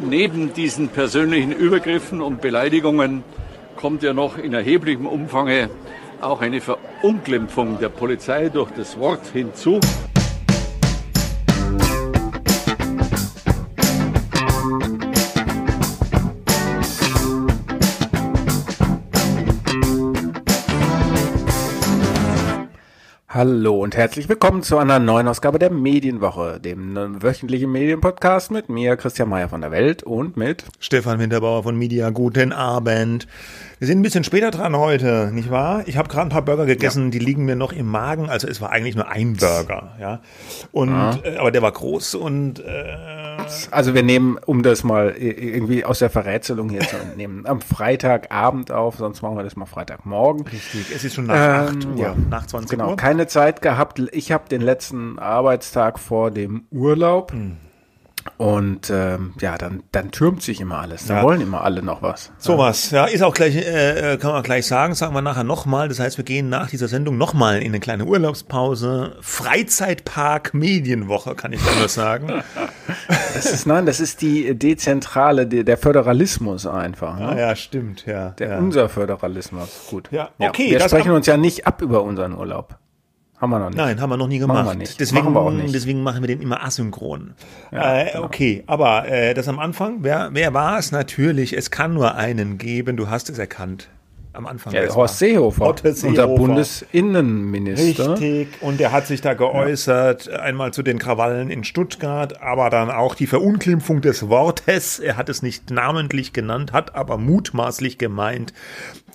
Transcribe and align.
neben 0.00 0.52
diesen 0.54 0.88
persönlichen 0.88 1.52
Übergriffen 1.52 2.20
und 2.20 2.40
Beleidigungen 2.40 3.22
kommt 3.76 4.02
ja 4.02 4.12
noch 4.12 4.38
in 4.38 4.52
erheblichem 4.52 5.06
Umfang 5.06 5.68
auch 6.20 6.40
eine 6.40 6.60
Verunglimpfung 6.60 7.78
der 7.78 7.88
Polizei 7.88 8.48
durch 8.48 8.70
das 8.72 8.98
Wort 8.98 9.26
hinzu. 9.32 9.80
Hallo 23.40 23.82
und 23.82 23.96
herzlich 23.96 24.28
willkommen 24.28 24.62
zu 24.62 24.76
einer 24.76 24.98
neuen 24.98 25.26
Ausgabe 25.26 25.58
der 25.58 25.70
Medienwoche, 25.70 26.60
dem 26.60 27.22
wöchentlichen 27.22 27.72
Medienpodcast 27.72 28.50
mit 28.50 28.68
mir, 28.68 28.98
Christian 28.98 29.30
Mayer 29.30 29.48
von 29.48 29.62
der 29.62 29.70
Welt 29.70 30.02
und 30.02 30.36
mit 30.36 30.64
Stefan 30.78 31.18
Winterbauer 31.18 31.62
von 31.62 31.74
Media. 31.74 32.10
Guten 32.10 32.52
Abend. 32.52 33.26
Wir 33.78 33.86
sind 33.86 34.00
ein 34.00 34.02
bisschen 34.02 34.24
später 34.24 34.50
dran 34.50 34.76
heute, 34.76 35.30
nicht 35.32 35.50
wahr? 35.50 35.84
Ich 35.86 35.96
habe 35.96 36.10
gerade 36.10 36.26
ein 36.26 36.28
paar 36.28 36.42
Burger 36.44 36.66
gegessen, 36.66 37.04
ja. 37.04 37.10
die 37.12 37.18
liegen 37.18 37.46
mir 37.46 37.56
noch 37.56 37.72
im 37.72 37.86
Magen. 37.86 38.28
Also 38.28 38.46
es 38.46 38.60
war 38.60 38.72
eigentlich 38.72 38.94
nur 38.94 39.08
ein 39.08 39.36
Burger, 39.36 39.96
ja. 39.98 40.20
Und 40.70 40.90
ja. 40.90 41.18
Äh, 41.24 41.38
aber 41.38 41.50
der 41.50 41.62
war 41.62 41.72
groß 41.72 42.16
und 42.16 42.60
äh, 42.60 42.94
also 43.70 43.94
wir 43.94 44.02
nehmen, 44.02 44.36
um 44.44 44.62
das 44.62 44.84
mal 44.84 45.14
irgendwie 45.16 45.86
aus 45.86 46.00
der 46.00 46.10
Verrätselung 46.10 46.68
hier 46.68 46.80
zu 46.80 46.96
entnehmen, 47.02 47.46
am 47.46 47.62
Freitagabend 47.62 48.70
auf, 48.70 48.96
sonst 48.96 49.22
machen 49.22 49.38
wir 49.38 49.44
das 49.44 49.56
mal 49.56 49.64
Freitagmorgen. 49.64 50.46
Richtig, 50.46 50.94
es 50.94 51.02
ist 51.04 51.14
schon 51.14 51.24
nach 51.24 51.70
ähm, 51.70 51.78
8 51.78 51.86
Uhr, 51.86 51.96
ja, 51.96 52.14
nach 52.28 52.46
20 52.46 52.70
genau, 52.70 52.84
Uhr. 52.84 52.96
Genau, 52.96 53.02
keine 53.02 53.26
Zeit 53.30 53.62
gehabt. 53.62 54.00
Ich 54.12 54.32
habe 54.32 54.48
den 54.48 54.60
letzten 54.60 55.18
Arbeitstag 55.18 55.98
vor 55.98 56.30
dem 56.30 56.66
Urlaub. 56.70 57.32
Hm. 57.32 57.56
Und 58.36 58.90
ähm, 58.90 59.34
ja, 59.40 59.56
dann, 59.56 59.82
dann 59.92 60.10
türmt 60.10 60.42
sich 60.42 60.60
immer 60.60 60.78
alles. 60.78 61.06
Da 61.06 61.18
ja. 61.18 61.22
wollen 61.22 61.40
immer 61.40 61.62
alle 61.62 61.82
noch 61.82 62.02
was. 62.02 62.32
Sowas, 62.38 62.90
ja, 62.90 63.06
ist 63.06 63.22
auch 63.22 63.34
gleich, 63.34 63.56
äh, 63.56 64.14
äh, 64.14 64.16
kann 64.18 64.32
man 64.32 64.42
gleich 64.42 64.66
sagen, 64.66 64.94
sagen 64.94 65.14
wir 65.14 65.22
nachher 65.22 65.44
nochmal. 65.44 65.88
Das 65.88 66.00
heißt, 66.00 66.18
wir 66.18 66.24
gehen 66.24 66.48
nach 66.48 66.68
dieser 66.68 66.88
Sendung 66.88 67.16
nochmal 67.16 67.60
in 67.60 67.68
eine 67.68 67.80
kleine 67.80 68.04
Urlaubspause. 68.04 69.16
Freizeitpark 69.20 70.52
Medienwoche, 70.54 71.34
kann 71.34 71.52
ich 71.52 71.60
nur 71.78 71.88
sagen. 71.88 72.42
das 73.08 73.46
ist, 73.46 73.66
nein, 73.66 73.86
das 73.86 74.00
ist 74.00 74.20
die 74.20 74.54
Dezentrale, 74.54 75.46
der 75.46 75.78
Föderalismus 75.78 76.66
einfach. 76.66 77.18
Ne? 77.18 77.28
Ah, 77.28 77.38
ja, 77.38 77.56
stimmt, 77.56 78.06
ja. 78.06 78.30
Der 78.30 78.50
ja. 78.50 78.58
unser 78.58 78.88
Föderalismus. 78.88 79.86
Gut. 79.88 80.08
Ja, 80.10 80.30
okay. 80.38 80.70
Wir 80.70 80.80
sprechen 80.80 81.12
uns 81.12 81.26
ja 81.26 81.36
nicht 81.36 81.66
ab 81.66 81.80
über 81.82 82.02
unseren 82.02 82.34
Urlaub. 82.34 82.78
Haben 83.40 83.50
wir 83.50 83.58
noch 83.58 83.68
nicht. 83.70 83.78
Nein, 83.78 84.00
haben 84.00 84.10
wir 84.10 84.18
noch 84.18 84.28
nie 84.28 84.38
gemacht. 84.38 84.64
Machen 84.64 84.78
wir 84.78 84.78
nicht. 84.80 85.00
Deswegen, 85.00 85.24
machen 85.24 85.34
wir 85.34 85.40
auch 85.40 85.50
nicht. 85.50 85.74
deswegen 85.74 86.02
machen 86.02 86.22
wir 86.22 86.28
den 86.28 86.42
immer 86.42 86.62
asynchron. 86.62 87.32
Ja, 87.72 88.00
äh, 88.00 88.12
genau. 88.12 88.24
Okay, 88.24 88.62
aber 88.66 89.08
äh, 89.08 89.32
das 89.32 89.48
am 89.48 89.58
Anfang, 89.58 89.98
wer, 90.00 90.28
wer 90.32 90.52
war 90.52 90.78
es? 90.78 90.92
Natürlich, 90.92 91.56
es 91.56 91.70
kann 91.70 91.94
nur 91.94 92.16
einen 92.16 92.58
geben, 92.58 92.98
du 92.98 93.08
hast 93.08 93.30
es 93.30 93.38
erkannt. 93.38 93.88
Am 94.32 94.46
Anfang. 94.46 94.72
Ja, 94.72 94.94
Horst 94.94 95.18
Seehofer, 95.18 95.64
Horst 95.64 95.82
Seehofer, 95.82 96.06
unser 96.06 96.28
Bundesinnenminister. 96.28 98.12
Richtig, 98.12 98.62
und 98.62 98.78
der 98.78 98.92
hat 98.92 99.08
sich 99.08 99.22
da 99.22 99.34
geäußert, 99.34 100.26
ja. 100.26 100.38
einmal 100.38 100.72
zu 100.72 100.84
den 100.84 101.00
Krawallen 101.00 101.50
in 101.50 101.64
Stuttgart, 101.64 102.40
aber 102.40 102.70
dann 102.70 102.92
auch 102.92 103.16
die 103.16 103.26
Verunglimpfung 103.26 104.02
des 104.02 104.28
Wortes. 104.28 105.00
Er 105.00 105.16
hat 105.16 105.28
es 105.28 105.42
nicht 105.42 105.70
namentlich 105.70 106.32
genannt, 106.32 106.72
hat 106.72 106.94
aber 106.94 107.18
mutmaßlich 107.18 107.98
gemeint, 107.98 108.52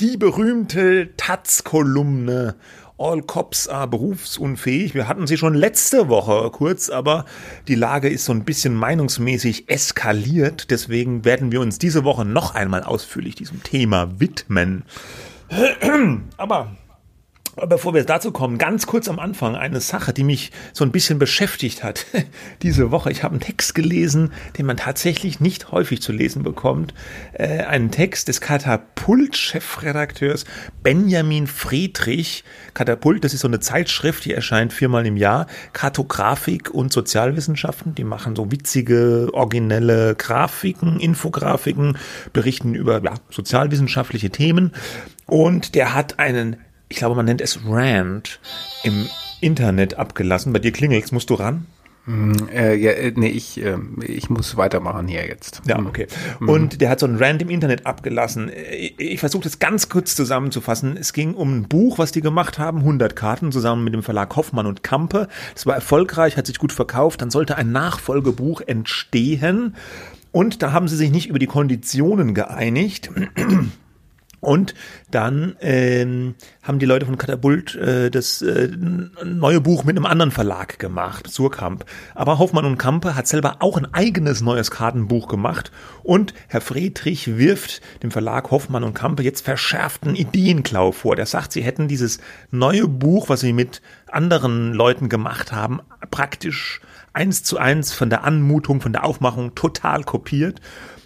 die 0.01 0.17
berühmte 0.17 1.15
Taz-Kolumne 1.15 2.55
All 2.97 3.21
Cops 3.21 3.67
are 3.67 3.87
berufsunfähig. 3.87 4.93
Wir 4.95 5.07
hatten 5.07 5.27
sie 5.27 5.37
schon 5.37 5.53
letzte 5.53 6.07
Woche 6.07 6.49
kurz, 6.51 6.89
aber 6.89 7.25
die 7.67 7.75
Lage 7.75 8.07
ist 8.07 8.23
so 8.23 8.31
ein 8.31 8.45
bisschen 8.45 8.73
meinungsmäßig 8.73 9.69
eskaliert. 9.69 10.71
Deswegen 10.71 11.25
werden 11.25 11.51
wir 11.51 11.59
uns 11.59 11.77
diese 11.77 12.05
Woche 12.05 12.23
noch 12.23 12.55
einmal 12.55 12.83
ausführlich 12.83 13.35
diesem 13.35 13.63
Thema 13.63 14.19
widmen. 14.19 14.85
Aber 16.37 16.71
Bevor 17.55 17.93
wir 17.93 18.03
dazu 18.03 18.33
kommen, 18.33 18.57
ganz 18.57 18.85
kurz 18.85 19.07
am 19.07 19.17
Anfang 19.17 19.55
eine 19.55 19.79
Sache, 19.79 20.11
die 20.11 20.25
mich 20.25 20.51
so 20.73 20.83
ein 20.83 20.91
bisschen 20.91 21.19
beschäftigt 21.19 21.85
hat 21.85 22.05
diese 22.63 22.91
Woche. 22.91 23.11
Ich 23.11 23.23
habe 23.23 23.31
einen 23.31 23.39
Text 23.39 23.75
gelesen, 23.75 24.33
den 24.57 24.65
man 24.65 24.75
tatsächlich 24.75 25.39
nicht 25.39 25.71
häufig 25.71 26.01
zu 26.01 26.11
lesen 26.11 26.43
bekommt. 26.43 26.93
Äh, 27.31 27.63
einen 27.63 27.91
Text 27.91 28.27
des 28.27 28.41
Katapult-Chefredakteurs 28.41 30.43
Benjamin 30.83 31.47
Friedrich. 31.47 32.43
Katapult, 32.73 33.23
das 33.23 33.33
ist 33.33 33.39
so 33.39 33.47
eine 33.47 33.61
Zeitschrift, 33.61 34.25
die 34.25 34.33
erscheint 34.33 34.73
viermal 34.73 35.05
im 35.05 35.15
Jahr. 35.15 35.47
Kartografik 35.71 36.71
und 36.71 36.91
Sozialwissenschaften. 36.91 37.95
Die 37.95 38.03
machen 38.03 38.35
so 38.35 38.51
witzige, 38.51 39.29
originelle 39.31 40.15
Grafiken, 40.15 40.99
Infografiken, 40.99 41.97
berichten 42.33 42.75
über 42.75 43.01
ja, 43.01 43.13
sozialwissenschaftliche 43.29 44.29
Themen. 44.29 44.73
Und 45.25 45.73
der 45.73 45.93
hat 45.93 46.19
einen 46.19 46.57
ich 46.89 46.97
glaube, 46.97 47.15
man 47.15 47.25
nennt 47.25 47.41
es 47.41 47.59
Rant 47.67 48.39
im 48.83 49.07
Internet 49.41 49.95
abgelassen. 49.95 50.53
Bei 50.53 50.59
dir 50.59 50.71
klingelt's, 50.71 51.11
musst 51.11 51.29
du 51.29 51.35
ran? 51.35 51.65
Hm, 52.05 52.49
äh, 52.53 52.75
ja, 52.75 52.91
äh, 52.91 53.13
nee, 53.15 53.29
ich, 53.29 53.59
äh, 53.63 53.77
ich 54.05 54.29
muss 54.29 54.57
weitermachen 54.57 55.07
hier 55.07 55.25
jetzt. 55.25 55.63
Ja, 55.65 55.77
hm. 55.77 55.87
okay. 55.87 56.07
Mhm. 56.39 56.49
Und 56.49 56.81
der 56.81 56.89
hat 56.89 56.99
so 56.99 57.07
ein 57.07 57.17
Rant 57.17 57.41
im 57.41 57.49
Internet 57.49 57.87
abgelassen. 57.87 58.51
Ich, 58.71 58.99
ich 58.99 59.19
versuche 59.19 59.43
das 59.43 59.57
ganz 59.57 59.89
kurz 59.89 60.15
zusammenzufassen. 60.15 60.97
Es 60.97 61.13
ging 61.13 61.33
um 61.33 61.57
ein 61.57 61.63
Buch, 61.63 61.97
was 61.97 62.11
die 62.11 62.21
gemacht 62.21 62.59
haben, 62.59 62.79
100 62.79 63.15
Karten, 63.15 63.51
zusammen 63.51 63.83
mit 63.83 63.93
dem 63.95 64.03
Verlag 64.03 64.35
Hoffmann 64.35 64.67
und 64.67 64.83
Kampe. 64.83 65.27
Es 65.55 65.65
war 65.65 65.73
erfolgreich, 65.73 66.37
hat 66.37 66.45
sich 66.45 66.59
gut 66.59 66.71
verkauft. 66.71 67.21
Dann 67.21 67.31
sollte 67.31 67.57
ein 67.57 67.71
Nachfolgebuch 67.71 68.61
entstehen. 68.61 69.75
Und 70.31 70.61
da 70.61 70.73
haben 70.73 70.87
sie 70.87 70.97
sich 70.97 71.09
nicht 71.09 71.29
über 71.29 71.39
die 71.39 71.47
Konditionen 71.47 72.35
geeinigt. 72.35 73.09
Und 74.45 74.75
dann 75.09 75.55
ähm, 75.59 76.35
haben 76.61 76.77
die 76.77 76.85
Leute 76.85 77.05
von 77.07 77.17
Katapult 77.17 77.75
äh, 77.75 78.11
das 78.11 78.43
äh, 78.43 78.69
neue 79.23 79.59
Buch 79.59 79.83
mit 79.83 79.97
einem 79.97 80.05
anderen 80.05 80.31
Verlag 80.31 80.77
gemacht, 80.77 81.27
Surkamp. 81.27 81.83
Aber 82.13 82.37
Hoffmann 82.37 82.65
und 82.65 82.77
Kampe 82.77 83.15
hat 83.15 83.27
selber 83.27 83.57
auch 83.59 83.75
ein 83.77 83.91
eigenes 83.93 84.41
neues 84.41 84.69
Kartenbuch 84.69 85.27
gemacht. 85.27 85.71
Und 86.03 86.35
Herr 86.47 86.61
Friedrich 86.61 87.37
wirft 87.37 87.81
dem 88.03 88.11
Verlag 88.11 88.51
Hoffmann 88.51 88.83
und 88.83 88.93
Kampe 88.93 89.23
jetzt 89.23 89.43
verschärften 89.43 90.15
Ideenklau 90.15 90.91
vor. 90.91 91.15
Der 91.15 91.25
sagt, 91.25 91.51
sie 91.51 91.63
hätten 91.63 91.87
dieses 91.87 92.19
neue 92.51 92.87
Buch, 92.87 93.29
was 93.29 93.39
sie 93.39 93.53
mit 93.53 93.81
anderen 94.11 94.73
Leuten 94.73 95.09
gemacht 95.09 95.51
haben, 95.51 95.81
praktisch 96.11 96.81
eins 97.13 97.43
zu 97.43 97.57
eins 97.57 97.93
von 97.93 98.09
der 98.09 98.23
Anmutung, 98.23 98.81
von 98.81 98.93
der 98.93 99.05
Aufmachung 99.05 99.55
total 99.55 100.03
kopiert. 100.03 100.61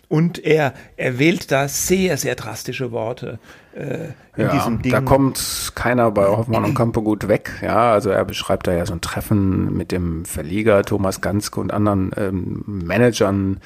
Und 0.10 0.44
er, 0.44 0.74
er 0.98 1.20
wählt 1.20 1.52
da 1.52 1.68
sehr, 1.68 2.18
sehr 2.18 2.36
drastische 2.36 2.92
Worte 2.92 3.40
äh, 3.76 4.10
in 4.36 4.46
ja, 4.46 4.54
diesem 4.54 4.82
Ding. 4.82 4.92
Da 4.92 5.02
kommt 5.02 5.74
keiner 5.76 6.10
bei 6.12 6.26
Hoffmann 6.26 6.64
und 6.64 6.74
Kampe 6.76 7.02
gut 7.02 7.28
weg. 7.28 7.52
Ja, 7.62 7.92
also 7.92 8.10
er 8.10 8.26
beschreibt 8.26 8.68
da 8.68 8.74
ja 8.74 8.86
so 8.86 8.94
ein 8.94 9.02
Treffen 9.02 9.76
mit 9.76 9.92
dem 9.92 10.26
Verleger 10.26 10.84
Thomas 10.84 11.22
Ganske 11.22 11.60
und 11.60 11.72
anderen 11.72 12.12
ähm, 12.18 12.64
Managern, 12.66 13.60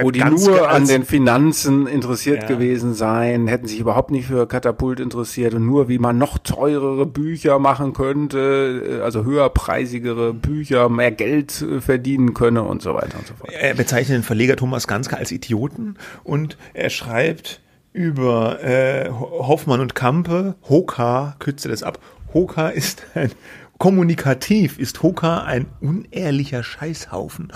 wo 0.00 0.10
die 0.10 0.20
Ganske 0.20 0.50
nur 0.50 0.70
an 0.70 0.86
den 0.86 1.04
Finanzen 1.04 1.86
interessiert 1.86 2.42
ja. 2.42 2.48
gewesen 2.48 2.94
seien, 2.94 3.46
hätten 3.48 3.66
sich 3.66 3.80
überhaupt 3.80 4.10
nicht 4.10 4.26
für 4.26 4.46
Katapult 4.48 4.98
interessiert 4.98 5.54
und 5.54 5.66
nur 5.66 5.88
wie 5.88 5.98
man 5.98 6.18
noch 6.18 6.38
teurere 6.38 7.06
Bücher 7.06 7.58
machen 7.58 7.92
könnte, 7.92 8.98
äh, 9.00 9.02
also 9.02 9.24
höherpreisigere 9.24 10.32
Bücher, 10.34 10.88
mehr 10.88 11.12
Geld 11.12 11.62
äh, 11.62 11.80
verdienen 11.80 12.34
könne 12.34 12.62
und 12.62 12.82
so 12.82 12.94
weiter 12.94 13.18
und 13.18 13.26
so 13.26 13.34
fort. 13.34 13.52
Er 13.52 13.74
bezeichnet 13.74 14.16
den 14.16 14.22
Verleger 14.22 14.56
Thomas 14.56 14.86
Ganske 14.88 15.16
als 15.16 15.30
Idioten 15.68 15.96
und 16.24 16.56
er 16.74 16.90
schreibt, 16.90 17.60
über 17.92 18.62
äh, 18.62 19.10
Hoffmann 19.10 19.80
und 19.80 19.94
Kampe. 19.94 20.54
Hoka 20.68 21.34
kürze 21.38 21.68
das 21.68 21.82
ab. 21.82 21.98
Hoka 22.34 22.68
ist 22.70 23.02
ein 23.14 23.30
kommunikativ 23.78 24.78
ist 24.78 25.02
Hoka 25.02 25.44
ein 25.44 25.66
unehrlicher 25.80 26.62
Scheißhaufen. 26.62 27.52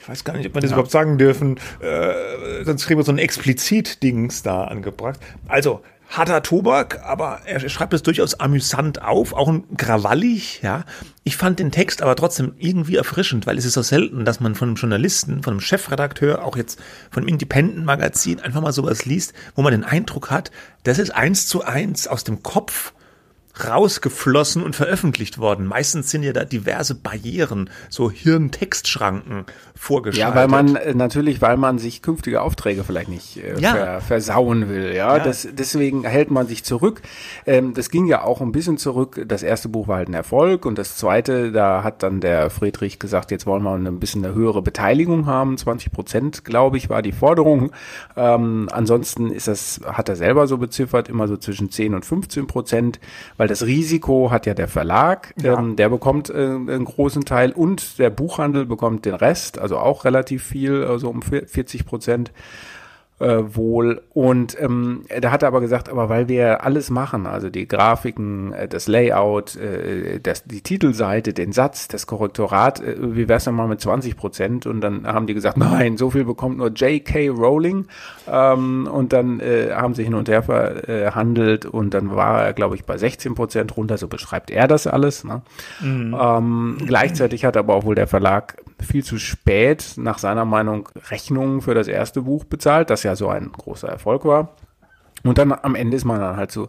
Ich 0.00 0.08
weiß 0.08 0.24
gar 0.24 0.36
nicht, 0.36 0.46
ob 0.46 0.54
wir 0.54 0.60
das 0.62 0.70
ja. 0.70 0.76
überhaupt 0.76 0.90
sagen 0.90 1.18
dürfen. 1.18 1.58
Äh, 1.80 2.64
sonst 2.64 2.86
kriegen 2.86 2.98
wir 2.98 3.04
so 3.04 3.12
ein 3.12 3.18
Explizit-Dings 3.18 4.42
da 4.42 4.64
angebracht. 4.64 5.20
Also, 5.46 5.82
harter 6.12 6.42
Tobak, 6.42 7.00
aber 7.04 7.40
er 7.46 7.66
schreibt 7.68 7.94
es 7.94 8.02
durchaus 8.02 8.34
amüsant 8.34 9.02
auf, 9.02 9.32
auch 9.32 9.48
ein 9.48 9.76
krawallig, 9.76 10.60
ja. 10.62 10.84
Ich 11.24 11.36
fand 11.36 11.58
den 11.58 11.72
Text 11.72 12.02
aber 12.02 12.14
trotzdem 12.16 12.54
irgendwie 12.58 12.96
erfrischend, 12.96 13.46
weil 13.46 13.56
es 13.56 13.64
ist 13.64 13.72
so 13.72 13.82
selten, 13.82 14.24
dass 14.24 14.38
man 14.38 14.54
von 14.54 14.68
einem 14.68 14.76
Journalisten, 14.76 15.42
von 15.42 15.54
einem 15.54 15.60
Chefredakteur, 15.60 16.44
auch 16.44 16.56
jetzt 16.56 16.78
von 17.10 17.22
einem 17.22 17.28
Independent-Magazin 17.28 18.40
einfach 18.40 18.60
mal 18.60 18.72
sowas 18.72 19.06
liest, 19.06 19.32
wo 19.54 19.62
man 19.62 19.72
den 19.72 19.84
Eindruck 19.84 20.30
hat, 20.30 20.50
das 20.84 20.98
ist 20.98 21.10
eins 21.10 21.46
zu 21.46 21.64
eins 21.64 22.06
aus 22.06 22.24
dem 22.24 22.42
Kopf 22.42 22.92
rausgeflossen 23.64 24.62
und 24.62 24.74
veröffentlicht 24.74 25.38
worden. 25.38 25.66
Meistens 25.66 26.10
sind 26.10 26.22
ja 26.22 26.32
da 26.32 26.44
diverse 26.44 26.94
Barrieren, 26.94 27.68
so 27.90 28.10
Hirntextschranken 28.10 29.44
vorgeschaltet. 29.74 30.34
Ja, 30.34 30.34
weil 30.34 30.48
man 30.48 30.76
äh, 30.76 30.94
natürlich, 30.94 31.42
weil 31.42 31.56
man 31.56 31.78
sich 31.78 32.02
künftige 32.02 32.40
Aufträge 32.40 32.82
vielleicht 32.84 33.08
nicht 33.08 33.36
äh, 33.36 33.58
ja. 33.60 33.72
ver, 33.72 34.00
versauen 34.00 34.68
will. 34.68 34.94
Ja, 34.94 35.16
ja. 35.16 35.24
Das, 35.24 35.46
deswegen 35.52 36.04
hält 36.04 36.30
man 36.30 36.46
sich 36.46 36.64
zurück. 36.64 37.02
Ähm, 37.46 37.74
das 37.74 37.90
ging 37.90 38.06
ja 38.06 38.22
auch 38.22 38.40
ein 38.40 38.52
bisschen 38.52 38.78
zurück. 38.78 39.22
Das 39.26 39.42
erste 39.42 39.68
Buch 39.68 39.88
war 39.88 39.96
halt 39.98 40.08
ein 40.08 40.14
Erfolg 40.14 40.64
und 40.64 40.78
das 40.78 40.96
zweite, 40.96 41.52
da 41.52 41.82
hat 41.82 42.02
dann 42.02 42.20
der 42.20 42.48
Friedrich 42.48 42.98
gesagt, 42.98 43.30
jetzt 43.30 43.46
wollen 43.46 43.62
wir 43.62 43.74
ein 43.74 44.00
bisschen 44.00 44.24
eine 44.24 44.34
höhere 44.34 44.62
Beteiligung 44.62 45.26
haben. 45.26 45.58
20 45.58 45.92
Prozent, 45.92 46.44
glaube 46.44 46.78
ich, 46.78 46.88
war 46.88 47.02
die 47.02 47.12
Forderung. 47.12 47.72
Ähm, 48.16 48.68
ansonsten 48.72 49.30
ist 49.30 49.48
das, 49.48 49.80
hat 49.84 50.08
er 50.08 50.16
selber 50.16 50.46
so 50.46 50.56
beziffert, 50.58 51.08
immer 51.08 51.28
so 51.28 51.36
zwischen 51.36 51.70
10 51.70 51.94
und 51.94 52.06
15 52.06 52.46
Prozent 52.46 53.00
weil 53.42 53.48
das 53.48 53.66
Risiko 53.66 54.30
hat 54.30 54.46
ja 54.46 54.54
der 54.54 54.68
Verlag, 54.68 55.34
ja. 55.42 55.58
Ähm, 55.58 55.74
der 55.74 55.88
bekommt 55.88 56.30
äh, 56.30 56.34
einen 56.34 56.84
großen 56.84 57.24
Teil 57.24 57.50
und 57.50 57.98
der 57.98 58.08
Buchhandel 58.08 58.66
bekommt 58.66 59.04
den 59.04 59.14
Rest, 59.14 59.58
also 59.58 59.78
auch 59.78 60.04
relativ 60.04 60.44
viel, 60.44 60.84
also 60.84 61.10
um 61.10 61.22
40 61.22 61.84
Prozent 61.84 62.30
äh, 63.22 63.54
wohl. 63.54 64.02
Und 64.10 64.60
ähm, 64.60 65.04
da 65.20 65.30
hat 65.30 65.42
er 65.42 65.48
aber 65.48 65.60
gesagt, 65.60 65.88
aber 65.88 66.08
weil 66.08 66.28
wir 66.28 66.64
alles 66.64 66.90
machen, 66.90 67.26
also 67.26 67.50
die 67.50 67.68
Grafiken, 67.68 68.52
äh, 68.52 68.68
das 68.68 68.88
Layout, 68.88 69.56
äh, 69.56 70.18
das, 70.20 70.44
die 70.44 70.60
Titelseite, 70.60 71.32
den 71.32 71.52
Satz, 71.52 71.88
das 71.88 72.06
Korrektorat, 72.06 72.80
äh, 72.80 72.96
wie 72.98 73.28
wär's 73.28 73.44
denn 73.44 73.54
mal 73.54 73.68
mit 73.68 73.80
20 73.80 74.16
Prozent? 74.16 74.66
Und 74.66 74.80
dann 74.80 75.06
haben 75.06 75.26
die 75.26 75.34
gesagt, 75.34 75.56
nein, 75.56 75.96
so 75.96 76.10
viel 76.10 76.24
bekommt 76.24 76.58
nur 76.58 76.68
J.K. 76.68 77.28
Rowling. 77.28 77.86
Ähm, 78.28 78.88
und 78.90 79.12
dann 79.12 79.40
äh, 79.40 79.70
haben 79.72 79.94
sie 79.94 80.04
hin 80.04 80.14
und 80.14 80.28
her 80.28 80.42
verhandelt 80.42 81.66
und 81.66 81.94
dann 81.94 82.14
war 82.14 82.44
er, 82.44 82.52
glaube 82.52 82.74
ich, 82.74 82.84
bei 82.84 82.98
16 82.98 83.34
Prozent 83.34 83.76
runter, 83.76 83.98
so 83.98 84.08
beschreibt 84.08 84.50
er 84.50 84.66
das 84.66 84.86
alles. 84.86 85.24
Ne? 85.24 85.42
Mhm. 85.80 86.16
Ähm, 86.18 86.76
gleichzeitig 86.84 87.44
hat 87.44 87.56
aber 87.56 87.74
auch 87.74 87.84
wohl 87.84 87.94
der 87.94 88.06
Verlag 88.06 88.56
viel 88.82 89.04
zu 89.04 89.18
spät 89.18 89.94
nach 89.96 90.18
seiner 90.18 90.44
Meinung 90.44 90.88
Rechnungen 91.10 91.60
für 91.60 91.74
das 91.74 91.88
erste 91.88 92.22
Buch 92.22 92.44
bezahlt, 92.44 92.90
das 92.90 93.02
ja 93.02 93.16
so 93.16 93.28
ein 93.28 93.50
großer 93.52 93.88
Erfolg 93.88 94.24
war. 94.24 94.56
Und 95.24 95.38
dann 95.38 95.52
am 95.52 95.74
Ende 95.74 95.96
ist 95.96 96.04
man 96.04 96.20
dann 96.20 96.36
halt 96.36 96.50
so 96.50 96.68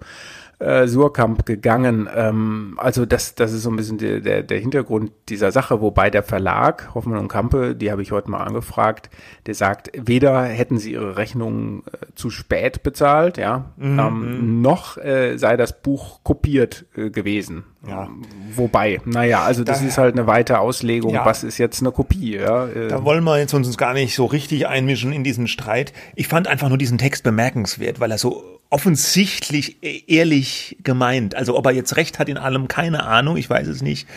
äh, 0.60 0.88
Surkamp 0.88 1.46
gegangen. 1.46 2.08
Ähm, 2.14 2.76
also 2.78 3.06
das, 3.06 3.36
das 3.36 3.52
ist 3.52 3.64
so 3.64 3.70
ein 3.70 3.76
bisschen 3.76 3.98
der, 3.98 4.20
der, 4.20 4.44
der 4.44 4.60
Hintergrund 4.60 5.12
dieser 5.30 5.52
Sache, 5.52 5.82
wobei 5.82 6.10
der 6.10 6.24
Verlag, 6.24 6.94
Hoffmann 6.94 7.20
und 7.20 7.28
Kampe, 7.28 7.76
die 7.76 7.92
habe 7.92 8.02
ich 8.02 8.12
heute 8.12 8.32
mal 8.32 8.44
angefragt, 8.44 9.10
der 9.46 9.56
sagt, 9.56 9.92
weder 9.96 10.44
hätten 10.44 10.78
sie 10.78 10.94
ihre 10.94 11.18
Rechnungen 11.18 11.84
äh, 11.92 12.06
zu 12.16 12.30
spät 12.30 12.84
bezahlt, 12.84 13.38
ja, 13.38 13.66
mhm. 13.78 14.00
ähm, 14.00 14.62
noch 14.62 14.98
äh, 14.98 15.38
sei 15.38 15.58
das 15.58 15.82
Buch 15.82 16.24
kopiert 16.24 16.86
äh, 16.96 17.10
gewesen. 17.10 17.64
Ja. 17.88 18.10
Wobei, 18.56 19.02
naja, 19.04 19.44
also 19.44 19.64
das 19.64 19.82
da, 19.82 19.86
ist 19.86 19.98
halt 19.98 20.16
eine 20.16 20.26
weite 20.26 20.60
Auslegung, 20.60 21.14
ja. 21.14 21.26
was 21.26 21.44
ist 21.44 21.58
jetzt 21.58 21.82
eine 21.82 21.92
Kopie, 21.92 22.38
ja. 22.38 22.68
Äh. 22.68 22.88
Da 22.88 23.04
wollen 23.04 23.24
wir 23.24 23.38
jetzt 23.38 23.54
uns 23.54 23.78
gar 23.78 23.94
nicht 23.94 24.16
so 24.16 24.26
richtig 24.26 24.68
einmischen 24.68 25.12
in 25.12 25.24
diesen 25.24 25.48
Streit. 25.48 25.92
Ich 26.16 26.28
fand 26.28 26.48
einfach 26.48 26.70
nur 26.70 26.78
diesen 26.78 26.98
Text 26.98 27.24
bemerkenswert, 27.24 28.00
weil 28.00 28.12
er 28.12 28.18
so 28.18 28.44
offensichtlich 28.70 29.78
ehrlich 30.10 30.78
gemeint. 30.82 31.36
Also 31.36 31.58
ob 31.58 31.66
er 31.66 31.74
jetzt 31.74 31.96
recht 31.98 32.20
hat 32.20 32.30
in 32.30 32.38
allem, 32.38 32.68
keine 32.68 33.04
Ahnung, 33.04 33.38
ich 33.38 33.50
weiß 33.50 33.68
es 33.68 33.82
nicht. 33.82 34.08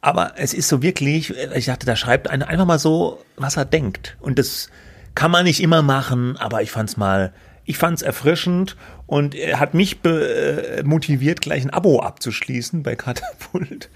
Aber 0.00 0.32
es 0.36 0.54
ist 0.54 0.68
so 0.68 0.80
wirklich, 0.80 1.34
ich 1.54 1.66
dachte, 1.66 1.84
da 1.84 1.96
schreibt 1.96 2.30
einer 2.30 2.48
einfach 2.48 2.64
mal 2.64 2.78
so, 2.78 3.18
was 3.36 3.56
er 3.56 3.64
denkt. 3.64 4.16
Und 4.20 4.38
das 4.38 4.70
kann 5.14 5.30
man 5.30 5.44
nicht 5.44 5.60
immer 5.60 5.82
machen, 5.82 6.36
aber 6.36 6.62
ich 6.62 6.70
fand's 6.70 6.96
mal, 6.96 7.32
ich 7.66 7.78
fand's 7.78 8.02
erfrischend 8.02 8.76
und 9.06 9.34
er 9.34 9.60
hat 9.60 9.74
mich 9.74 10.04
äh, 10.04 10.82
motiviert, 10.84 11.40
gleich 11.40 11.64
ein 11.64 11.70
Abo 11.70 12.00
abzuschließen 12.00 12.82
bei 12.82 12.96
Katapult. 12.96 13.90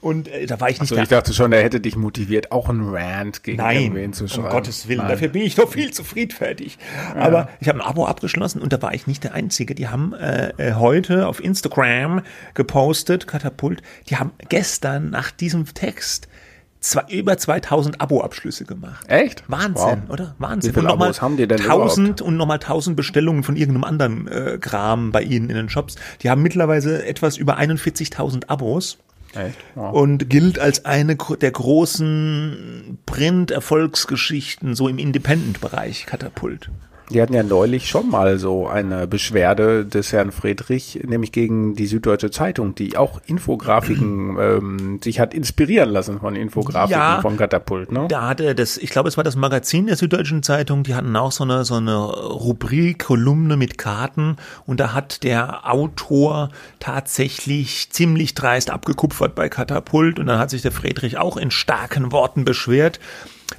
Und 0.00 0.28
äh, 0.28 0.46
da 0.46 0.60
war 0.60 0.70
ich 0.70 0.80
nicht. 0.80 0.92
Also 0.92 1.02
ich 1.02 1.08
dachte 1.08 1.34
schon, 1.34 1.52
er 1.52 1.62
hätte 1.62 1.80
dich 1.80 1.96
motiviert, 1.96 2.52
auch 2.52 2.68
ein 2.68 2.80
Rant 2.80 3.42
gegen 3.42 3.58
Nein, 3.58 3.82
irgendwen 3.82 4.12
zu 4.12 4.28
schreiben. 4.28 4.44
Um 4.44 4.50
Gottes 4.50 4.86
Willen, 4.86 4.98
Nein. 4.98 5.08
dafür 5.08 5.28
bin 5.28 5.42
ich 5.42 5.56
doch 5.56 5.70
viel 5.70 5.92
zu 5.92 6.04
friedfertig. 6.04 6.78
Ja. 7.14 7.22
Aber 7.22 7.48
ich 7.60 7.68
habe 7.68 7.80
ein 7.80 7.86
Abo 7.86 8.06
abgeschlossen 8.06 8.62
und 8.62 8.72
da 8.72 8.80
war 8.80 8.94
ich 8.94 9.08
nicht 9.08 9.24
der 9.24 9.34
Einzige. 9.34 9.74
Die 9.74 9.88
haben 9.88 10.12
äh, 10.14 10.52
äh 10.58 10.74
heute 10.74 11.26
auf 11.26 11.42
Instagram 11.42 12.22
gepostet, 12.54 13.26
Katapult, 13.26 13.82
die 14.08 14.16
haben 14.16 14.30
gestern 14.48 15.10
nach 15.10 15.32
diesem 15.32 15.64
Text 15.74 16.28
zwei, 16.80 17.04
über 17.10 17.36
2000 17.36 18.00
Abo-Abschlüsse 18.00 18.64
gemacht. 18.64 19.06
Echt? 19.08 19.42
Wahnsinn, 19.48 20.02
wow. 20.06 20.10
oder? 20.10 20.34
Wahnsinn. 20.38 20.70
Wie 20.70 20.80
viele 20.80 20.92
und 20.92 21.02
Abos 21.02 21.22
haben 21.22 21.36
die 21.36 21.46
denn 21.46 21.60
1000 21.60 22.20
und 22.20 22.36
nochmal 22.36 22.58
1000 22.58 22.96
Bestellungen 22.96 23.42
von 23.42 23.56
irgendeinem 23.56 23.84
anderen 23.84 24.28
äh, 24.28 24.58
Kram 24.58 25.12
bei 25.12 25.22
ihnen 25.22 25.50
in 25.50 25.56
den 25.56 25.68
Shops. 25.68 25.96
Die 26.22 26.30
haben 26.30 26.42
mittlerweile 26.42 27.04
etwas 27.04 27.36
über 27.36 27.58
41.000 27.58 28.48
Abos. 28.48 28.98
Echt? 29.34 29.58
Wow. 29.74 29.92
Und 29.92 30.30
gilt 30.30 30.58
als 30.58 30.84
eine 30.84 31.16
der 31.16 31.50
großen 31.50 32.98
Print-Erfolgsgeschichten 33.06 34.74
so 34.74 34.88
im 34.88 34.98
Independent-Bereich 34.98 36.06
Katapult. 36.06 36.70
Die 37.10 37.22
hatten 37.22 37.34
ja 37.34 37.42
neulich 37.42 37.88
schon 37.88 38.10
mal 38.10 38.38
so 38.38 38.66
eine 38.66 39.06
Beschwerde 39.06 39.86
des 39.86 40.12
Herrn 40.12 40.32
Friedrich, 40.32 41.00
nämlich 41.06 41.30
gegen 41.30 41.76
die 41.76 41.86
Süddeutsche 41.86 42.30
Zeitung, 42.30 42.74
die 42.74 42.96
auch 42.96 43.20
Infografiken 43.26 44.36
ähm, 44.40 45.00
sich 45.02 45.20
hat 45.20 45.32
inspirieren 45.32 45.90
lassen 45.90 46.18
von 46.18 46.34
Infografiken 46.34 47.00
ja, 47.00 47.20
von 47.20 47.36
Katapult. 47.36 47.92
Ne? 47.92 48.06
Da 48.08 48.28
hatte 48.28 48.54
das, 48.54 48.76
ich 48.76 48.90
glaube, 48.90 49.08
es 49.08 49.16
war 49.16 49.24
das 49.24 49.36
Magazin 49.36 49.86
der 49.86 49.96
Süddeutschen 49.96 50.42
Zeitung, 50.42 50.82
die 50.82 50.94
hatten 50.94 51.14
auch 51.14 51.32
so 51.32 51.44
eine 51.44 51.64
so 51.64 51.76
eine 51.76 51.96
Rubrik, 51.96 53.04
Kolumne 53.04 53.56
mit 53.56 53.78
Karten 53.78 54.36
und 54.64 54.80
da 54.80 54.92
hat 54.92 55.22
der 55.22 55.72
Autor 55.72 56.48
tatsächlich 56.80 57.90
ziemlich 57.90 58.34
dreist 58.34 58.70
abgekupfert 58.70 59.34
bei 59.34 59.48
Katapult 59.48 60.18
und 60.18 60.26
dann 60.26 60.38
hat 60.38 60.50
sich 60.50 60.62
der 60.62 60.72
Friedrich 60.72 61.18
auch 61.18 61.36
in 61.36 61.50
starken 61.50 62.10
Worten 62.10 62.44
beschwert. 62.44 62.98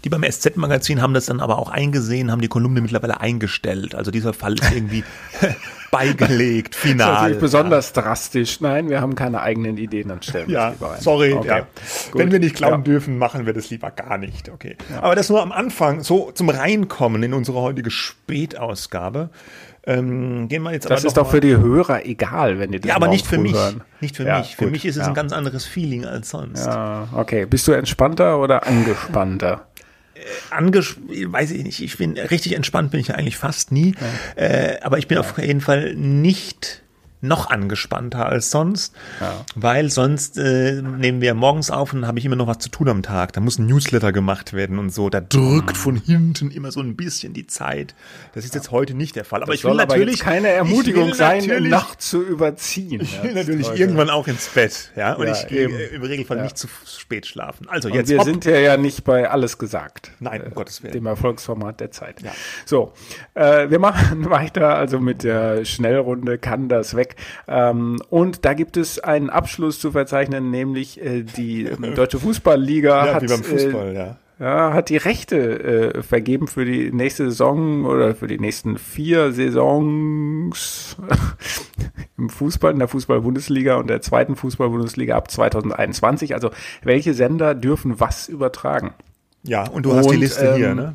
Die 0.04 0.10
beim 0.10 0.24
SZ-Magazin 0.24 1.02
haben 1.02 1.14
das 1.14 1.26
dann 1.26 1.40
aber 1.40 1.58
auch 1.58 1.70
eingesehen, 1.70 2.32
haben 2.32 2.42
die 2.42 2.48
Kolumne 2.48 2.82
mittlerweile 2.82 3.20
eingestellt. 3.20 3.96
Also 3.96 4.12
dieser 4.12 4.34
Fall 4.34 4.54
ist 4.54 4.72
irgendwie 4.72 5.04
beigelegt, 5.92 6.76
final. 6.76 6.98
Das 6.98 7.08
ist 7.08 7.14
natürlich 7.14 7.42
besonders 7.42 7.94
ja. 7.96 8.02
drastisch. 8.02 8.62
Nein, 8.62 8.90
wir 8.90 9.02
haben 9.02 9.16
keine 9.16 9.42
eigenen 9.42 9.78
Ideen, 9.78 10.10
dann 10.10 10.22
stellen 10.22 10.48
wir 10.48 10.56
ja, 10.56 10.70
lieber 10.70 10.92
ein. 10.94 11.02
Sorry, 11.02 11.34
okay. 11.34 11.48
ja. 11.48 11.68
Wenn 12.14 12.32
wir 12.32 12.40
nicht 12.40 12.56
glauben 12.56 12.84
ja. 12.84 12.92
dürfen, 12.92 13.18
machen 13.18 13.46
wir 13.46 13.54
das 13.54 13.70
lieber 13.70 13.92
gar 13.92 14.18
nicht. 14.18 14.50
Okay. 14.50 14.78
Aber 15.02 15.16
das 15.16 15.30
nur 15.30 15.42
am 15.42 15.52
Anfang, 15.52 16.04
so 16.04 16.32
zum 16.32 16.50
Reinkommen 16.50 17.24
in 17.24 17.34
unsere 17.34 17.62
heutige 17.62 17.92
Spätausgabe. 17.92 19.30
Ähm, 19.88 20.50
gehen 20.50 20.64
wir 20.64 20.74
jetzt 20.74 20.90
das 20.90 21.06
ist 21.06 21.16
doch 21.16 21.32
für 21.32 21.40
die 21.40 21.56
Hörer 21.56 22.06
egal, 22.06 22.60
wenn 22.60 22.74
die 22.74 22.82
das 22.82 22.90
Ja, 22.90 22.98
aber 22.98 23.08
nicht 23.08 23.26
für 23.26 23.38
mich. 23.38 23.54
Hören. 23.54 23.82
Nicht 24.02 24.18
für 24.18 24.26
ja, 24.26 24.40
mich. 24.40 24.58
Für 24.58 24.66
gut, 24.66 24.74
mich 24.74 24.86
ist 24.86 24.98
es 24.98 25.04
ja. 25.04 25.08
ein 25.08 25.14
ganz 25.14 25.32
anderes 25.32 25.66
Feeling 25.66 26.04
als 26.04 26.30
sonst. 26.30 26.66
Ja, 26.66 27.08
okay. 27.14 27.46
Bist 27.46 27.66
du 27.70 27.72
entspannter 27.72 28.38
oder 28.40 28.68
angespannter? 28.68 29.66
Anges 30.50 30.96
weiß 31.08 31.52
ich 31.52 31.64
nicht, 31.64 31.82
ich 31.82 31.98
bin 31.98 32.18
richtig 32.18 32.56
entspannt 32.56 32.92
bin 32.92 33.00
ich 33.00 33.08
ja 33.08 33.16
eigentlich 33.16 33.38
fast 33.38 33.72
nie, 33.72 33.96
ja. 34.38 34.44
äh, 34.44 34.80
aber 34.82 34.98
ich 34.98 35.08
bin 35.08 35.16
ja. 35.16 35.22
auf 35.22 35.38
jeden 35.38 35.62
Fall 35.62 35.96
nicht 35.96 36.84
noch 37.22 37.50
angespannter 37.50 38.26
als 38.28 38.52
sonst, 38.52 38.94
ja. 39.20 39.44
weil 39.56 39.90
sonst 39.90 40.38
äh, 40.38 40.82
nehmen 40.82 41.22
wir 41.22 41.34
morgens 41.34 41.72
auf 41.72 41.94
und 41.94 42.06
habe 42.06 42.20
ich 42.20 42.26
immer 42.26 42.36
noch 42.36 42.48
was 42.48 42.60
zu 42.60 42.70
tun 42.70 42.90
am 42.90 43.04
Tag. 43.04 43.34
Da 43.34 43.42
muss 43.42 43.58
ein 43.58 43.66
Newsletter 43.66 44.12
gemacht 44.12 44.54
werden 44.54 44.80
und 44.80 44.92
so. 44.92 45.10
Da 45.10 45.22
drückt 45.22 45.74
mhm. 45.74 45.76
von 45.76 45.96
hinten 45.98 46.52
immer 46.52 46.72
so 46.72 46.80
ein 46.80 46.96
bisschen 46.96 47.34
die 47.34 47.48
Zeit. 47.48 47.96
Das 48.34 48.46
ist 48.46 48.56
jetzt 48.56 48.72
heute 48.72 48.94
nicht 48.94 49.16
der 49.16 49.26
Fall. 49.26 49.42
Aber 49.42 49.52
das 49.52 49.60
ich 49.60 49.66
will 49.66 49.74
natürlich 49.74 50.20
keine 50.20 50.50
Ermutigung 50.50 51.14
sein, 51.14 51.46
noch 51.70 51.96
zu 51.96 52.22
überziehen. 52.22 53.02
Ich 53.02 53.24
will 53.24 53.34
natürlich 53.34 53.68
heute. 53.68 53.80
irgendwann 53.80 54.10
auch 54.10 54.28
ins 54.28 54.48
Bett, 54.50 54.92
ja. 54.96 55.14
Und 55.14 55.28
ja, 55.28 55.34
ich 55.34 55.48
gehe 55.48 55.68
im 55.68 56.02
Regelfall 56.02 56.42
nicht 56.42 56.58
zu 56.58 56.68
spät 56.86 57.26
schlafen. 57.26 57.68
Also 57.70 57.90
jetzt. 57.90 58.02
Und 58.02 58.10
wir 58.10 58.18
hopp. 58.20 58.26
sind 58.26 58.46
ja 58.46 58.58
ja 58.58 58.78
nicht 58.78 59.04
bei 59.04 59.30
alles 59.30 59.58
gesagt. 59.58 60.12
Nein, 60.20 60.42
um 60.42 60.52
äh, 60.52 60.56
Gottes 60.56 60.84
Willen. 60.84 60.94
Dem 60.94 61.06
Erfolgsformat 61.06 61.80
der 61.80 61.92
Zeit. 61.92 62.22
Ja. 62.22 62.32
So, 62.66 62.94
äh, 63.34 63.70
wir 63.70 63.80
machen 63.80 64.30
weiter. 64.30 64.76
Also 64.76 65.00
mit 65.00 65.24
der 65.24 65.66
Schnellrunde 65.66 66.38
kann 66.38 66.70
das 66.70 66.96
weg. 66.96 67.16
Ähm, 67.48 68.02
und 68.10 68.46
da 68.46 68.54
gibt 68.54 68.78
es 68.78 69.00
einen 69.00 69.30
Abschluss 69.30 69.80
zu 69.80 69.92
verzeichnen, 69.92 70.52
nämlich 70.52 71.02
äh, 71.02 71.24
die 71.24 71.66
ähm, 71.66 71.96
Deutsche 71.96 72.20
Fußballliga 72.20 73.06
ja, 73.06 73.14
hat, 73.16 73.24
wie 73.24 73.28
beim 73.28 73.44
Fußball, 73.44 73.90
äh, 73.90 73.96
ja. 73.96 74.18
Ja, 74.40 74.72
hat 74.74 74.90
die 74.90 74.98
Rechte 74.98 75.96
äh, 75.96 76.04
vergeben 76.04 76.48
für 76.48 76.64
die 76.64 76.92
nächste 76.92 77.24
Saison 77.26 77.86
oder 77.86 78.14
für 78.14 78.28
die 78.28 78.38
nächsten 78.38 78.78
vier 78.78 79.32
Saisons 79.32 80.96
im 82.20 82.30
Fußball, 82.30 82.72
in 82.72 82.78
der 82.78 82.88
Fußball-Bundesliga 82.88 83.78
und 83.78 83.90
der 83.90 84.02
zweiten 84.02 84.36
Fußball-Bundesliga 84.36 85.18
ab 85.18 85.32
2021. 85.32 86.36
Also 86.36 86.52
welche 86.84 87.16
Sender 87.16 87.56
dürfen 87.56 88.00
was 88.00 88.28
übertragen? 88.28 88.94
Ja, 89.42 89.68
und 89.68 89.88
du 89.88 89.96
hast 89.96 90.06
und, 90.06 90.14
die 90.14 90.20
Liste 90.20 90.46
ähm, 90.46 90.56
hier, 90.56 90.76
ne? 90.76 90.94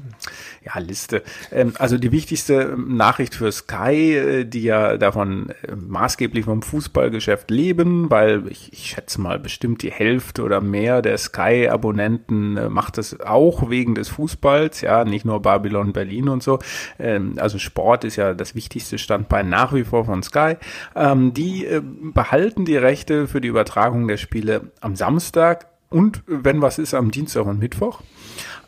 Ja, 0.65 0.79
Liste. 0.81 1.23
Ähm, 1.51 1.73
also 1.79 1.99
die 1.99 2.13
wichtigste 2.13 2.77
Nachricht 2.77 3.35
für 3.35 3.51
Sky, 3.51 4.17
äh, 4.17 4.45
die 4.45 4.63
ja 4.63 4.97
davon 4.97 5.51
äh, 5.51 5.75
maßgeblich 5.75 6.45
vom 6.45 6.63
Fußballgeschäft 6.63 7.51
leben, 7.51 8.11
weil 8.11 8.47
ich, 8.49 8.73
ich 8.73 8.87
schätze 8.91 9.21
mal 9.21 9.39
bestimmt 9.39 9.83
die 9.83 9.91
Hälfte 9.91 10.43
oder 10.43 10.61
mehr 10.61 11.03
der 11.03 11.19
Sky-Abonnenten 11.19 12.57
äh, 12.57 12.69
macht 12.69 12.99
es 12.99 13.21
auch 13.21 13.71
wegen 13.71 13.95
des 13.95 14.09
Fußballs, 14.09 14.81
ja, 14.83 15.05
nicht 15.05 15.25
nur 15.25 15.43
Babylon 15.43 15.93
Berlin 15.93 16.29
und 16.29 16.43
so. 16.43 16.59
Ähm, 16.99 17.35
also 17.39 17.59
Sport 17.59 18.05
ist 18.05 18.17
ja 18.17 18.35
das 18.35 18.55
wichtigste 18.55 18.99
Standbein 18.99 19.49
nach 19.49 19.73
wie 19.73 19.85
vor 19.85 20.05
von 20.05 20.23
Sky. 20.23 20.57
Ähm, 20.95 21.35
die 21.35 21.67
behalten 22.15 22.65
die 22.65 22.77
Rechte 22.77 23.27
für 23.27 23.41
die 23.41 23.49
Übertragung 23.49 24.07
der 24.09 24.17
Spiele 24.17 24.73
am 24.81 24.97
Samstag 24.97 25.72
und 25.93 26.23
wenn 26.27 26.63
was 26.63 26.79
ist 26.79 26.95
am 26.95 27.11
Dienstag 27.11 27.47
und 27.47 27.59
Mittwoch. 27.59 28.01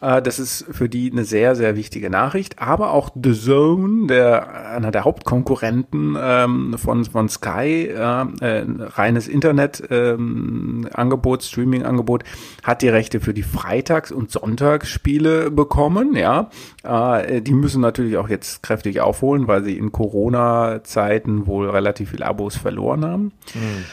Äh, 0.04 0.22
das 0.22 0.38
ist 0.38 0.66
für 0.70 0.88
die 0.88 1.10
eine 1.10 1.24
sehr, 1.24 1.56
sehr 1.56 1.74
wichtige 1.76 2.10
Nachricht. 2.10 2.60
Aber 2.60 2.92
auch 2.92 3.10
The 3.14 3.32
Zone, 3.32 4.06
der, 4.06 4.70
einer 4.70 4.90
der 4.90 5.04
Hauptkonkurrenten 5.04 6.16
ähm, 6.20 6.76
von, 6.78 7.04
von 7.04 7.28
Sky, 7.28 7.88
äh, 7.88 7.98
reines 7.98 9.28
Internet-Angebot, 9.28 11.40
ähm, 11.40 11.46
Streaming-Angebot, 11.46 12.24
hat 12.62 12.82
die 12.82 12.88
Rechte 12.88 13.20
für 13.20 13.34
die 13.34 13.42
Freitags- 13.42 14.12
und 14.12 14.30
Sonntagsspiele 14.30 15.50
bekommen. 15.50 16.14
Ja, 16.14 16.50
äh, 16.82 17.40
Die 17.40 17.54
müssen 17.54 17.80
natürlich 17.80 18.18
auch 18.18 18.28
jetzt 18.28 18.62
kräftig 18.62 19.00
aufholen, 19.00 19.48
weil 19.48 19.64
sie 19.64 19.78
in 19.78 19.92
Corona-Zeiten 19.92 21.46
wohl 21.46 21.70
relativ 21.70 22.10
viel 22.10 22.22
Abos 22.22 22.56
verloren 22.56 23.04
haben. 23.04 23.32
Mhm. 23.54 23.84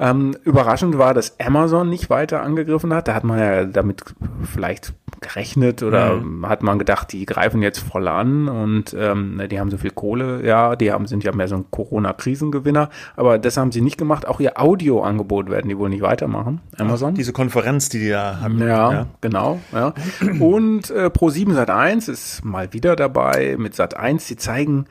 Ähm, 0.00 0.34
überraschend 0.44 0.96
war, 0.96 1.12
dass 1.12 1.38
Amazon 1.38 1.90
nicht 1.90 2.08
weiter 2.08 2.42
angegriffen 2.42 2.94
hat. 2.94 3.06
Da 3.06 3.14
hat 3.14 3.22
man 3.22 3.38
ja 3.38 3.64
damit 3.64 4.02
vielleicht 4.50 4.94
gerechnet 5.20 5.82
oder 5.82 6.14
mhm. 6.14 6.48
hat 6.48 6.62
man 6.62 6.78
gedacht, 6.78 7.12
die 7.12 7.26
greifen 7.26 7.60
jetzt 7.60 7.80
voll 7.80 8.08
an 8.08 8.48
und 8.48 8.96
ähm, 8.98 9.42
die 9.50 9.60
haben 9.60 9.70
so 9.70 9.76
viel 9.76 9.90
Kohle. 9.90 10.42
Ja, 10.42 10.74
die 10.74 10.90
haben, 10.90 11.06
sind 11.06 11.22
ja 11.22 11.32
mehr 11.32 11.48
so 11.48 11.56
ein 11.56 11.66
Corona-Krisengewinner. 11.70 12.88
Aber 13.16 13.38
das 13.38 13.58
haben 13.58 13.72
sie 13.72 13.82
nicht 13.82 13.98
gemacht. 13.98 14.26
Auch 14.26 14.40
ihr 14.40 14.58
Audioangebot 14.58 15.50
werden 15.50 15.68
die 15.68 15.76
wohl 15.76 15.90
nicht 15.90 16.02
weitermachen. 16.02 16.62
Amazon. 16.78 17.10
Ach, 17.12 17.16
diese 17.16 17.34
Konferenz, 17.34 17.90
die 17.90 17.98
die 17.98 18.08
da 18.08 18.40
haben. 18.40 18.58
Ja, 18.58 18.92
ja. 18.92 19.06
genau. 19.20 19.60
Ja. 19.72 19.92
Und 20.40 20.90
äh, 20.90 21.06
Pro7 21.06 21.54
Sat1 21.54 22.10
ist 22.10 22.42
mal 22.42 22.72
wieder 22.72 22.96
dabei 22.96 23.56
mit 23.58 23.74
Sat1. 23.74 24.20
Sie 24.20 24.36
zeigen 24.36 24.86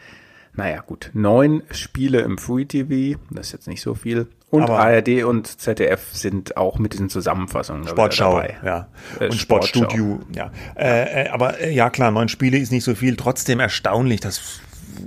naja, 0.53 0.81
gut, 0.81 1.11
neun 1.13 1.63
Spiele 1.71 2.19
im 2.21 2.37
Free 2.37 2.65
TV, 2.65 3.19
das 3.29 3.47
ist 3.47 3.53
jetzt 3.53 3.67
nicht 3.67 3.81
so 3.81 3.95
viel. 3.95 4.27
Und 4.49 4.63
Aber 4.63 4.79
ARD 4.79 5.23
und 5.23 5.47
ZDF 5.59 6.11
sind 6.11 6.57
auch 6.57 6.79
mit 6.79 6.93
diesen 6.93 7.09
Zusammenfassungen 7.09 7.87
Sportschau, 7.87 8.37
dabei. 8.37 8.57
ja. 8.65 8.87
Äh, 9.19 9.25
und 9.25 9.35
Sportstudio, 9.35 10.21
ja. 10.35 10.51
Äh, 10.75 11.25
äh, 11.25 11.29
aber 11.29 11.59
äh, 11.59 11.71
ja, 11.71 11.89
klar, 11.91 12.09
neun 12.09 12.29
Spiele 12.29 12.57
ist 12.57 12.71
nicht 12.71 12.83
so 12.83 12.95
viel. 12.95 13.15
Trotzdem 13.15 13.59
erstaunlich, 13.59 14.21
dass 14.21 14.61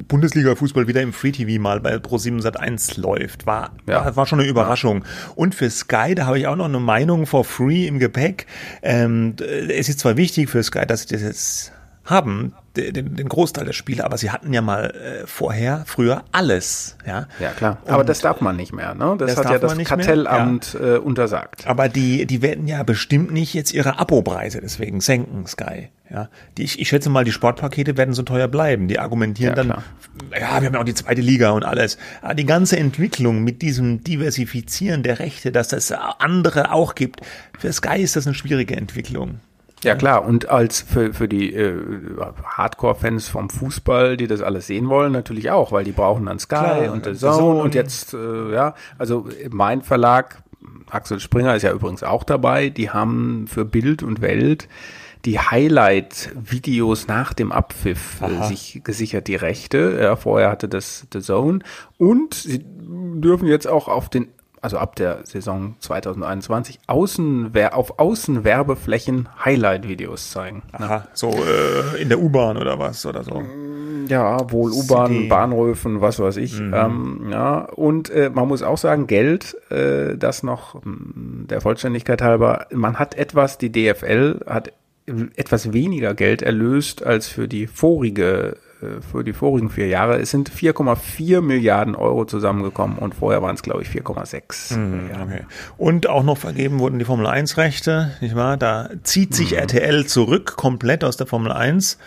Bundesliga-Fußball 0.08 0.86
wieder 0.86 1.02
im 1.02 1.12
Free 1.12 1.32
TV 1.32 1.60
mal 1.60 1.80
bei 1.80 1.96
Pro7 1.96 2.40
Sat 2.40 2.58
1 2.58 2.96
läuft. 2.98 3.46
War, 3.46 3.72
ja. 3.88 4.04
war, 4.04 4.16
war, 4.16 4.26
schon 4.26 4.40
eine 4.40 4.48
Überraschung. 4.48 5.04
Und 5.34 5.56
für 5.56 5.70
Sky, 5.70 6.14
da 6.14 6.26
habe 6.26 6.38
ich 6.38 6.46
auch 6.46 6.56
noch 6.56 6.66
eine 6.66 6.80
Meinung 6.80 7.26
for 7.26 7.44
free 7.44 7.86
im 7.86 7.98
Gepäck. 7.98 8.46
Ähm, 8.82 9.34
es 9.40 9.88
ist 9.88 9.98
zwar 9.98 10.16
wichtig 10.16 10.50
für 10.50 10.62
Sky, 10.62 10.86
dass 10.86 11.02
sie 11.02 11.08
das 11.08 11.22
jetzt 11.22 11.72
haben, 12.04 12.54
den, 12.76 13.16
den 13.16 13.28
Großteil 13.28 13.66
der 13.66 13.72
Spiele, 13.72 14.04
aber 14.04 14.16
sie 14.16 14.30
hatten 14.30 14.52
ja 14.52 14.62
mal 14.62 14.90
äh, 14.90 15.26
vorher, 15.26 15.84
früher 15.86 16.24
alles. 16.32 16.96
Ja, 17.06 17.28
ja 17.38 17.50
klar. 17.50 17.78
Aber 17.86 18.00
Und 18.00 18.08
das 18.08 18.20
darf 18.20 18.40
man 18.40 18.56
nicht 18.56 18.72
mehr. 18.72 18.94
Ne? 18.94 19.14
Das, 19.18 19.34
das 19.34 19.44
hat 19.44 19.52
ja 19.52 19.58
das 19.58 19.76
Kartellamt 19.78 20.74
ja. 20.74 20.94
äh, 20.94 20.98
untersagt. 20.98 21.66
Aber 21.66 21.88
die, 21.88 22.26
die 22.26 22.42
werden 22.42 22.66
ja 22.66 22.82
bestimmt 22.82 23.30
nicht 23.30 23.54
jetzt 23.54 23.72
ihre 23.72 23.98
Abopreise 23.98 24.60
deswegen 24.60 25.00
senken, 25.00 25.46
Sky. 25.46 25.90
Ja, 26.10 26.28
die, 26.58 26.64
ich, 26.64 26.78
ich 26.78 26.88
schätze 26.88 27.08
mal, 27.08 27.24
die 27.24 27.32
Sportpakete 27.32 27.96
werden 27.96 28.12
so 28.12 28.22
teuer 28.22 28.48
bleiben. 28.48 28.88
Die 28.88 28.98
argumentieren 28.98 29.56
ja, 29.56 29.62
dann, 29.62 29.66
klar. 29.68 29.82
ja, 30.32 30.60
wir 30.60 30.66
haben 30.66 30.74
ja 30.74 30.80
auch 30.80 30.84
die 30.84 30.94
zweite 30.94 31.22
Liga 31.22 31.50
und 31.50 31.64
alles. 31.64 31.96
Aber 32.20 32.34
die 32.34 32.44
ganze 32.44 32.76
Entwicklung 32.76 33.44
mit 33.44 33.62
diesem 33.62 34.04
Diversifizieren 34.04 35.02
der 35.02 35.20
Rechte, 35.20 35.52
dass 35.52 35.72
es 35.72 35.90
andere 35.92 36.72
auch 36.72 36.94
gibt, 36.94 37.20
für 37.58 37.72
Sky 37.72 38.02
ist 38.02 38.16
das 38.16 38.26
eine 38.26 38.34
schwierige 38.34 38.76
Entwicklung. 38.76 39.40
Ja 39.82 39.96
klar, 39.96 40.24
und 40.24 40.48
als 40.48 40.80
für, 40.80 41.12
für 41.12 41.28
die 41.28 41.52
äh, 41.54 41.74
Hardcore-Fans 42.44 43.28
vom 43.28 43.50
Fußball, 43.50 44.16
die 44.16 44.28
das 44.28 44.40
alles 44.40 44.68
sehen 44.68 44.88
wollen, 44.88 45.12
natürlich 45.12 45.50
auch, 45.50 45.72
weil 45.72 45.84
die 45.84 45.92
brauchen 45.92 46.26
dann 46.26 46.38
Sky 46.38 46.54
klar, 46.54 46.92
und 46.92 47.04
The 47.04 47.14
Zone, 47.14 47.36
Zone 47.36 47.60
und 47.62 47.74
jetzt, 47.74 48.14
äh, 48.14 48.52
ja, 48.52 48.74
also 48.98 49.26
mein 49.50 49.82
Verlag, 49.82 50.42
Axel 50.88 51.18
Springer 51.18 51.56
ist 51.56 51.62
ja 51.62 51.72
übrigens 51.72 52.02
auch 52.02 52.22
dabei, 52.22 52.68
die 52.68 52.90
haben 52.90 53.46
für 53.48 53.64
Bild 53.64 54.02
und 54.02 54.20
Welt 54.20 54.68
die 55.24 55.38
Highlight-Videos 55.38 57.06
nach 57.06 57.32
dem 57.32 57.52
Abpfiff 57.52 58.20
äh, 58.22 58.46
sich 58.46 58.80
gesichert, 58.82 59.28
die 59.28 59.36
Rechte. 59.36 59.98
Ja, 60.00 60.16
vorher 60.16 60.50
hatte 60.50 60.68
das 60.68 61.06
The 61.12 61.20
Zone. 61.20 61.60
Und 61.96 62.34
sie 62.34 62.64
dürfen 62.64 63.46
jetzt 63.46 63.68
auch 63.68 63.86
auf 63.88 64.08
den 64.08 64.28
also 64.62 64.78
ab 64.78 64.94
der 64.94 65.20
Saison 65.24 65.74
2021, 65.80 66.78
Außenwer 66.86 67.74
auf 67.74 67.98
Außenwerbeflächen 67.98 69.28
Highlight-Videos 69.44 70.30
zeigen. 70.30 70.62
Aha, 70.72 71.08
so 71.12 71.30
äh, 71.30 72.00
in 72.00 72.08
der 72.08 72.20
U-Bahn 72.20 72.56
oder 72.56 72.78
was 72.78 73.04
oder 73.04 73.24
so. 73.24 73.40
Mm, 73.40 74.06
ja, 74.08 74.50
wohl 74.52 74.70
U-Bahn, 74.70 75.28
Bahnhöfen, 75.28 76.00
was 76.00 76.20
weiß 76.20 76.36
ich. 76.36 76.60
Mhm. 76.60 76.74
Ähm, 76.74 77.26
ja, 77.30 77.58
und 77.58 78.08
äh, 78.10 78.30
man 78.32 78.46
muss 78.46 78.62
auch 78.62 78.78
sagen, 78.78 79.08
Geld, 79.08 79.56
äh, 79.70 80.16
das 80.16 80.44
noch 80.44 80.76
mm, 80.76 81.48
der 81.48 81.60
Vollständigkeit 81.60 82.22
halber, 82.22 82.66
man 82.72 83.00
hat 83.00 83.16
etwas, 83.16 83.58
die 83.58 83.72
DFL 83.72 84.44
hat 84.46 84.72
etwas 85.34 85.72
weniger 85.72 86.14
Geld 86.14 86.42
erlöst 86.42 87.04
als 87.04 87.26
für 87.26 87.48
die 87.48 87.66
vorige 87.66 88.56
für 89.10 89.24
die 89.24 89.32
vorigen 89.32 89.70
vier 89.70 89.88
Jahre. 89.88 90.18
Es 90.18 90.30
sind 90.30 90.50
4,4 90.50 91.40
Milliarden 91.40 91.94
Euro 91.94 92.24
zusammengekommen 92.24 92.98
und 92.98 93.14
vorher 93.14 93.42
waren 93.42 93.54
es, 93.54 93.62
glaube 93.62 93.82
ich, 93.82 93.88
4,6 93.88 94.76
mhm, 94.76 95.10
okay. 95.22 95.44
Und 95.78 96.08
auch 96.08 96.22
noch 96.22 96.38
vergeben 96.38 96.78
wurden 96.78 96.98
die 96.98 97.04
Formel 97.04 97.26
1 97.26 97.56
Rechte, 97.56 98.12
nicht 98.20 98.34
wahr? 98.34 98.56
Da 98.56 98.90
zieht 99.02 99.34
sich 99.34 99.52
mhm. 99.52 99.58
RTL 99.58 100.06
zurück, 100.06 100.56
komplett 100.56 101.04
aus 101.04 101.16
der 101.16 101.26
Formel 101.26 101.52
1 101.52 101.98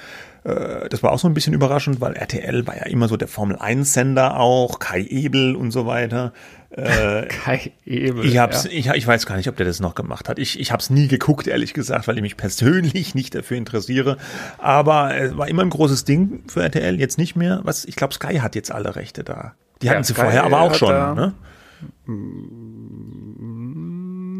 äh, 0.45 0.89
das 0.89 1.01
war 1.01 1.11
auch 1.11 1.19
so 1.19 1.27
ein 1.27 1.33
bisschen 1.33 1.53
überraschend, 1.53 1.99
weil 2.01 2.13
RTL 2.13 2.67
war 2.67 2.77
ja 2.77 2.85
immer 2.85 3.07
so 3.07 3.17
der 3.17 3.27
Formel 3.27 3.57
1 3.57 3.93
Sender 3.93 4.39
auch, 4.39 4.77
Kai 4.77 5.01
Ebel 5.01 5.55
und 5.55 5.71
so 5.71 5.87
weiter. 5.87 6.33
Äh, 6.69 7.25
Kai 7.29 7.71
Ebel. 7.85 8.25
Ich, 8.25 8.37
hab's, 8.37 8.65
ja. 8.65 8.71
ich, 8.71 8.87
ich 8.87 9.07
weiß 9.07 9.25
gar 9.25 9.37
nicht, 9.37 9.49
ob 9.49 9.57
der 9.57 9.65
das 9.65 9.79
noch 9.79 9.95
gemacht 9.95 10.29
hat. 10.29 10.37
Ich, 10.37 10.59
ich 10.59 10.71
habe 10.71 10.81
es 10.81 10.91
nie 10.91 11.07
geguckt, 11.07 11.47
ehrlich 11.47 11.73
gesagt, 11.73 12.07
weil 12.07 12.17
ich 12.17 12.21
mich 12.21 12.37
persönlich 12.37 13.15
nicht 13.15 13.33
dafür 13.33 13.57
interessiere. 13.57 14.17
Aber 14.59 15.15
es 15.15 15.35
war 15.35 15.47
immer 15.47 15.63
ein 15.63 15.71
großes 15.71 16.05
Ding 16.05 16.43
für 16.47 16.61
RTL, 16.61 16.99
jetzt 16.99 17.17
nicht 17.17 17.35
mehr. 17.35 17.61
Was? 17.63 17.85
Ich 17.85 17.95
glaube, 17.95 18.13
Sky 18.13 18.35
hat 18.35 18.53
jetzt 18.53 18.71
alle 18.71 18.95
Rechte 18.95 19.23
da. 19.23 19.53
Die 19.81 19.89
hatten 19.89 20.01
ja, 20.01 20.03
sie 20.03 20.13
Sky 20.13 20.21
vorher 20.21 20.43
aber 20.43 20.61
auch 20.61 20.75
schon. 20.75 20.93
Ne? 21.15 21.33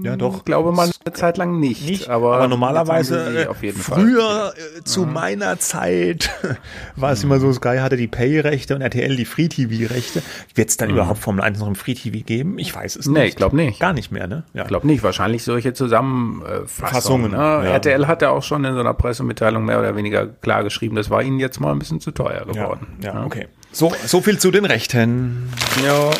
Ja, 0.06 0.16
doch. 0.16 0.38
Ich 0.38 0.46
glaube 0.46 0.72
mal 0.72 0.90
eine 1.04 1.14
Zeit 1.14 1.38
lang 1.38 1.60
nicht. 1.60 1.86
nicht 1.86 2.10
aber, 2.10 2.36
aber 2.36 2.48
normalerweise 2.48 3.50
früher 3.82 4.22
Fall. 4.22 4.54
Äh, 4.80 4.84
zu 4.84 5.06
mhm. 5.06 5.14
meiner 5.14 5.60
Zeit 5.60 6.30
war 6.96 7.12
es 7.12 7.24
mhm. 7.24 7.32
immer 7.32 7.40
so, 7.40 7.52
Sky 7.54 7.78
hatte 7.80 7.98
die 7.98 8.08
Pay-Rechte 8.08 8.76
und 8.76 8.82
RTL 8.82 9.16
die 9.16 9.26
Free-TV-Rechte. 9.26 10.22
Wird 10.54 10.70
es 10.70 10.78
dann 10.78 10.90
mhm. 10.90 10.96
überhaupt 10.96 11.20
Formel 11.20 11.44
1 11.44 11.60
noch 11.60 11.68
im 11.68 11.76
Free-TV 11.76 12.24
geben? 12.26 12.60
Ich 12.60 12.76
weiß 12.76 12.96
es 12.96 13.08
nee, 13.08 13.14
nicht. 13.14 13.22
Nee, 13.22 13.28
ich 13.30 13.36
glaube 13.36 13.56
nicht. 13.56 13.80
Gar 13.80 13.94
nicht 13.94 14.12
mehr, 14.12 14.28
ne? 14.28 14.44
Ja. 14.54 14.64
Ich 14.64 14.68
glaube 14.68 14.88
nicht. 14.88 15.04
Wahrscheinlich 15.04 15.44
solche 15.44 15.74
Zusammenfassungen. 15.74 17.32
Ne? 17.32 17.38
Ja. 17.38 17.64
RTL 17.64 18.08
hat 18.08 18.22
ja 18.22 18.30
auch 18.30 18.44
schon 18.44 18.64
in 18.64 18.74
so 18.74 18.80
einer 18.80 18.94
Pressemitteilung 18.94 19.66
mehr 19.66 19.80
oder 19.80 19.96
weniger 19.96 20.28
klar 20.28 20.64
geschrieben, 20.64 20.96
das 20.96 21.10
war 21.10 21.24
ihnen 21.24 21.40
jetzt 21.40 21.60
mal 21.60 21.72
ein 21.72 21.80
bisschen 21.80 22.00
zu 22.00 22.12
teuer 22.12 22.46
geworden. 22.46 22.88
Ja, 23.02 23.14
ja, 23.14 23.20
ja. 23.20 23.26
okay. 23.26 23.48
So, 23.72 23.92
so 24.06 24.22
viel 24.22 24.40
zu 24.40 24.52
den 24.52 24.66
Rechten. 24.66 25.50
Ja. 25.84 26.12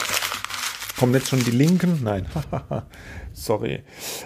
Kommen 1.00 1.14
jetzt 1.14 1.30
schon 1.30 1.44
die 1.44 1.52
Linken? 1.52 2.02
Nein. 2.04 2.26
Sorry. 3.36 3.82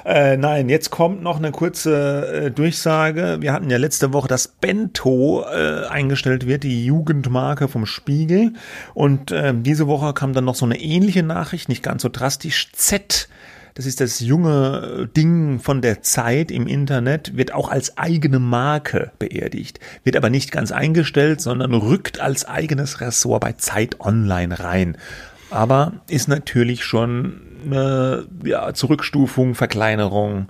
Äh, 0.06 0.38
nein, 0.38 0.70
jetzt 0.70 0.92
kommt 0.92 1.24
noch 1.24 1.38
eine 1.38 1.52
kurze 1.52 2.46
äh, 2.46 2.52
Durchsage. 2.52 3.38
Wir 3.40 3.54
hatten 3.54 3.70
ja 3.70 3.78
letzte 3.78 4.14
Woche, 4.14 4.28
dass 4.28 4.48
Bento 4.48 5.44
äh, 5.52 5.88
eingestellt 5.88 6.46
wird, 6.46 6.64
die 6.64 6.86
Jugendmarke 6.86 7.68
vom 7.68 7.88
Spiegel. 7.88 8.54
Und 8.94 9.32
äh, 9.32 9.52
diese 9.56 9.88
Woche 9.88 10.14
kam 10.14 10.34
dann 10.34 10.46
noch 10.46 10.54
so 10.54 10.66
eine 10.66 10.80
ähnliche 10.80 11.24
Nachricht, 11.24 11.70
nicht 11.70 11.82
ganz 11.82 12.04
so 12.04 12.10
drastisch. 12.10 12.72
Z 12.74 13.28
das 13.76 13.86
ist 13.86 14.02
das 14.02 14.20
junge 14.20 15.10
Ding 15.16 15.60
von 15.60 15.82
der 15.82 16.02
Zeit 16.02 16.52
im 16.52 16.68
Internet, 16.68 17.38
wird 17.38 17.54
auch 17.54 17.70
als 17.70 17.98
eigene 17.98 18.38
Marke 18.38 19.14
beerdigt, 19.20 19.80
wird 20.04 20.18
aber 20.18 20.30
nicht 20.30 20.52
ganz 20.52 20.74
eingestellt, 20.74 21.40
sondern 21.40 21.74
rückt 21.74 22.20
als 22.20 22.44
eigenes 22.44 23.00
Ressort 23.00 23.40
bei 23.40 23.54
Zeit 23.54 24.02
Online 24.02 24.60
rein. 24.60 24.98
Aber 25.50 25.94
ist 26.10 26.28
natürlich 26.28 26.84
schon 26.84 27.49
eine 27.66 28.28
ja, 28.44 28.74
Zurückstufung, 28.74 29.56
Verkleinerung. 29.56 30.48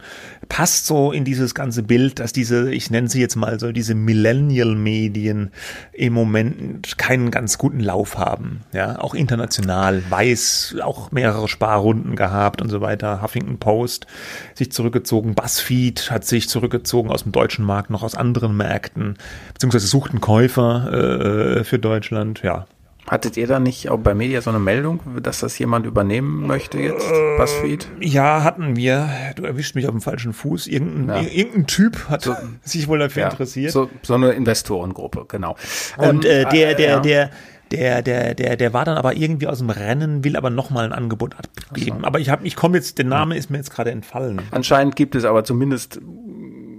Passt 0.47 0.87
so 0.87 1.11
in 1.11 1.25
dieses 1.25 1.53
ganze 1.53 1.83
Bild, 1.83 2.19
dass 2.19 2.33
diese, 2.33 2.73
ich 2.73 2.89
nenne 2.89 3.07
sie 3.07 3.21
jetzt 3.21 3.35
mal 3.35 3.59
so, 3.59 3.71
diese 3.71 3.93
Millennial-Medien 3.95 5.51
im 5.93 6.13
Moment 6.13 6.97
keinen 6.97 7.29
ganz 7.29 7.57
guten 7.57 7.79
Lauf 7.79 8.17
haben. 8.17 8.61
Ja, 8.73 8.99
auch 8.99 9.13
international, 9.13 10.03
weiß, 10.09 10.77
auch 10.81 11.11
mehrere 11.11 11.47
Sparrunden 11.47 12.15
gehabt 12.15 12.61
und 12.61 12.69
so 12.69 12.81
weiter. 12.81 13.21
Huffington 13.21 13.59
Post 13.59 14.07
sich 14.55 14.71
zurückgezogen, 14.71 15.35
BuzzFeed 15.35 16.09
hat 16.11 16.25
sich 16.25 16.49
zurückgezogen 16.49 17.11
aus 17.11 17.23
dem 17.23 17.31
deutschen 17.31 17.65
Markt, 17.65 17.89
noch 17.89 18.03
aus 18.03 18.15
anderen 18.15 18.57
Märkten, 18.57 19.17
beziehungsweise 19.53 19.87
suchten 19.87 20.21
Käufer 20.21 21.59
äh, 21.59 21.63
für 21.63 21.79
Deutschland. 21.79 22.41
Ja, 22.43 22.65
Hattet 23.09 23.37
ihr 23.37 23.47
da 23.47 23.59
nicht 23.59 23.89
auch 23.89 23.97
bei 23.97 24.13
Media 24.13 24.39
so 24.39 24.51
eine 24.51 24.59
Meldung, 24.59 24.99
dass 25.23 25.39
das 25.39 25.57
jemand 25.57 25.87
übernehmen 25.87 26.45
möchte 26.45 26.77
jetzt, 26.77 27.09
äh, 27.09 27.37
BuzzFeed? 27.39 27.87
Ja, 28.01 28.43
hatten 28.43 28.75
wir. 28.75 29.09
Du 29.35 29.45
erwischt 29.45 29.73
mich 29.73 29.87
auf 29.87 29.91
dem 29.91 30.01
falschen 30.01 30.31
Fuß. 30.31 30.67
Irgendein, 30.67 31.23
ja. 31.23 31.29
irgendein 31.31 31.65
Typ 31.65 32.07
hat 32.07 32.21
so, 32.21 32.35
sich 32.61 32.87
wohl 32.87 32.99
dafür 32.99 33.23
ja, 33.23 33.29
interessiert. 33.29 33.71
So, 33.71 33.89
so 34.03 34.13
eine 34.13 34.33
Investorengruppe, 34.33 35.25
genau. 35.27 35.55
Und 35.97 36.23
ähm, 36.23 36.31
äh, 36.31 36.45
der, 36.51 36.75
der, 36.75 36.89
ja. 36.89 36.99
der, 36.99 37.31
der, 37.71 38.01
der, 38.03 38.35
der, 38.35 38.57
der 38.57 38.73
war 38.73 38.85
dann 38.85 38.97
aber 38.97 39.15
irgendwie 39.15 39.47
aus 39.47 39.57
dem 39.57 39.71
Rennen, 39.71 40.23
will 40.23 40.35
aber 40.35 40.51
nochmal 40.51 40.85
ein 40.85 40.93
Angebot 40.93 41.35
abgeben. 41.35 42.01
So. 42.01 42.05
Aber 42.05 42.19
ich 42.19 42.29
habe, 42.29 42.45
ich 42.45 42.55
komme 42.55 42.77
jetzt, 42.77 42.99
der 42.99 43.05
Name 43.05 43.37
ist 43.37 43.49
mir 43.49 43.57
jetzt 43.57 43.71
gerade 43.71 43.89
entfallen. 43.89 44.39
Anscheinend 44.51 44.95
gibt 44.95 45.15
es 45.15 45.25
aber 45.25 45.43
zumindest 45.43 45.99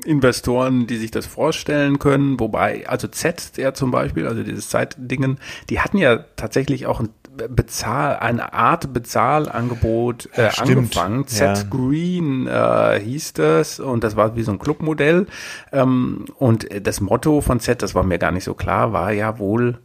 Investoren, 0.04 0.87
die 0.87 0.97
sich 0.97 1.11
das 1.11 1.26
vorstellen 1.26 1.99
können, 1.99 2.38
wobei, 2.40 2.88
also 2.88 3.09
Z 3.09 3.52
ja 3.57 3.75
zum 3.75 3.90
Beispiel, 3.90 4.26
also 4.26 4.42
dieses 4.42 4.69
Zeitdingen, 4.69 5.38
die 5.69 5.80
hatten 5.80 5.99
ja 5.99 6.19
tatsächlich 6.37 6.87
auch 6.87 7.00
ein 7.00 7.11
Bezahl, 7.49 8.16
eine 8.16 8.52
Art 8.52 8.92
Bezahlangebot 8.92 10.28
äh, 10.35 10.50
angefangen. 10.57 11.26
Z 11.26 11.40
ja. 11.40 11.62
Green 11.71 12.47
äh, 12.47 13.00
hieß 13.00 13.35
das 13.35 13.80
und 13.80 14.04
das 14.04 14.16
war 14.16 14.37
wie 14.37 14.42
so 14.42 14.52
ein 14.52 14.59
Clubmodell. 14.59 15.26
Ähm, 15.73 16.26
und 16.37 16.66
das 16.85 17.00
Motto 17.00 17.40
von 17.40 17.61
Z, 17.61 17.83
das 17.83 17.95
war 17.95 18.02
mir 18.02 18.19
gar 18.19 18.33
nicht 18.33 18.45
so 18.45 18.54
klar, 18.54 18.92
war 18.92 19.12
ja 19.12 19.38
wohl 19.38 19.78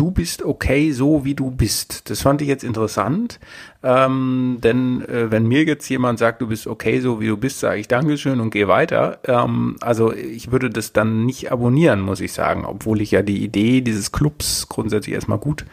du 0.00 0.10
bist 0.10 0.42
okay 0.42 0.92
so, 0.92 1.26
wie 1.26 1.34
du 1.34 1.50
bist. 1.50 2.08
Das 2.08 2.22
fand 2.22 2.40
ich 2.40 2.48
jetzt 2.48 2.64
interessant, 2.64 3.38
ähm, 3.82 4.56
denn 4.64 5.06
äh, 5.06 5.30
wenn 5.30 5.46
mir 5.46 5.64
jetzt 5.64 5.86
jemand 5.90 6.18
sagt, 6.18 6.40
du 6.40 6.46
bist 6.46 6.66
okay 6.66 7.00
so, 7.00 7.20
wie 7.20 7.26
du 7.26 7.36
bist, 7.36 7.60
sage 7.60 7.80
ich 7.80 7.86
Dankeschön 7.86 8.40
und 8.40 8.48
gehe 8.48 8.66
weiter. 8.66 9.18
Ähm, 9.24 9.76
also 9.82 10.10
ich 10.14 10.50
würde 10.50 10.70
das 10.70 10.94
dann 10.94 11.26
nicht 11.26 11.52
abonnieren, 11.52 12.00
muss 12.00 12.20
ich 12.20 12.32
sagen, 12.32 12.64
obwohl 12.64 13.02
ich 13.02 13.10
ja 13.10 13.20
die 13.20 13.44
Idee 13.44 13.82
dieses 13.82 14.10
Clubs 14.10 14.70
grundsätzlich 14.70 15.14
erstmal 15.14 15.38
gut 15.38 15.66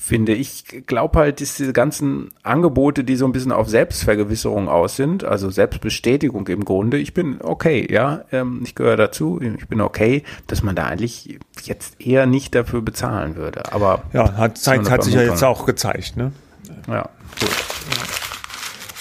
finde. 0.00 0.32
Ich 0.32 0.64
glaube 0.86 1.18
halt, 1.18 1.40
dass 1.40 1.56
diese 1.56 1.74
ganzen 1.74 2.30
Angebote, 2.42 3.04
die 3.04 3.16
so 3.16 3.26
ein 3.26 3.32
bisschen 3.32 3.52
auf 3.52 3.68
Selbstvergewisserung 3.68 4.68
aus 4.68 4.96
sind, 4.96 5.24
also 5.24 5.50
Selbstbestätigung 5.50 6.48
im 6.48 6.64
Grunde, 6.64 6.96
ich 6.96 7.12
bin 7.12 7.38
okay, 7.42 7.86
ja, 7.90 8.24
ähm, 8.32 8.62
ich 8.64 8.74
gehöre 8.74 8.96
dazu, 8.96 9.40
ich 9.40 9.68
bin 9.68 9.80
okay, 9.82 10.24
dass 10.46 10.62
man 10.62 10.74
da 10.74 10.86
eigentlich 10.86 11.38
jetzt 11.64 12.00
eher 12.00 12.24
nicht 12.24 12.54
dafür 12.54 12.80
bezahlen 12.80 13.36
würde. 13.36 13.72
Aber 13.72 14.02
ja, 14.14 14.32
hat, 14.36 14.58
hat 14.66 15.04
sich 15.04 15.14
ja 15.14 15.22
jetzt 15.22 15.44
auch 15.44 15.66
gezeigt, 15.66 16.16
ne? 16.16 16.32
Ja, 16.88 17.08
gut. 17.38 17.50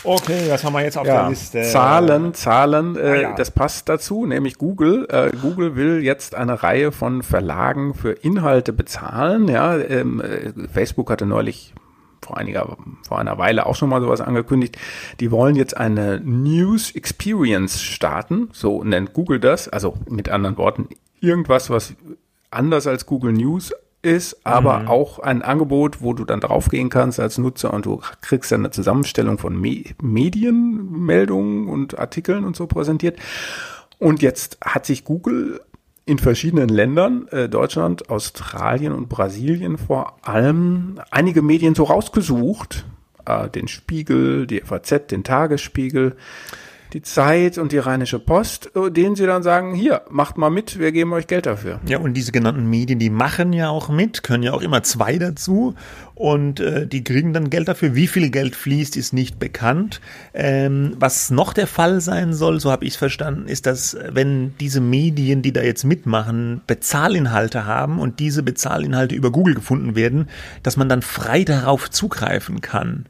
Okay, 0.03 0.49
was 0.49 0.63
haben 0.63 0.73
wir 0.73 0.81
jetzt 0.81 0.97
auf 0.97 1.05
ja, 1.05 1.21
der 1.21 1.29
Liste? 1.29 1.61
Zahlen, 1.63 2.33
Zahlen, 2.33 2.95
äh, 2.95 2.99
ah, 2.99 3.15
ja. 3.15 3.35
das 3.35 3.51
passt 3.51 3.89
dazu, 3.89 4.25
nämlich 4.25 4.57
Google. 4.57 5.07
Äh, 5.09 5.31
Google 5.41 5.75
will 5.75 6.03
jetzt 6.03 6.35
eine 6.35 6.63
Reihe 6.63 6.91
von 6.91 7.21
Verlagen 7.21 7.93
für 7.93 8.11
Inhalte 8.11 8.71
bezahlen. 8.71 9.47
Ja, 9.47 9.77
ähm, 9.77 10.21
äh, 10.21 10.67
Facebook 10.71 11.09
hatte 11.11 11.25
neulich 11.25 11.73
vor 12.21 12.37
einiger, 12.37 12.77
vor 13.07 13.19
einer 13.19 13.37
Weile 13.37 13.65
auch 13.65 13.75
schon 13.75 13.89
mal 13.89 14.01
sowas 14.01 14.21
angekündigt. 14.21 14.77
Die 15.19 15.31
wollen 15.31 15.55
jetzt 15.55 15.75
eine 15.75 16.19
News 16.23 16.91
Experience 16.91 17.81
starten, 17.81 18.49
so 18.53 18.83
nennt 18.83 19.13
Google 19.13 19.39
das. 19.39 19.67
Also 19.67 19.95
mit 20.07 20.29
anderen 20.29 20.57
Worten, 20.57 20.87
irgendwas, 21.19 21.69
was 21.69 21.93
anders 22.51 22.87
als 22.87 23.05
Google 23.05 23.33
News 23.33 23.73
ist, 24.01 24.45
aber 24.45 24.79
mhm. 24.79 24.87
auch 24.87 25.19
ein 25.19 25.41
Angebot, 25.41 26.01
wo 26.01 26.13
du 26.13 26.23
dann 26.25 26.39
draufgehen 26.39 26.89
kannst 26.89 27.19
als 27.19 27.37
Nutzer 27.37 27.73
und 27.73 27.85
du 27.85 28.01
kriegst 28.21 28.51
dann 28.51 28.61
eine 28.61 28.71
Zusammenstellung 28.71 29.37
von 29.37 29.59
Me 29.59 29.83
Medienmeldungen 30.01 31.67
und 31.67 31.99
Artikeln 31.99 32.45
und 32.45 32.55
so 32.55 32.67
präsentiert. 32.67 33.19
Und 33.97 34.21
jetzt 34.21 34.57
hat 34.63 34.85
sich 34.85 35.03
Google 35.03 35.59
in 36.05 36.17
verschiedenen 36.17 36.69
Ländern, 36.69 37.27
äh, 37.27 37.49
Deutschland, 37.49 38.09
Australien 38.09 38.93
und 38.93 39.09
Brasilien 39.09 39.77
vor 39.77 40.17
allem, 40.21 40.99
einige 41.11 41.41
Medien 41.41 41.75
so 41.75 41.83
rausgesucht, 41.83 42.85
äh, 43.25 43.49
den 43.49 43.67
Spiegel, 43.67 44.47
die 44.47 44.61
FAZ, 44.61 45.07
den 45.11 45.23
Tagesspiegel, 45.23 46.15
die 46.93 47.01
Zeit 47.01 47.57
und 47.57 47.71
die 47.71 47.77
Rheinische 47.77 48.19
Post, 48.19 48.71
äh, 48.75 48.89
denen 48.89 49.15
sie 49.15 49.25
dann 49.25 49.43
sagen, 49.43 49.73
hier, 49.75 50.01
macht 50.09 50.37
mal 50.37 50.49
mit, 50.49 50.79
wir 50.79 50.91
geben 50.91 51.13
euch 51.13 51.27
Geld 51.27 51.45
dafür. 51.45 51.79
Ja, 51.87 51.99
und 51.99 52.13
diese 52.13 52.31
genannten 52.31 52.69
Medien, 52.69 52.99
die 52.99 53.09
machen 53.09 53.53
ja 53.53 53.69
auch 53.69 53.89
mit, 53.89 54.23
können 54.23 54.43
ja 54.43 54.53
auch 54.53 54.61
immer 54.61 54.81
zwei 54.83 55.17
dazu 55.17 55.75
und 56.15 56.59
äh, 56.59 56.87
die 56.87 57.03
kriegen 57.03 57.31
dann 57.31 57.49
Geld 57.49 57.67
dafür. 57.67 57.95
Wie 57.95 58.07
viel 58.07 58.29
Geld 58.29 58.55
fließt, 58.55 58.97
ist 58.97 59.13
nicht 59.13 59.39
bekannt. 59.39 60.01
Ähm, 60.33 60.95
was 60.99 61.29
noch 61.29 61.53
der 61.53 61.67
Fall 61.67 62.01
sein 62.01 62.33
soll, 62.33 62.59
so 62.59 62.71
habe 62.71 62.85
ich 62.85 62.93
es 62.93 62.97
verstanden, 62.97 63.47
ist, 63.47 63.67
dass 63.67 63.95
wenn 64.09 64.55
diese 64.59 64.81
Medien, 64.81 65.41
die 65.41 65.53
da 65.53 65.61
jetzt 65.61 65.83
mitmachen, 65.83 66.61
Bezahlinhalte 66.65 67.65
haben 67.65 67.99
und 67.99 68.19
diese 68.19 68.41
Bezahlinhalte 68.41 69.15
über 69.15 69.31
Google 69.31 69.53
gefunden 69.53 69.95
werden, 69.95 70.27
dass 70.63 70.75
man 70.75 70.89
dann 70.89 71.01
frei 71.03 71.43
darauf 71.43 71.89
zugreifen 71.89 72.61
kann. 72.61 73.05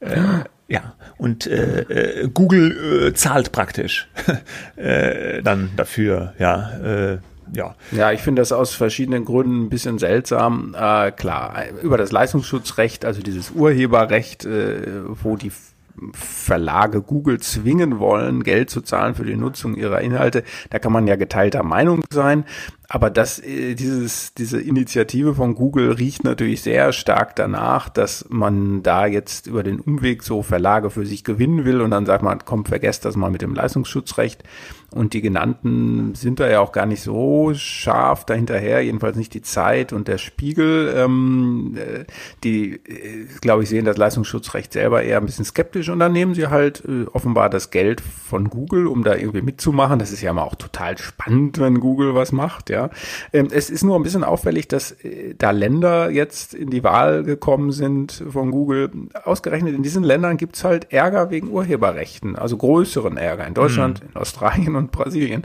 Äh, 0.00 0.44
ja, 0.74 0.94
und 1.18 1.46
äh, 1.46 1.82
äh, 1.82 2.28
Google 2.34 3.06
äh, 3.06 3.14
zahlt 3.14 3.52
praktisch 3.52 4.08
äh, 4.76 5.40
dann 5.40 5.70
dafür, 5.76 6.34
ja. 6.40 6.70
Äh, 6.82 7.18
ja. 7.52 7.76
ja, 7.92 8.10
ich 8.10 8.22
finde 8.22 8.42
das 8.42 8.50
aus 8.50 8.74
verschiedenen 8.74 9.24
Gründen 9.24 9.66
ein 9.66 9.68
bisschen 9.68 9.98
seltsam. 10.00 10.74
Äh, 10.76 11.12
klar, 11.12 11.62
über 11.80 11.96
das 11.96 12.10
Leistungsschutzrecht, 12.10 13.04
also 13.04 13.22
dieses 13.22 13.52
Urheberrecht, 13.52 14.44
äh, 14.46 15.02
wo 15.22 15.36
die 15.36 15.52
Verlage 16.12 17.02
Google 17.02 17.38
zwingen 17.38 18.00
wollen, 18.00 18.42
Geld 18.42 18.70
zu 18.70 18.80
zahlen 18.80 19.14
für 19.14 19.24
die 19.24 19.36
Nutzung 19.36 19.76
ihrer 19.76 20.00
Inhalte, 20.00 20.42
da 20.70 20.80
kann 20.80 20.90
man 20.90 21.06
ja 21.06 21.14
geteilter 21.14 21.62
Meinung 21.62 22.02
sein. 22.10 22.44
Aber 22.94 23.10
das, 23.10 23.40
äh, 23.40 23.74
dieses, 23.74 24.34
diese 24.34 24.60
Initiative 24.60 25.34
von 25.34 25.56
Google 25.56 25.90
riecht 25.90 26.22
natürlich 26.22 26.62
sehr 26.62 26.92
stark 26.92 27.34
danach, 27.34 27.88
dass 27.88 28.24
man 28.28 28.84
da 28.84 29.06
jetzt 29.06 29.48
über 29.48 29.64
den 29.64 29.80
Umweg 29.80 30.22
so 30.22 30.44
Verlage 30.44 30.90
für 30.90 31.04
sich 31.04 31.24
gewinnen 31.24 31.64
will 31.64 31.80
und 31.80 31.90
dann 31.90 32.06
sagt 32.06 32.22
man, 32.22 32.38
komm, 32.44 32.64
vergesst 32.64 33.04
das 33.04 33.16
mal 33.16 33.32
mit 33.32 33.42
dem 33.42 33.52
Leistungsschutzrecht. 33.52 34.44
Und 34.94 35.12
die 35.12 35.22
genannten 35.22 36.14
sind 36.14 36.38
da 36.38 36.48
ja 36.48 36.60
auch 36.60 36.70
gar 36.70 36.86
nicht 36.86 37.02
so 37.02 37.52
scharf 37.52 38.26
dahinterher, 38.26 38.80
jedenfalls 38.80 39.16
nicht 39.16 39.34
die 39.34 39.42
Zeit 39.42 39.92
und 39.92 40.06
der 40.06 40.18
Spiegel. 40.18 40.94
Ähm, 40.96 41.76
äh, 41.76 42.04
die, 42.44 42.74
äh, 42.74 43.26
glaube 43.40 43.64
ich, 43.64 43.70
sehen 43.70 43.86
das 43.86 43.96
Leistungsschutzrecht 43.96 44.72
selber 44.72 45.02
eher 45.02 45.18
ein 45.18 45.26
bisschen 45.26 45.44
skeptisch 45.44 45.88
und 45.88 45.98
dann 45.98 46.12
nehmen 46.12 46.34
sie 46.34 46.46
halt 46.46 46.84
äh, 46.86 47.06
offenbar 47.12 47.50
das 47.50 47.70
Geld 47.70 48.00
von 48.00 48.48
Google, 48.50 48.86
um 48.86 49.02
da 49.02 49.16
irgendwie 49.16 49.42
mitzumachen. 49.42 49.98
Das 49.98 50.12
ist 50.12 50.22
ja 50.22 50.32
mal 50.32 50.44
auch 50.44 50.54
total 50.54 50.96
spannend, 50.96 51.58
wenn 51.58 51.80
Google 51.80 52.14
was 52.14 52.30
macht, 52.30 52.70
ja. 52.70 52.83
Ähm, 53.32 53.48
es 53.50 53.70
ist 53.70 53.82
nur 53.82 53.96
ein 53.96 54.02
bisschen 54.02 54.22
auffällig, 54.22 54.68
dass 54.68 54.92
äh, 54.92 55.34
da 55.36 55.50
Länder 55.50 56.10
jetzt 56.10 56.54
in 56.54 56.70
die 56.70 56.84
Wahl 56.84 57.24
gekommen 57.24 57.72
sind 57.72 58.22
von 58.30 58.52
Google. 58.52 58.90
Ausgerechnet 59.24 59.74
in 59.74 59.82
diesen 59.82 60.04
Ländern 60.04 60.36
gibt's 60.36 60.62
halt 60.62 60.92
Ärger 60.92 61.30
wegen 61.30 61.48
Urheberrechten, 61.48 62.36
also 62.36 62.56
größeren 62.56 63.16
Ärger 63.16 63.46
in 63.46 63.54
Deutschland, 63.54 64.02
mhm. 64.02 64.10
in 64.10 64.16
Australien 64.16 64.76
und 64.76 64.84
und 64.84 64.92
Brasilien. 64.92 65.44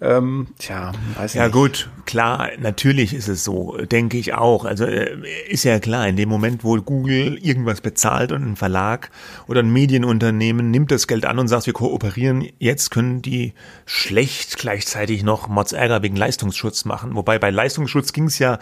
Ähm, 0.00 0.48
tja, 0.58 0.92
weiß 1.16 1.34
ja, 1.34 1.44
nicht. 1.44 1.54
Ja 1.54 1.60
gut, 1.60 1.90
klar, 2.06 2.50
natürlich 2.58 3.14
ist 3.14 3.28
es 3.28 3.44
so, 3.44 3.76
denke 3.76 4.16
ich 4.16 4.34
auch. 4.34 4.64
Also 4.64 4.84
äh, 4.84 5.16
ist 5.48 5.64
ja 5.64 5.78
klar, 5.78 6.08
in 6.08 6.16
dem 6.16 6.28
Moment, 6.28 6.64
wo 6.64 6.76
Google 6.76 7.38
irgendwas 7.38 7.80
bezahlt 7.80 8.32
und 8.32 8.42
ein 8.42 8.56
Verlag 8.56 9.10
oder 9.48 9.60
ein 9.62 9.72
Medienunternehmen 9.72 10.70
nimmt 10.70 10.90
das 10.90 11.06
Geld 11.06 11.24
an 11.24 11.38
und 11.38 11.48
sagt, 11.48 11.66
wir 11.66 11.72
kooperieren, 11.72 12.46
jetzt 12.58 12.90
können 12.90 13.22
die 13.22 13.52
schlecht 13.84 14.58
gleichzeitig 14.58 15.22
noch 15.22 15.48
Mods 15.48 15.72
Ärger 15.72 16.02
wegen 16.02 16.16
Leistungsschutz 16.16 16.65
machen. 16.84 17.14
Wobei 17.14 17.38
bei 17.38 17.50
Leistungsschutz 17.50 18.12
ging 18.12 18.24
es 18.24 18.38
ja 18.38 18.58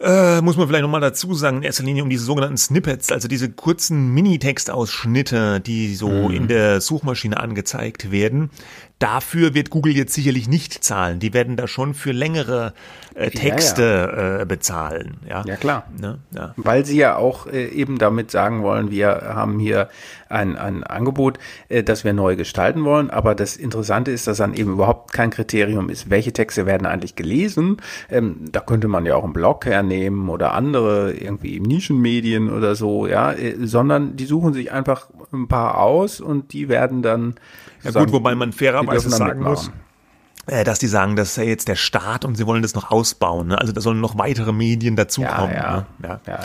äh, 0.00 0.40
muss 0.40 0.56
man 0.56 0.66
vielleicht 0.66 0.82
nochmal 0.82 1.00
dazu 1.00 1.34
sagen, 1.34 1.58
in 1.58 1.62
erster 1.62 1.84
Linie 1.84 2.02
um 2.02 2.10
diese 2.10 2.24
sogenannten 2.24 2.56
Snippets, 2.56 3.12
also 3.12 3.28
diese 3.28 3.50
kurzen 3.50 4.12
Minitextausschnitte, 4.12 5.60
die 5.60 5.94
so 5.94 6.08
mhm. 6.08 6.30
in 6.30 6.48
der 6.48 6.80
Suchmaschine 6.80 7.38
angezeigt 7.38 8.10
werden. 8.10 8.50
Dafür 9.00 9.54
wird 9.54 9.70
Google 9.70 9.94
jetzt 9.94 10.14
sicherlich 10.14 10.48
nicht 10.48 10.84
zahlen. 10.84 11.18
Die 11.18 11.34
werden 11.34 11.56
da 11.56 11.66
schon 11.66 11.94
für 11.94 12.12
längere 12.12 12.72
äh, 13.14 13.28
Texte 13.30 13.82
ja, 13.82 14.22
ja. 14.36 14.40
Äh, 14.40 14.46
bezahlen. 14.46 15.16
Ja, 15.28 15.44
ja 15.44 15.56
klar. 15.56 15.84
Ne? 16.00 16.20
Weil 16.56 16.86
sie 16.86 16.96
ja 16.96 17.16
auch 17.16 17.46
äh, 17.46 17.66
eben 17.66 17.98
damit 17.98 18.30
sagen 18.30 18.62
wollen, 18.62 18.92
wir 18.92 19.08
haben 19.34 19.58
hier 19.58 19.88
ein, 20.28 20.56
ein 20.56 20.84
Angebot, 20.84 21.38
äh, 21.68 21.82
das 21.82 22.04
wir 22.04 22.12
neu 22.12 22.36
gestalten 22.36 22.84
wollen. 22.84 23.10
Aber 23.10 23.34
das 23.34 23.56
Interessante 23.56 24.12
ist, 24.12 24.28
dass 24.28 24.38
dann 24.38 24.54
eben 24.54 24.72
überhaupt 24.72 25.12
kein 25.12 25.30
Kriterium 25.30 25.90
ist, 25.90 26.08
welche 26.08 26.32
Texte 26.32 26.64
werden 26.64 26.86
eigentlich 26.86 27.16
gelesen. 27.16 27.78
Ähm, 28.08 28.44
da 28.50 28.60
könnte 28.60 28.86
man 28.86 29.06
ja 29.06 29.16
auch 29.16 29.24
einen 29.24 29.32
Blog 29.32 29.66
hernehmen 29.66 30.28
oder 30.28 30.52
andere 30.52 31.12
irgendwie 31.12 31.58
Nischenmedien 31.58 32.48
oder 32.48 32.76
so, 32.76 33.08
ja, 33.08 33.32
äh, 33.32 33.56
sondern 33.60 34.16
die 34.16 34.26
suchen 34.26 34.54
sich 34.54 34.70
einfach 34.70 35.08
ein 35.32 35.48
paar 35.48 35.78
aus 35.78 36.20
und 36.20 36.52
die 36.52 36.68
werden 36.68 37.02
dann. 37.02 37.34
Ja 37.84 37.90
gut, 37.90 38.12
wobei 38.12 38.34
man 38.34 38.52
fairerweise 38.52 39.10
sagen 39.10 39.42
muss, 39.42 39.70
äh, 40.46 40.64
dass 40.64 40.78
die 40.78 40.88
sagen, 40.88 41.16
das 41.16 41.30
ist 41.30 41.36
ja 41.36 41.44
jetzt 41.44 41.68
der 41.68 41.76
Start 41.76 42.24
und 42.24 42.36
sie 42.36 42.46
wollen 42.46 42.60
das 42.60 42.74
noch 42.74 42.90
ausbauen. 42.90 43.48
Ne? 43.48 43.58
Also 43.58 43.72
da 43.72 43.80
sollen 43.80 44.00
noch 44.00 44.18
weitere 44.18 44.52
Medien 44.52 44.94
dazukommen. 44.94 45.54
Ja, 45.54 45.86
ja. 46.02 46.08
Ne? 46.08 46.20
Ja. 46.26 46.38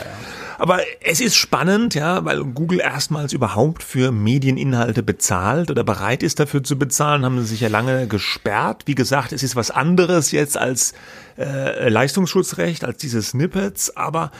Aber 0.58 0.80
es 1.02 1.20
ist 1.20 1.36
spannend, 1.36 1.94
ja, 1.94 2.24
weil 2.24 2.42
Google 2.44 2.80
erstmals 2.80 3.34
überhaupt 3.34 3.82
für 3.82 4.10
Medieninhalte 4.10 5.02
bezahlt 5.02 5.70
oder 5.70 5.84
bereit 5.84 6.22
ist 6.22 6.40
dafür 6.40 6.62
zu 6.62 6.78
bezahlen, 6.78 7.24
haben 7.24 7.38
sie 7.40 7.46
sich 7.46 7.60
ja 7.60 7.68
lange 7.68 8.06
gesperrt. 8.06 8.84
Wie 8.86 8.94
gesagt, 8.94 9.32
es 9.32 9.42
ist 9.42 9.54
was 9.54 9.70
anderes 9.70 10.32
jetzt 10.32 10.56
als 10.56 10.94
äh, 11.38 11.88
Leistungsschutzrecht, 11.90 12.84
als 12.84 12.98
diese 12.98 13.20
Snippets, 13.20 13.96
aber 13.96 14.30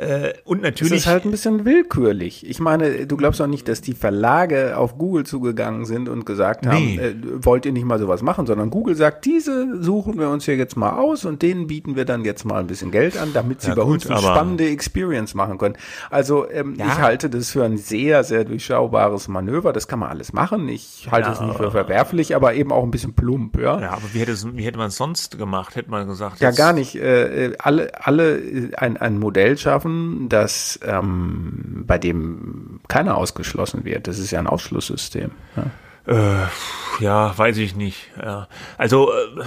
äh, 0.00 0.32
und 0.44 0.62
natürlich. 0.62 0.94
Es 0.94 1.00
ist 1.00 1.06
halt 1.06 1.26
ein 1.26 1.30
bisschen 1.30 1.66
willkürlich. 1.66 2.48
Ich 2.48 2.58
meine, 2.58 3.06
du 3.06 3.16
glaubst 3.18 3.38
doch 3.38 3.46
nicht, 3.46 3.68
dass 3.68 3.82
die 3.82 3.92
Verlage 3.92 4.78
auf 4.78 4.96
Google 4.96 5.26
zugegangen 5.26 5.84
sind 5.84 6.08
und 6.08 6.24
gesagt 6.24 6.66
haben, 6.66 6.76
nee. 6.76 6.96
äh, 6.96 7.14
wollt 7.44 7.66
ihr 7.66 7.72
nicht 7.72 7.84
mal 7.84 7.98
sowas 7.98 8.22
machen, 8.22 8.46
sondern 8.46 8.70
Google 8.70 8.94
sagt, 8.94 9.26
diese 9.26 9.82
suchen 9.82 10.18
wir 10.18 10.30
uns 10.30 10.46
hier 10.46 10.56
jetzt 10.56 10.74
mal 10.74 10.96
aus 10.98 11.26
und 11.26 11.42
denen 11.42 11.66
bieten 11.66 11.96
wir 11.96 12.06
dann 12.06 12.24
jetzt 12.24 12.46
mal 12.46 12.60
ein 12.60 12.66
bisschen 12.66 12.90
Geld 12.90 13.18
an, 13.18 13.34
damit 13.34 13.60
sie 13.60 13.68
ja, 13.68 13.74
bei 13.74 13.82
gut, 13.82 13.92
uns 13.92 14.06
eine 14.06 14.20
spannende 14.20 14.68
Experience 14.70 15.34
machen 15.34 15.58
können. 15.58 15.76
Also 16.08 16.50
ähm, 16.50 16.76
ja. 16.78 16.86
ich 16.86 16.98
halte 16.98 17.28
das 17.28 17.50
für 17.50 17.64
ein 17.64 17.76
sehr, 17.76 18.24
sehr 18.24 18.44
durchschaubares 18.44 19.28
Manöver. 19.28 19.74
Das 19.74 19.86
kann 19.86 19.98
man 19.98 20.08
alles 20.08 20.32
machen. 20.32 20.66
Ich 20.70 21.08
halte 21.10 21.28
ja, 21.28 21.34
es 21.34 21.40
nicht 21.42 21.56
für 21.58 21.70
verwerflich, 21.70 22.34
aber 22.34 22.54
eben 22.54 22.72
auch 22.72 22.84
ein 22.84 22.90
bisschen 22.90 23.12
plump. 23.12 23.58
Ja, 23.58 23.78
ja 23.78 23.90
aber 23.90 24.14
wie 24.14 24.20
hätte, 24.20 24.34
wie 24.54 24.64
hätte 24.64 24.78
man 24.78 24.88
es 24.88 24.96
sonst 24.96 25.36
gemacht? 25.36 25.76
Hätte 25.76 25.90
man 25.90 26.08
gesagt. 26.08 26.40
Ja, 26.40 26.52
gar 26.52 26.72
nicht. 26.72 26.94
Äh, 26.94 27.48
äh 27.48 27.56
alle, 27.58 27.90
alle 28.02 28.38
äh, 28.38 28.74
ein, 28.76 28.96
ein 28.96 29.18
Modell 29.18 29.58
schaffen, 29.58 29.89
schaffen, 29.90 30.28
dass 30.28 30.78
ähm, 30.82 31.84
bei 31.86 31.98
dem 31.98 32.80
keiner 32.88 33.16
ausgeschlossen 33.16 33.84
wird. 33.84 34.06
Das 34.06 34.18
ist 34.18 34.30
ja 34.30 34.38
ein 34.38 34.46
Ausschlusssystem. 34.46 35.30
Ja, 35.56 36.42
äh, 36.42 37.04
ja 37.04 37.36
weiß 37.36 37.56
ich 37.58 37.76
nicht. 37.76 38.08
Ja. 38.20 38.48
Also 38.78 39.10
äh, 39.12 39.42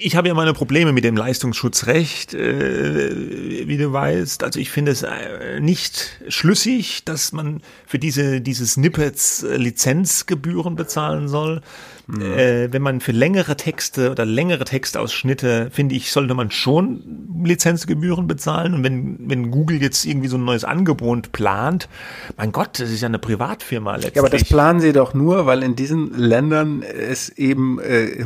ich 0.00 0.16
habe 0.16 0.28
ja 0.28 0.34
meine 0.34 0.54
Probleme 0.54 0.92
mit 0.92 1.04
dem 1.04 1.16
Leistungsschutzrecht, 1.16 2.34
äh, 2.34 3.68
wie 3.68 3.76
du 3.76 3.92
weißt. 3.92 4.42
Also 4.42 4.58
ich 4.58 4.70
finde 4.70 4.92
es 4.92 5.02
äh, 5.02 5.60
nicht 5.60 6.20
schlüssig, 6.28 7.04
dass 7.04 7.32
man 7.32 7.62
für 7.86 7.98
diese, 7.98 8.40
diese 8.40 8.66
Snippets 8.66 9.42
äh, 9.42 9.56
Lizenzgebühren 9.56 10.74
bezahlen 10.74 11.28
soll. 11.28 11.60
Mhm. 12.06 12.22
Äh, 12.22 12.72
wenn 12.72 12.82
man 12.82 13.00
für 13.00 13.12
längere 13.12 13.56
Texte 13.56 14.10
oder 14.10 14.26
längere 14.26 14.64
Textausschnitte, 14.64 15.70
finde 15.70 15.94
ich, 15.94 16.12
sollte 16.12 16.34
man 16.34 16.50
schon 16.50 17.02
Lizenzgebühren 17.42 18.26
bezahlen. 18.26 18.74
Und 18.74 18.84
wenn, 18.84 19.16
wenn 19.20 19.50
Google 19.50 19.80
jetzt 19.80 20.04
irgendwie 20.04 20.28
so 20.28 20.36
ein 20.36 20.44
neues 20.44 20.64
Angebot 20.64 21.32
plant, 21.32 21.88
mein 22.36 22.52
Gott, 22.52 22.78
das 22.80 22.90
ist 22.90 23.00
ja 23.00 23.08
eine 23.08 23.18
Privatfirma 23.18 23.94
letztlich. 23.94 24.16
Ja, 24.16 24.22
aber 24.22 24.30
das 24.30 24.44
planen 24.44 24.80
sie 24.80 24.92
doch 24.92 25.14
nur, 25.14 25.46
weil 25.46 25.62
in 25.62 25.76
diesen 25.76 26.16
Ländern 26.18 26.82
es 26.82 27.30
eben 27.30 27.78
äh, 27.80 28.24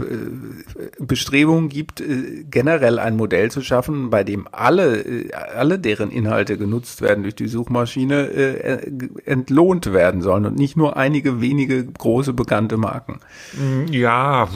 Bestrebungen 0.98 1.68
gibt, 1.68 2.00
äh, 2.00 2.44
generell 2.50 2.98
ein 2.98 3.16
Modell 3.16 3.50
zu 3.50 3.62
schaffen, 3.62 4.10
bei 4.10 4.24
dem 4.24 4.48
alle, 4.50 4.98
äh, 4.98 5.32
alle 5.32 5.78
deren 5.78 6.10
Inhalte 6.10 6.58
genutzt 6.58 7.00
werden 7.00 7.22
durch 7.22 7.36
die 7.36 7.48
Suchmaschine, 7.48 8.28
äh, 8.28 8.90
entlohnt 9.24 9.92
werden 9.92 10.20
sollen 10.20 10.46
und 10.46 10.56
nicht 10.56 10.76
nur 10.76 10.96
einige 10.96 11.40
wenige 11.40 11.84
große 11.84 12.32
bekannte 12.32 12.76
Marken. 12.76 13.20
Mhm. 13.52 13.67
Ja, 13.90 14.48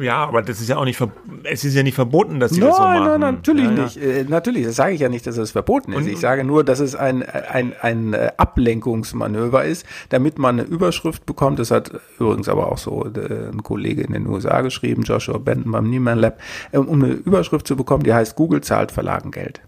ja, 0.00 0.16
aber 0.26 0.42
das 0.42 0.60
ist 0.60 0.68
ja 0.68 0.76
auch 0.76 0.84
nicht, 0.84 1.00
es 1.44 1.64
ist 1.64 1.74
ja 1.74 1.82
nicht 1.82 1.94
verboten, 1.94 2.40
dass 2.40 2.52
sie 2.52 2.60
no, 2.60 2.68
das 2.68 2.76
so 2.76 2.82
machen. 2.82 3.04
Nein, 3.04 3.20
nein, 3.20 3.34
natürlich 3.34 3.64
ja, 3.64 3.70
nicht. 3.70 3.96
Äh, 3.96 4.24
natürlich, 4.28 4.66
das 4.66 4.76
sage 4.76 4.94
ich 4.94 5.00
ja 5.00 5.08
nicht, 5.08 5.26
dass 5.26 5.36
es 5.36 5.52
verboten 5.52 5.92
ist. 5.92 5.98
Und, 5.98 6.08
ich 6.08 6.20
sage 6.20 6.44
nur, 6.44 6.64
dass 6.64 6.80
es 6.80 6.94
ein, 6.94 7.22
ein, 7.22 7.72
ein 7.80 8.14
äh, 8.14 8.32
Ablenkungsmanöver 8.36 9.64
ist, 9.64 9.86
damit 10.08 10.38
man 10.38 10.60
eine 10.60 10.68
Überschrift 10.68 11.26
bekommt. 11.26 11.58
Das 11.58 11.70
hat 11.70 11.92
übrigens 12.18 12.48
aber 12.48 12.70
auch 12.70 12.78
so 12.78 13.04
äh, 13.04 13.50
ein 13.50 13.62
Kollege 13.62 14.02
in 14.02 14.12
den 14.12 14.26
USA 14.26 14.60
geschrieben, 14.60 15.02
Joshua 15.02 15.38
Benton 15.38 15.72
beim 15.72 15.88
Nieman 15.88 16.18
Lab, 16.18 16.40
um 16.72 17.02
eine 17.02 17.12
Überschrift 17.12 17.66
zu 17.66 17.76
bekommen, 17.76 18.04
die 18.04 18.14
heißt, 18.14 18.36
Google 18.36 18.60
zahlt 18.60 18.92
Verlagen 18.92 19.30
Geld. 19.30 19.60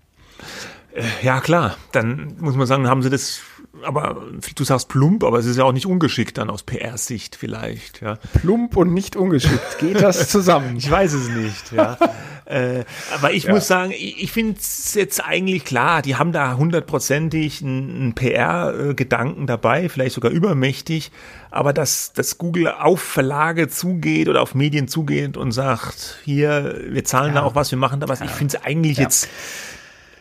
Ja, 1.22 1.40
klar. 1.40 1.76
Dann 1.92 2.36
muss 2.40 2.56
man 2.56 2.66
sagen, 2.66 2.88
haben 2.88 3.02
sie 3.02 3.10
das 3.10 3.40
aber 3.84 4.22
du 4.54 4.64
sagst 4.64 4.88
plump, 4.88 5.24
aber 5.24 5.38
es 5.38 5.46
ist 5.46 5.56
ja 5.56 5.64
auch 5.64 5.72
nicht 5.72 5.86
ungeschickt 5.86 6.38
dann 6.38 6.50
aus 6.50 6.62
PR-Sicht 6.62 7.36
vielleicht. 7.36 8.00
Ja. 8.00 8.18
Plump 8.40 8.76
und 8.76 8.92
nicht 8.92 9.16
ungeschickt, 9.16 9.78
geht 9.78 10.00
das 10.00 10.28
zusammen? 10.30 10.76
ich 10.76 10.90
weiß 10.90 11.12
es 11.12 11.28
nicht. 11.28 11.72
Ja. 11.72 11.98
äh, 12.44 12.84
aber 13.14 13.32
ich 13.32 13.44
ja. 13.44 13.52
muss 13.52 13.66
sagen, 13.66 13.92
ich, 13.92 14.22
ich 14.22 14.32
finde 14.32 14.58
es 14.58 14.94
jetzt 14.94 15.24
eigentlich 15.24 15.64
klar, 15.64 16.02
die 16.02 16.16
haben 16.16 16.32
da 16.32 16.56
hundertprozentig 16.56 17.62
einen 17.62 18.14
PR-Gedanken 18.14 19.46
dabei, 19.46 19.88
vielleicht 19.88 20.14
sogar 20.14 20.30
übermächtig, 20.30 21.10
aber 21.50 21.72
dass, 21.72 22.12
dass 22.12 22.38
Google 22.38 22.68
auf 22.68 23.00
Verlage 23.00 23.68
zugeht 23.68 24.28
oder 24.28 24.42
auf 24.42 24.54
Medien 24.54 24.88
zugeht 24.88 25.36
und 25.36 25.52
sagt, 25.52 26.18
hier, 26.24 26.82
wir 26.88 27.04
zahlen 27.04 27.34
ja. 27.34 27.40
da 27.40 27.46
auch 27.46 27.54
was, 27.54 27.70
wir 27.70 27.78
machen 27.78 28.00
da 28.00 28.08
was, 28.08 28.20
ich 28.20 28.30
finde 28.30 28.56
es 28.56 28.64
eigentlich 28.64 28.98
jetzt 28.98 29.28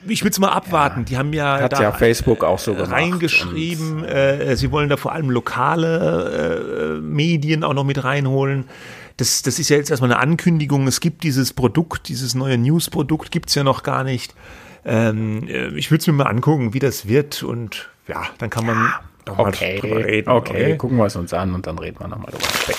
ich 0.08 0.24
will 0.24 0.32
es 0.32 0.40
mal 0.40 0.50
abwarten. 0.50 1.02
Ja, 1.02 1.06
die 1.06 1.18
haben 1.18 1.34
ja 1.34 1.60
hat 1.62 1.74
da 1.74 1.82
ja 1.82 1.92
Facebook 1.92 2.44
auch 2.44 2.60
so 2.60 2.74
gemacht 2.74 2.92
reingeschrieben. 2.92 4.04
Äh, 4.04 4.56
sie 4.56 4.72
wollen 4.72 4.90
da 4.90 4.98
vor 4.98 5.12
allem 5.12 5.30
lokale 5.30 6.98
äh, 6.98 7.02
Medien 7.02 7.64
auch 7.64 7.74
noch 7.74 7.84
mit 7.84 8.04
reinholen. 8.04 8.66
Das, 9.18 9.44
das 9.44 9.60
ist 9.60 9.70
ja 9.70 9.78
jetzt 9.78 9.90
erstmal 9.90 10.12
eine 10.12 10.20
Ankündigung. 10.20 10.88
Es 10.88 11.00
gibt 11.00 11.24
dieses 11.24 11.54
Produkt, 11.54 12.10
dieses 12.10 12.36
neue 12.36 12.58
News-Produkt 12.58 13.32
gibt's 13.32 13.56
ja 13.56 13.64
noch 13.64 13.84
gar 13.84 14.04
nicht. 14.04 14.36
Ähm, 14.84 15.48
äh, 15.48 15.68
ich 15.78 15.90
würde 15.90 16.02
es 16.02 16.08
mir 16.08 16.14
mal 16.14 16.26
angucken, 16.26 16.74
wie 16.74 16.80
das 16.80 17.08
wird 17.08 17.44
und 17.44 17.90
ja, 18.08 18.24
dann 18.38 18.50
kann 18.50 18.66
man 18.66 18.78
ja, 19.26 19.34
okay, 19.38 19.80
drüber 19.80 20.06
reden. 20.06 20.30
Okay, 20.30 20.52
okay, 20.52 20.78
gucken 20.78 20.98
wir 20.98 21.06
es 21.06 21.16
uns 21.16 21.34
an 21.34 21.56
und 21.56 21.66
dann 21.66 21.80
reden 21.80 22.00
wir 22.00 22.08
nochmal 22.08 22.32
drüber. 22.32 22.46
Weg. 22.68 22.78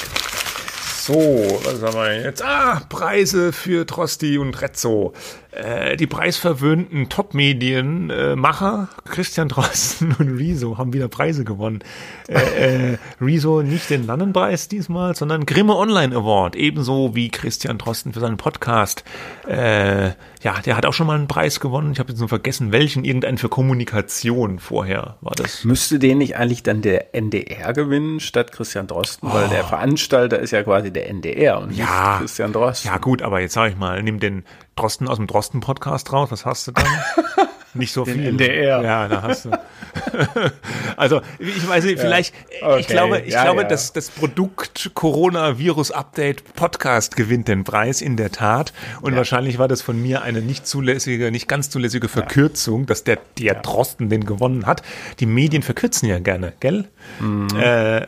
So, 1.07 1.15
was 1.63 1.83
haben 1.83 1.95
wir 1.95 2.21
jetzt? 2.21 2.45
Ah, 2.45 2.83
Preise 2.89 3.53
für 3.53 3.87
Trosti 3.87 4.39
und 4.39 4.61
Rezzo. 4.61 5.15
Äh, 5.57 5.97
die 5.97 6.07
preisverwöhnten 6.07 7.09
Top-Medienmacher 7.09 8.89
äh, 8.93 9.09
Christian 9.09 9.49
Drosten 9.49 10.13
und 10.19 10.37
Rezo 10.37 10.77
haben 10.77 10.93
wieder 10.93 11.09
Preise 11.09 11.45
gewonnen. 11.45 11.81
Äh, 12.29 12.93
äh, 12.93 12.99
Rezo 13.23 13.63
nicht 13.63 13.89
den 13.89 14.07
Lannenpreis 14.07 14.69
diesmal, 14.69 15.17
sondern 15.17 15.47
Grimme 15.47 15.75
Online 15.77 16.15
Award, 16.15 16.57
ebenso 16.57 17.15
wie 17.15 17.31
Christian 17.31 17.79
Drosten 17.79 18.13
für 18.13 18.21
seinen 18.21 18.37
Podcast. 18.37 19.03
Äh, 19.49 20.09
ja, 20.43 20.61
der 20.65 20.77
hat 20.77 20.85
auch 20.85 20.93
schon 20.93 21.07
mal 21.07 21.17
einen 21.17 21.27
Preis 21.27 21.59
gewonnen. 21.59 21.91
Ich 21.93 22.01
habe 22.01 22.11
jetzt 22.11 22.19
nur 22.19 22.29
vergessen, 22.29 22.71
welchen. 22.71 23.05
Irgendeinen 23.07 23.39
für 23.39 23.49
Kommunikation 23.49 24.59
vorher 24.59 25.17
war 25.23 25.35
das. 25.37 25.65
Müsste 25.65 25.99
den 25.99 26.19
nicht 26.19 26.37
eigentlich 26.37 26.63
dann 26.65 26.83
der 26.83 27.15
NDR 27.15 27.73
gewinnen 27.73 28.21
statt 28.21 28.53
Christian 28.53 28.87
Drosten? 28.87 29.29
Oh. 29.29 29.35
Weil 29.35 29.49
der 29.49 29.65
Veranstalter 29.65 30.39
ist 30.39 30.51
ja 30.51 30.63
quasi 30.63 30.93
der 30.93 31.09
NDR 31.09 31.61
und 31.61 31.73
ja, 31.73 32.11
nicht 32.13 32.21
Christian 32.21 32.53
Drosten. 32.53 32.91
Ja 32.91 32.99
gut, 32.99 33.23
aber 33.23 33.41
jetzt 33.41 33.55
sage 33.55 33.73
ich 33.73 33.79
mal, 33.79 34.03
nimm 34.03 34.21
den 34.21 34.45
Drosten 34.77 35.09
aus 35.09 35.17
dem 35.17 35.27
Drosten-Podcast 35.27 36.13
raus, 36.13 36.31
was 36.31 36.45
hast 36.45 36.67
du 36.67 36.73
dann? 36.73 36.85
Nicht 37.75 37.93
so 37.93 38.05
Den 38.05 38.15
viel. 38.15 38.27
NDR. 38.29 38.83
Ja, 38.83 39.09
da 39.09 39.23
hast 39.23 39.47
du. 39.47 39.51
also, 40.97 41.21
ich 41.39 41.67
weiß 41.67 41.85
nicht, 41.85 41.99
vielleicht, 41.99 42.35
ja. 42.61 42.69
okay. 42.69 42.81
ich 42.81 42.87
glaube, 42.87 43.21
ich 43.21 43.33
ja, 43.35 43.45
glaube, 43.45 43.63
ja. 43.63 43.69
dass 43.69 43.93
das 43.93 44.11
Produkt 44.11 44.91
Coronavirus 44.95 45.91
Update 45.91 46.55
Podcast 46.55 47.17
gewinnt 47.17 47.49
den 47.49 47.65
Preis 47.65 48.01
in 48.01 48.17
der 48.17 48.33
Tat. 48.33 48.73
Und 49.01 49.17
wahrscheinlich 49.17 49.59
war 49.59 49.69
das 49.69 49.83
von 49.83 50.01
mir 50.01 50.23
eine 50.23 50.41
nicht 50.41 50.67
zulässige, 50.67 51.31
nicht 51.31 51.49
ganz 51.49 51.69
zulässige 51.71 52.09
Verkürzung, 52.09 52.87
dass 52.87 53.05
der, 53.05 53.19
der 53.39 53.55
Drosten 53.57 54.09
den 54.09 54.25
gewonnen 54.25 54.67
hat. 54.67 54.83
Die 55.21 55.27
Medien 55.27 55.63
verkürzen 55.63 56.09
ja 56.09 56.19
gerne, 56.19 56.53
gell? 56.61 56.89
Mhm. 57.21 57.49
Äh, 57.57 57.99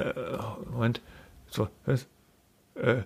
äh, 0.00 0.14
Moment. 0.70 1.00
So, 1.50 1.68
was? 1.86 2.06
Äh, 2.76 3.02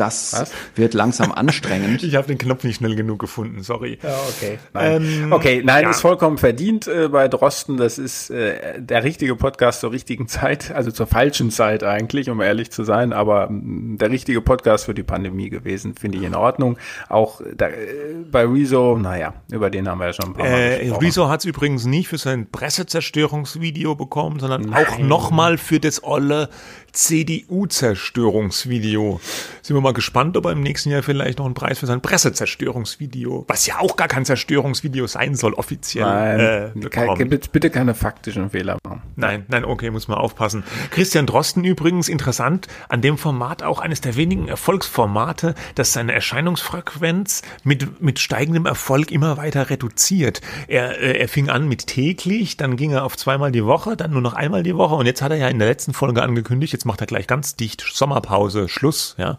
das 0.00 0.32
Was? 0.32 0.52
wird 0.74 0.94
langsam 0.94 1.32
anstrengend. 1.34 2.02
ich 2.02 2.16
habe 2.16 2.26
den 2.26 2.38
Knopf 2.38 2.64
nicht 2.64 2.76
schnell 2.76 2.96
genug 2.96 3.18
gefunden, 3.18 3.62
sorry. 3.62 3.98
Ja, 4.02 4.16
okay. 4.28 4.58
Nein, 4.72 5.02
ähm, 5.02 5.32
okay, 5.32 5.62
nein 5.64 5.84
ja. 5.84 5.90
ist 5.90 6.00
vollkommen 6.00 6.38
verdient 6.38 6.86
äh, 6.88 7.08
bei 7.08 7.28
Drosten. 7.28 7.76
Das 7.76 7.98
ist 7.98 8.30
äh, 8.30 8.80
der 8.80 9.04
richtige 9.04 9.36
Podcast 9.36 9.80
zur 9.80 9.92
richtigen 9.92 10.28
Zeit, 10.28 10.72
also 10.72 10.90
zur 10.90 11.06
falschen 11.06 11.50
Zeit 11.50 11.84
eigentlich, 11.84 12.30
um 12.30 12.40
ehrlich 12.40 12.70
zu 12.70 12.84
sein, 12.84 13.12
aber 13.12 13.50
mh, 13.50 13.60
mm, 13.60 13.98
der 13.98 14.10
richtige 14.10 14.40
Podcast 14.40 14.86
für 14.86 14.94
die 14.94 15.02
Pandemie 15.02 15.50
gewesen, 15.50 15.94
finde 15.94 16.18
ich 16.18 16.24
in 16.24 16.34
Ordnung. 16.34 16.78
Auch 17.08 17.40
da, 17.54 17.68
äh, 17.68 18.14
bei 18.30 18.44
Rezo, 18.44 18.96
naja, 18.96 19.34
über 19.52 19.70
den 19.70 19.88
haben 19.88 19.98
wir 19.98 20.06
ja 20.06 20.12
schon 20.12 20.30
ein 20.30 20.34
paar 20.34 20.48
Mal 20.48 20.58
äh, 20.58 20.78
gesprochen. 20.80 21.04
Rezo 21.04 21.28
hat 21.28 21.40
es 21.40 21.46
übrigens 21.46 21.84
nicht 21.84 22.08
für 22.08 22.18
sein 22.18 22.50
Pressezerstörungsvideo 22.50 23.94
bekommen, 23.94 24.40
sondern 24.40 24.62
nein. 24.62 24.86
auch 24.86 24.98
nochmal 24.98 25.58
für 25.58 25.80
das 25.80 26.02
olle 26.02 26.48
CDU-Zerstörungsvideo. 26.92 29.20
Sind 29.62 29.76
wir 29.76 29.80
mal 29.80 29.92
gespannt, 29.92 30.36
ob 30.36 30.46
er 30.46 30.52
im 30.52 30.62
nächsten 30.62 30.90
Jahr 30.90 31.02
vielleicht 31.02 31.38
noch 31.38 31.46
einen 31.46 31.54
Preis 31.54 31.78
für 31.78 31.86
sein 31.86 32.00
Pressezerstörungsvideo, 32.00 33.44
was 33.48 33.66
ja 33.66 33.78
auch 33.78 33.96
gar 33.96 34.08
kein 34.08 34.24
Zerstörungsvideo 34.24 35.06
sein 35.06 35.34
soll, 35.34 35.54
offiziell. 35.54 36.04
Nein, 36.04 36.40
äh, 36.40 36.88
kein, 36.88 37.28
bitte 37.28 37.70
keine 37.70 37.94
faktischen 37.94 38.50
Fehler 38.50 38.78
machen. 38.84 39.02
Nein, 39.16 39.44
nein, 39.48 39.64
okay, 39.64 39.90
muss 39.90 40.08
man 40.08 40.18
aufpassen. 40.18 40.64
Christian 40.90 41.26
Drosten 41.26 41.64
übrigens, 41.64 42.08
interessant, 42.08 42.68
an 42.88 43.02
dem 43.02 43.18
Format 43.18 43.62
auch 43.62 43.78
eines 43.78 44.00
der 44.00 44.16
wenigen 44.16 44.48
Erfolgsformate, 44.48 45.54
das 45.74 45.92
seine 45.92 46.12
Erscheinungsfrequenz 46.12 47.42
mit, 47.64 48.00
mit 48.00 48.18
steigendem 48.18 48.66
Erfolg 48.66 49.10
immer 49.10 49.36
weiter 49.36 49.70
reduziert. 49.70 50.40
Er, 50.68 51.00
äh, 51.00 51.18
er 51.18 51.28
fing 51.28 51.48
an 51.48 51.68
mit 51.68 51.86
täglich, 51.86 52.56
dann 52.56 52.76
ging 52.76 52.92
er 52.92 53.04
auf 53.04 53.16
zweimal 53.16 53.52
die 53.52 53.64
Woche, 53.64 53.96
dann 53.96 54.12
nur 54.12 54.22
noch 54.22 54.34
einmal 54.34 54.62
die 54.62 54.76
Woche 54.76 54.94
und 54.94 55.06
jetzt 55.06 55.22
hat 55.22 55.30
er 55.30 55.38
ja 55.38 55.48
in 55.48 55.58
der 55.58 55.68
letzten 55.68 55.92
Folge 55.92 56.22
angekündigt, 56.22 56.72
jetzt 56.80 56.86
macht 56.86 57.02
er 57.02 57.06
gleich 57.06 57.26
ganz 57.26 57.56
dicht 57.56 57.84
Sommerpause, 57.92 58.68
Schluss, 58.68 59.14
ja. 59.18 59.38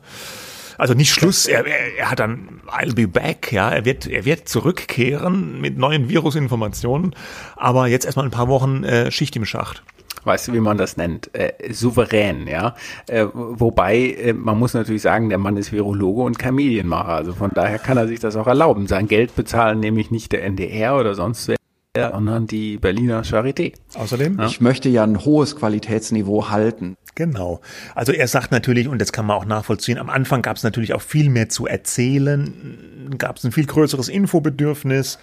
Also 0.77 0.93
nicht 0.93 1.11
Schluss, 1.11 1.47
er, 1.47 1.65
er, 1.65 1.97
er 1.97 2.11
hat 2.11 2.19
dann 2.19 2.61
I'll 2.67 2.93
be 2.93 3.07
back, 3.07 3.51
ja, 3.51 3.69
er 3.69 3.83
wird, 3.83 4.05
er 4.05 4.25
wird 4.25 4.47
zurückkehren 4.47 5.59
mit 5.59 5.75
neuen 5.77 6.07
Virusinformationen, 6.07 7.15
aber 7.55 7.87
jetzt 7.87 8.05
erstmal 8.05 8.25
ein 8.25 8.31
paar 8.31 8.47
Wochen 8.47 8.83
äh, 8.83 9.11
Schicht 9.11 9.35
im 9.35 9.45
Schacht 9.45 9.83
weißt 10.23 10.49
du, 10.49 10.53
wie 10.53 10.59
man 10.59 10.77
das 10.77 10.97
nennt, 10.97 11.33
äh, 11.33 11.73
souverän, 11.73 12.45
ja. 12.45 12.75
Äh, 13.07 13.25
wobei, 13.33 13.97
äh, 13.97 14.33
man 14.33 14.59
muss 14.59 14.75
natürlich 14.75 15.01
sagen, 15.01 15.29
der 15.29 15.39
Mann 15.39 15.57
ist 15.57 15.71
Virologe 15.71 16.21
und 16.21 16.37
kein 16.37 16.53
Medienmacher. 16.53 17.09
Also 17.09 17.33
von 17.33 17.49
daher 17.55 17.79
kann 17.79 17.97
er 17.97 18.07
sich 18.07 18.19
das 18.19 18.35
auch 18.35 18.45
erlauben. 18.45 18.85
Sein 18.85 19.07
Geld 19.07 19.35
bezahlen 19.35 19.79
nämlich 19.79 20.11
nicht 20.11 20.31
der 20.31 20.43
NDR 20.43 20.95
oder 20.95 21.15
sonst 21.15 21.47
wer, 21.47 21.57
sondern 21.95 22.47
die 22.47 22.77
Berliner 22.77 23.23
Charité. 23.23 23.73
Außerdem? 23.95 24.39
Ja? 24.39 24.45
Ich 24.47 24.61
möchte 24.61 24.87
ja 24.87 25.03
ein 25.03 25.25
hohes 25.25 25.55
Qualitätsniveau 25.57 26.49
halten. 26.49 26.95
Genau. 27.15 27.59
Also 27.95 28.13
er 28.13 28.27
sagt 28.27 28.51
natürlich, 28.51 28.87
und 28.87 28.99
das 28.99 29.11
kann 29.11 29.25
man 29.25 29.37
auch 29.37 29.45
nachvollziehen, 29.45 29.97
am 29.97 30.09
Anfang 30.09 30.41
gab 30.41 30.55
es 30.55 30.63
natürlich 30.63 30.93
auch 30.93 31.01
viel 31.01 31.29
mehr 31.29 31.49
zu 31.49 31.67
erzählen, 31.67 33.09
gab 33.17 33.37
es 33.37 33.43
ein 33.43 33.51
viel 33.51 33.65
größeres 33.65 34.07
Infobedürfnis. 34.07 35.19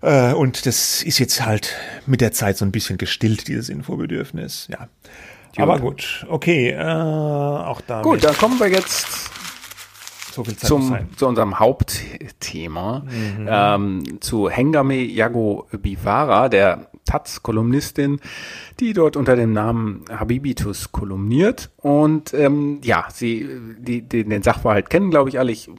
Äh, 0.00 0.32
und 0.32 0.64
das 0.64 1.02
ist 1.02 1.18
jetzt 1.18 1.44
halt 1.44 1.74
mit 2.06 2.22
der 2.22 2.32
Zeit 2.32 2.56
so 2.56 2.64
ein 2.64 2.72
bisschen 2.72 2.96
gestillt, 2.96 3.46
dieses 3.48 3.68
Infobedürfnis. 3.68 4.68
Ja. 4.70 4.88
Gut. 5.54 5.60
Aber 5.60 5.78
gut, 5.80 6.26
okay, 6.28 6.70
äh, 6.70 6.84
auch 6.84 7.80
da. 7.80 8.02
Gut, 8.02 8.22
dann 8.22 8.36
kommen 8.36 8.60
wir 8.60 8.68
jetzt 8.68 9.27
so 10.44 10.52
zum, 10.52 10.96
zu 11.16 11.26
unserem 11.26 11.58
Hauptthema, 11.58 13.00
mhm. 13.00 13.46
ähm, 13.48 14.20
zu 14.20 14.48
Hengame 14.48 14.96
Yago 14.96 15.66
Bivara, 15.72 16.48
der 16.48 16.90
Taz-Kolumnistin, 17.04 18.20
die 18.80 18.92
dort 18.92 19.16
unter 19.16 19.34
dem 19.34 19.52
Namen 19.52 20.04
Habibitus 20.10 20.92
kolumniert. 20.92 21.70
Und 21.78 22.34
ähm, 22.34 22.80
ja, 22.84 23.06
sie, 23.12 23.48
die, 23.78 24.02
die, 24.02 24.24
den 24.24 24.42
Sachverhalt 24.42 24.90
kennen, 24.90 25.10
glaube 25.10 25.30
ich, 25.30 25.38
alle. 25.38 25.52
Ich 25.52 25.70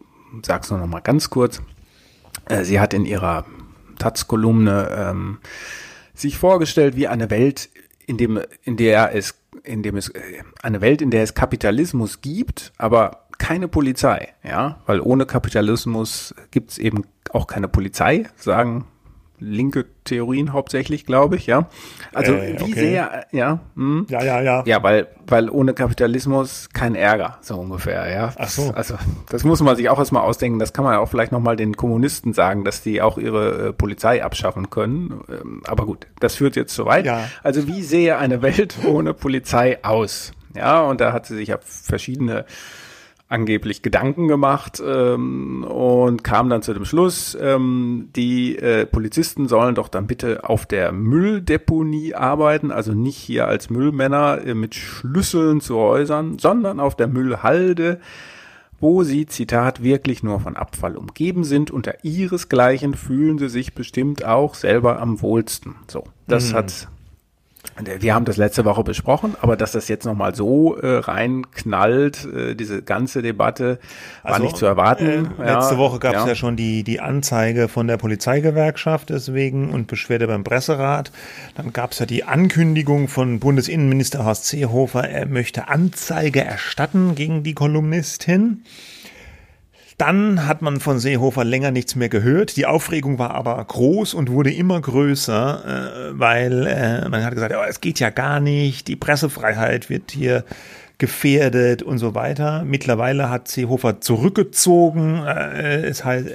sag's 0.44 0.70
nur 0.70 0.80
noch 0.80 0.88
mal 0.88 1.00
ganz 1.00 1.30
kurz. 1.30 1.62
Äh, 2.46 2.64
sie 2.64 2.80
hat 2.80 2.94
in 2.94 3.06
ihrer 3.06 3.46
Taz-Kolumne 4.00 4.90
ähm, 4.92 5.38
sich 6.14 6.38
vorgestellt, 6.38 6.96
wie 6.96 7.08
eine 7.08 7.30
Welt, 7.30 7.70
in 8.06 8.18
dem, 8.18 8.40
in 8.64 8.76
der 8.76 9.16
es, 9.16 9.36
in 9.64 9.84
dem 9.84 9.98
es, 9.98 10.10
äh, 10.10 10.20
eine 10.64 10.82
Welt, 10.82 11.02
in 11.02 11.12
der 11.12 11.24
es 11.24 11.34
Kapitalismus 11.36 12.22
gibt, 12.22 12.74
aber 12.78 13.29
keine 13.40 13.68
Polizei, 13.68 14.30
ja, 14.44 14.78
weil 14.86 15.02
ohne 15.02 15.26
Kapitalismus 15.26 16.36
gibt 16.52 16.72
es 16.72 16.78
eben 16.78 17.06
auch 17.34 17.48
keine 17.48 17.68
Polizei, 17.68 18.26
sagen 18.36 18.86
linke 19.40 19.86
Theorien 20.04 20.54
hauptsächlich, 20.54 21.06
glaube 21.06 21.36
ich, 21.38 21.48
ja. 21.48 21.70
Also 22.14 22.34
äh, 22.34 22.60
wie 22.60 22.64
okay. 22.64 22.74
sehr, 22.74 23.26
ja, 23.32 23.60
hm. 23.76 24.06
ja, 24.10 24.24
ja, 24.24 24.42
ja, 24.42 24.64
ja, 24.66 24.84
weil 24.84 25.08
weil 25.28 25.50
ohne 25.50 25.74
Kapitalismus 25.74 26.70
kein 26.74 26.96
Ärger, 26.96 27.38
so 27.42 27.56
ungefähr, 27.56 28.10
ja. 28.12 28.34
Ach 28.38 28.50
so. 28.50 28.72
Also 28.76 28.96
das 29.30 29.44
muss 29.44 29.62
man 29.62 29.76
sich 29.76 29.90
auch 29.90 30.00
erstmal 30.00 30.24
ausdenken. 30.24 30.60
Das 30.60 30.74
kann 30.74 30.84
man 30.84 30.94
ja 30.94 31.00
auch 31.00 31.10
vielleicht 31.10 31.32
nochmal 31.32 31.56
den 31.56 31.78
Kommunisten 31.78 32.34
sagen, 32.34 32.66
dass 32.66 32.82
die 32.82 33.02
auch 33.02 33.18
ihre 33.18 33.70
äh, 33.70 33.74
Polizei 33.74 34.24
abschaffen 34.24 34.70
können. 34.70 35.22
Ähm, 35.30 35.62
aber 35.68 35.86
gut, 35.86 36.08
das 36.20 36.36
führt 36.36 36.56
jetzt 36.56 36.74
zu 36.74 36.86
weit. 36.86 37.06
Ja. 37.06 37.30
Also 37.44 37.68
wie 37.68 37.84
sehe 37.84 38.18
eine 38.18 38.42
Welt 38.42 38.76
ohne 38.86 39.14
Polizei 39.14 39.84
aus? 39.84 40.32
Ja, 40.56 40.82
und 40.82 41.00
da 41.00 41.14
hat 41.14 41.28
sie 41.28 41.36
sich 41.36 41.50
ja 41.50 41.60
verschiedene 41.62 42.46
angeblich 43.30 43.84
Gedanken 43.84 44.28
gemacht 44.28 44.82
ähm, 44.84 45.64
und 45.64 46.24
kam 46.24 46.50
dann 46.50 46.64
zu 46.64 46.74
dem 46.74 46.84
Schluss, 46.84 47.38
ähm, 47.40 48.10
die 48.16 48.58
äh, 48.58 48.88
Polizisten 48.88 49.48
sollen 49.48 49.76
doch 49.76 49.88
dann 49.88 50.08
bitte 50.08 50.50
auf 50.50 50.66
der 50.66 50.92
Mülldeponie 50.92 52.16
arbeiten, 52.16 52.72
also 52.72 52.94
nicht 52.94 53.18
hier 53.18 53.48
als 53.48 53.70
Müllmänner 53.70 54.40
äh, 54.44 54.56
mit 54.56 54.74
Schlüsseln 54.74 55.62
zu 55.62 55.78
Häusern, 55.78 56.40
sondern 56.40 56.80
auf 56.80 56.96
der 56.96 57.08
Müllhalde, 57.08 58.00
wo 58.80 59.04
sie, 59.04 59.28
Zitat, 59.28 59.84
wirklich 59.84 60.24
nur 60.24 60.40
von 60.40 60.56
Abfall 60.56 60.98
umgeben 60.98 61.44
sind. 61.44 61.70
Unter 61.70 62.04
ihresgleichen 62.04 62.96
fühlen 62.96 63.38
sie 63.38 63.50
sich 63.50 63.76
bestimmt 63.76 64.26
auch 64.26 64.56
selber 64.56 65.00
am 65.00 65.22
wohlsten. 65.22 65.76
So, 65.88 66.06
das 66.28 66.52
mhm. 66.52 66.56
hat 66.56 66.88
wir 68.00 68.14
haben 68.14 68.26
das 68.26 68.38
letzte 68.38 68.66
Woche 68.66 68.84
besprochen, 68.84 69.36
aber 69.42 69.56
dass 69.56 69.72
das 69.72 69.88
jetzt 69.88 70.06
nochmal 70.06 70.36
so 70.36 70.76
äh, 70.76 70.98
reinknallt, 70.98 72.26
äh, 72.26 72.56
diese 72.56 72.82
ganze 72.82 73.22
Debatte, 73.22 73.80
war 74.24 74.34
also, 74.34 74.44
nicht 74.44 74.58
zu 74.58 74.66
erwarten. 74.66 75.32
Äh, 75.40 75.54
letzte 75.54 75.76
ja, 75.76 75.78
Woche 75.78 76.00
gab 76.00 76.16
es 76.16 76.22
ja. 76.22 76.28
ja. 76.30 76.36
schon 76.36 76.56
die, 76.56 76.84
die 76.84 77.00
Anzeige 77.00 77.68
von 77.68 77.88
der 77.88 77.98
Polizeigewerkschaft 77.98 79.10
deswegen 79.10 79.72
und 79.72 79.88
Beschwerde 79.88 80.28
beim 80.28 80.44
Presserat. 80.44 81.12
Dann 81.56 81.74
gab 81.74 81.92
es 81.92 82.00
ja 82.00 82.06
die 82.06 82.24
Ankündigung 82.24 83.08
von 83.08 83.40
Bundesinnenminister 83.40 84.26
Horst 84.26 84.46
Seehofer, 84.46 85.10
er 85.10 85.26
möchte 85.26 85.68
Anzeige 85.68 86.44
erstatten 86.44 87.16
gegen 87.16 87.44
die 87.44 87.54
Kolumnistin. 87.54 88.64
Dann 90.00 90.48
hat 90.48 90.62
man 90.62 90.80
von 90.80 90.98
Seehofer 90.98 91.44
länger 91.44 91.72
nichts 91.72 91.98
mehr 91.98 92.08
gehört. 92.08 92.56
Die 92.56 92.66
Aufregung 92.66 93.20
war 93.20 93.32
aber 93.32 93.64
groß 93.66 94.14
und 94.14 94.32
wurde 94.32 94.50
immer 94.50 94.80
größer, 94.80 96.14
äh, 96.14 96.18
weil 96.18 96.68
äh, 96.68 97.10
man 97.10 97.26
hat 97.26 97.34
gesagt, 97.36 97.54
oh, 97.54 97.66
es 97.68 97.82
geht 97.82 98.00
ja 98.00 98.10
gar 98.10 98.40
nicht, 98.40 98.88
die 98.88 98.96
Pressefreiheit 98.96 99.90
wird 99.90 100.12
hier 100.12 100.46
gefährdet 101.00 101.84
und 101.84 101.98
so 101.98 102.16
weiter. 102.16 102.64
Mittlerweile 102.64 103.30
hat 103.30 103.50
Seehofer 103.50 104.00
zurückgezogen. 104.00 105.22
Äh, 105.26 105.82
es 105.88 106.06
heißt, 106.06 106.30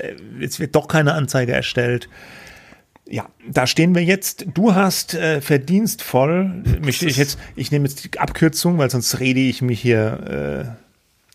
wird 0.59 0.77
doch 0.77 0.87
keine 0.87 1.15
Anzeige 1.15 1.53
erstellt. 1.53 2.11
Ja, 3.09 3.31
da 3.51 3.67
stehen 3.67 3.95
wir 3.95 4.05
jetzt. 4.05 4.45
Du 4.53 4.75
hast 4.75 5.15
äh, 5.15 5.41
verdienstvoll, 5.41 6.65
möchte 6.83 7.07
ich 7.07 7.17
jetzt, 7.17 7.39
ich 7.57 7.71
nehme 7.71 7.89
jetzt 7.89 8.05
die 8.05 8.19
Abkürzung, 8.19 8.77
weil 8.77 8.91
sonst 8.91 9.21
rede 9.21 9.41
ich 9.41 9.63
mich 9.63 9.81
hier 9.81 10.77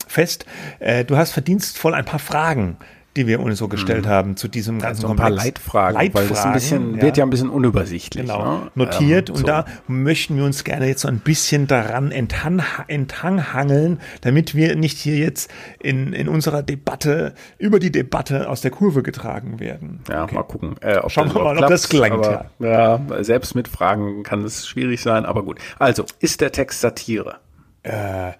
fest. 0.07 0.45
Äh, 0.79 1.05
du 1.05 1.17
hast 1.17 1.31
verdienstvoll 1.31 1.93
ein 1.93 2.05
paar 2.05 2.19
Fragen 2.19 2.77
die 3.19 3.27
wir 3.27 3.39
uns 3.39 3.57
so 3.57 3.67
gestellt 3.67 4.05
mhm. 4.05 4.09
haben 4.09 4.37
zu 4.37 4.47
diesem 4.47 4.79
ganzen 4.79 5.03
also 5.03 5.13
ein 5.13 5.17
paar 5.17 5.29
Leitfragen, 5.29 5.95
Leitfragen, 5.95 6.29
weil 6.29 6.35
das 6.35 6.45
ein 6.45 6.53
bisschen, 6.53 6.95
ja. 6.95 7.01
wird 7.01 7.17
ja 7.17 7.25
ein 7.25 7.29
bisschen 7.29 7.49
unübersichtlich. 7.49 8.25
Genau, 8.25 8.61
ne? 8.61 8.71
notiert 8.75 9.29
ähm, 9.29 9.35
und 9.35 9.41
so. 9.41 9.47
da 9.47 9.65
möchten 9.87 10.37
wir 10.37 10.45
uns 10.45 10.63
gerne 10.63 10.87
jetzt 10.87 11.01
so 11.01 11.07
ein 11.07 11.19
bisschen 11.19 11.65
daran 11.67 12.11
enthang, 12.11 12.61
enthanghangeln, 12.87 13.99
damit 14.21 14.53
wir 14.53 14.75
nicht 14.75 14.97
hier 14.97 15.17
jetzt 15.17 15.51
in, 15.81 16.13
in 16.13 16.29
unserer 16.29 16.61
Debatte 16.61 17.33
über 17.57 17.79
die 17.79 17.91
Debatte 17.91 18.47
aus 18.47 18.61
der 18.61 18.71
Kurve 18.71 19.01
getragen 19.01 19.59
werden. 19.59 20.01
Ja, 20.07 20.23
okay. 20.23 20.35
mal 20.35 20.43
gucken. 20.43 20.77
Äh, 20.81 21.01
Schauen 21.09 21.33
wir 21.33 21.41
mal, 21.41 21.55
klappt, 21.55 21.63
ob 21.63 21.69
das 21.69 21.89
gelangt. 21.89 22.13
Aber, 22.13 22.45
ja. 22.59 22.99
ja, 23.09 23.23
selbst 23.23 23.55
mit 23.55 23.67
Fragen 23.67 24.23
kann 24.23 24.43
es 24.45 24.67
schwierig 24.67 25.01
sein, 25.01 25.25
aber 25.25 25.43
gut. 25.43 25.59
Also, 25.79 26.05
ist 26.19 26.41
der 26.41 26.51
Text 26.51 26.79
Satire? 26.79 27.37
Äh, 27.83 28.33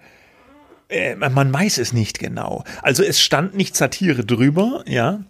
äh, 0.90 1.14
man 1.16 1.52
weiß 1.52 1.78
es 1.78 1.92
nicht 1.92 2.18
genau. 2.18 2.64
Also 2.82 3.02
es 3.02 3.20
stand 3.20 3.54
nicht 3.54 3.76
Satire 3.76 4.24
drüber, 4.24 4.84
ja. 4.86 5.20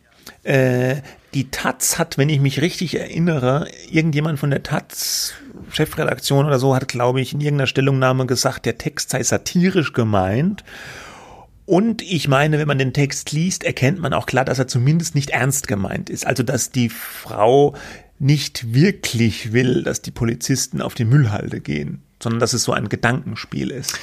Äh, 0.43 0.97
die 1.35 1.51
Taz 1.51 1.99
hat, 1.99 2.19
wenn 2.19 2.29
ich 2.29 2.41
mich 2.41 2.61
richtig 2.61 2.99
erinnere, 2.99 3.69
irgendjemand 3.91 4.39
von 4.39 4.51
der 4.51 4.63
Taz 4.63 5.35
Chefredaktion 5.71 6.47
oder 6.47 6.59
so 6.59 6.75
hat, 6.75 6.89
glaube 6.89 7.21
ich, 7.21 7.33
in 7.33 7.41
irgendeiner 7.41 7.67
Stellungnahme 7.67 8.27
gesagt, 8.27 8.67
der 8.67 8.79
Text 8.79 9.11
sei 9.11 9.23
satirisch 9.23 9.93
gemeint. 9.93 10.65
Und 11.67 12.03
ich 12.03 12.27
meine, 12.27 12.59
wenn 12.59 12.67
man 12.67 12.79
den 12.79 12.93
Text 12.93 13.31
liest, 13.31 13.63
erkennt 13.63 14.01
man 14.01 14.13
auch 14.13 14.27
klar, 14.27 14.45
dass 14.45 14.59
er 14.59 14.67
zumindest 14.67 15.15
nicht 15.15 15.31
ernst 15.31 15.69
gemeint 15.69 16.11
ist. 16.11 16.27
Also, 16.27 16.43
dass 16.43 16.71
die 16.71 16.89
Frau 16.89 17.77
nicht 18.19 18.75
wirklich 18.75 19.53
will, 19.53 19.85
dass 19.85 20.03
die 20.03 20.11
Polizisten 20.11 20.83
auf 20.83 20.95
die 20.95 21.05
Müllhalde 21.05 21.61
gehen 21.61 22.03
sondern 22.23 22.41
dass 22.41 22.53
es 22.53 22.63
so 22.63 22.73
ein 22.73 22.89
Gedankenspiel 22.89 23.71
ist. 23.71 23.99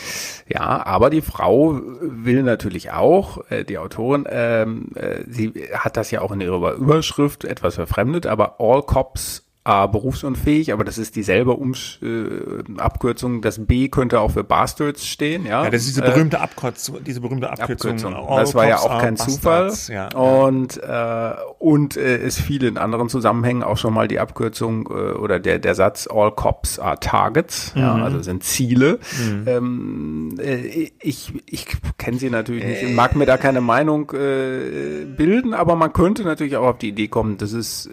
Ja, 0.47 0.85
aber 0.85 1.09
die 1.09 1.21
Frau 1.21 1.79
will 2.01 2.43
natürlich 2.43 2.91
auch, 2.91 3.49
äh, 3.49 3.63
die 3.63 3.77
Autorin, 3.77 4.25
ähm, 4.29 4.91
äh, 4.95 5.23
sie 5.27 5.53
hat 5.73 5.97
das 5.97 6.11
ja 6.11 6.21
auch 6.21 6.31
in 6.31 6.41
ihrer 6.41 6.73
Überschrift 6.73 7.45
etwas 7.45 7.75
verfremdet, 7.75 8.25
aber 8.25 8.59
all 8.59 8.81
cops 8.83 9.46
A 9.67 9.85
berufsunfähig, 9.87 10.71
aber 10.71 10.85
das 10.85 10.97
ist 10.97 11.17
dieselbe 11.17 11.51
Umsch 11.51 11.99
äh, 12.01 12.79
Abkürzung. 12.79 13.41
Das 13.41 13.65
B 13.65 13.89
könnte 13.89 14.21
auch 14.21 14.31
für 14.31 14.45
Bastards 14.45 15.05
stehen, 15.05 15.45
ja. 15.45 15.65
Ja, 15.65 15.69
das 15.69 15.81
ist 15.81 15.97
diese 15.97 16.05
äh, 16.05 16.09
berühmte 16.09 16.39
Abkürzung, 16.39 17.03
diese 17.03 17.19
berühmte 17.19 17.49
Abkürzung. 17.49 17.91
Abkürzung. 17.91 18.37
Das 18.37 18.55
war 18.55 18.65
ja 18.65 18.77
auch 18.77 19.01
kein 19.01 19.17
Zufall. 19.17 19.73
Ja, 19.89 20.07
und 20.15 20.77
äh, 20.81 21.33
und 21.59 21.97
äh, 21.97 22.17
es 22.17 22.39
fiel 22.39 22.63
in 22.63 22.77
anderen 22.77 23.09
Zusammenhängen 23.09 23.61
auch 23.61 23.75
schon 23.75 23.93
mal 23.93 24.07
die 24.07 24.19
Abkürzung 24.19 24.87
äh, 24.87 25.11
oder 25.17 25.37
der 25.37 25.59
der 25.59 25.75
Satz 25.75 26.07
All 26.09 26.31
Cops 26.31 26.79
are 26.79 26.97
Targets, 27.01 27.75
mhm. 27.75 27.81
ja, 27.81 27.95
also 27.95 28.21
sind 28.21 28.45
Ziele. 28.45 28.99
Mhm. 29.19 29.43
Ähm, 29.47 30.35
äh, 30.39 30.91
ich 31.01 31.33
ich 31.45 31.67
kenne 31.97 32.19
sie 32.19 32.29
natürlich 32.29 32.63
nicht, 32.63 32.83
ich 32.83 32.95
mag 32.95 33.17
mir 33.17 33.25
da 33.25 33.35
keine 33.35 33.59
Meinung 33.59 34.13
äh, 34.13 35.03
bilden, 35.03 35.53
aber 35.53 35.75
man 35.75 35.91
könnte 35.91 36.23
natürlich 36.23 36.55
auch 36.55 36.67
auf 36.67 36.77
die 36.77 36.87
Idee 36.87 37.09
kommen, 37.09 37.37
das 37.37 37.51
ist 37.51 37.89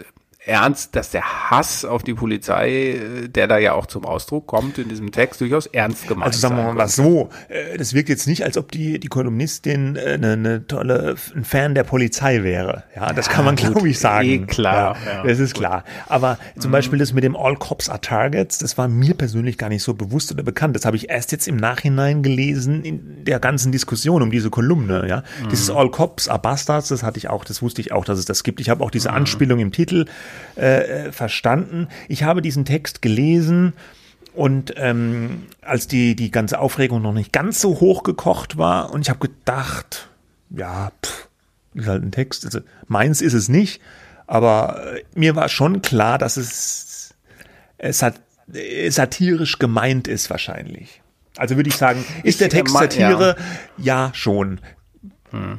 ernst, 0.46 0.94
dass 0.94 1.10
der 1.10 1.50
Hass 1.50 1.84
auf 1.84 2.02
die 2.02 2.14
Polizei, 2.14 2.70
äh, 2.70 3.28
der 3.28 3.48
da 3.48 3.58
ja 3.58 3.72
auch 3.72 3.86
zum 3.86 4.04
Ausdruck 4.04 4.46
kommt 4.46 4.78
in 4.78 4.88
diesem 4.88 5.10
Text, 5.10 5.40
durchaus 5.40 5.66
ernst 5.66 6.06
gemeint 6.06 6.26
Also 6.26 6.38
sagen 6.38 6.56
wir 6.56 6.72
mal 6.72 6.88
so, 6.88 7.30
äh, 7.48 7.78
das 7.78 7.94
wirkt 7.94 8.10
jetzt 8.10 8.26
nicht, 8.26 8.44
als 8.44 8.58
ob 8.58 8.70
die, 8.70 8.98
die 9.00 9.08
Kolumnistin 9.08 9.96
eine, 9.96 10.26
äh, 10.26 10.32
eine 10.32 10.66
tolle, 10.66 11.16
ein 11.34 11.44
Fan 11.44 11.74
der 11.74 11.84
Polizei 11.84 12.42
wäre. 12.42 12.84
Ja, 12.94 13.12
das 13.12 13.26
ja, 13.26 13.32
kann 13.32 13.44
man 13.46 13.56
glaube 13.74 13.88
ich 13.88 13.98
sagen. 13.98 14.28
Eh 14.28 14.38
klar. 14.40 14.96
Ja, 15.06 15.12
ja, 15.14 15.22
das 15.24 15.38
ist 15.38 15.54
klar. 15.54 15.84
Aber 16.08 16.38
zum 16.58 16.70
mhm. 16.70 16.72
Beispiel 16.72 16.98
das 16.98 17.14
mit 17.14 17.24
dem 17.24 17.36
All 17.36 17.56
Cops 17.56 17.88
are 17.88 18.00
Targets, 18.00 18.58
das 18.58 18.76
war 18.76 18.86
mir 18.88 19.14
persönlich 19.14 19.56
gar 19.56 19.70
nicht 19.70 19.82
so 19.82 19.94
bewusst 19.94 20.30
oder 20.30 20.42
bekannt. 20.42 20.76
Das 20.76 20.84
habe 20.84 20.96
ich 20.96 21.08
erst 21.08 21.32
jetzt 21.32 21.48
im 21.48 21.56
Nachhinein 21.56 22.22
gelesen 22.22 22.84
in 22.84 23.24
der 23.24 23.40
ganzen 23.40 23.72
Diskussion 23.72 24.20
um 24.20 24.30
diese 24.30 24.50
Kolumne. 24.50 25.08
Ja, 25.08 25.22
mhm. 25.42 25.48
dieses 25.48 25.70
All 25.70 25.90
Cops 25.90 26.28
are 26.28 26.38
Bastards, 26.38 26.88
das 26.88 27.02
hatte 27.02 27.16
ich 27.16 27.30
auch, 27.30 27.46
das 27.46 27.62
wusste 27.62 27.80
ich 27.80 27.92
auch, 27.92 28.04
dass 28.04 28.18
es 28.18 28.26
das 28.26 28.42
gibt. 28.42 28.60
Ich 28.60 28.68
habe 28.68 28.84
auch 28.84 28.90
diese 28.90 29.08
mhm. 29.08 29.16
Anspielung 29.16 29.58
im 29.60 29.72
Titel 29.72 30.04
äh, 30.56 31.12
verstanden. 31.12 31.88
Ich 32.08 32.22
habe 32.22 32.42
diesen 32.42 32.64
Text 32.64 33.02
gelesen 33.02 33.72
und 34.34 34.74
ähm, 34.76 35.44
als 35.62 35.86
die, 35.86 36.16
die 36.16 36.30
ganze 36.30 36.58
Aufregung 36.58 37.02
noch 37.02 37.12
nicht 37.12 37.32
ganz 37.32 37.60
so 37.60 37.80
hoch 37.80 38.02
gekocht 38.02 38.56
war 38.58 38.92
und 38.92 39.02
ich 39.02 39.10
habe 39.10 39.20
gedacht, 39.20 40.08
ja, 40.50 40.90
pff, 41.04 41.28
ist 41.74 41.86
halt 41.86 42.02
ein 42.02 42.12
Text. 42.12 42.44
Also 42.44 42.60
meins 42.86 43.20
ist 43.20 43.34
es 43.34 43.48
nicht, 43.48 43.80
aber 44.26 44.96
äh, 44.96 45.02
mir 45.14 45.36
war 45.36 45.48
schon 45.48 45.82
klar, 45.82 46.18
dass 46.18 46.36
es, 46.36 47.14
es 47.78 48.02
hat 48.02 48.20
äh, 48.52 48.90
satirisch 48.90 49.58
gemeint 49.58 50.08
ist 50.08 50.30
wahrscheinlich. 50.30 51.00
Also 51.36 51.56
würde 51.56 51.68
ich 51.68 51.76
sagen, 51.76 52.04
ist 52.22 52.40
der 52.40 52.48
Text 52.48 52.74
Satire? 52.74 53.36
Ja. 53.78 54.06
ja, 54.06 54.10
schon. 54.14 54.60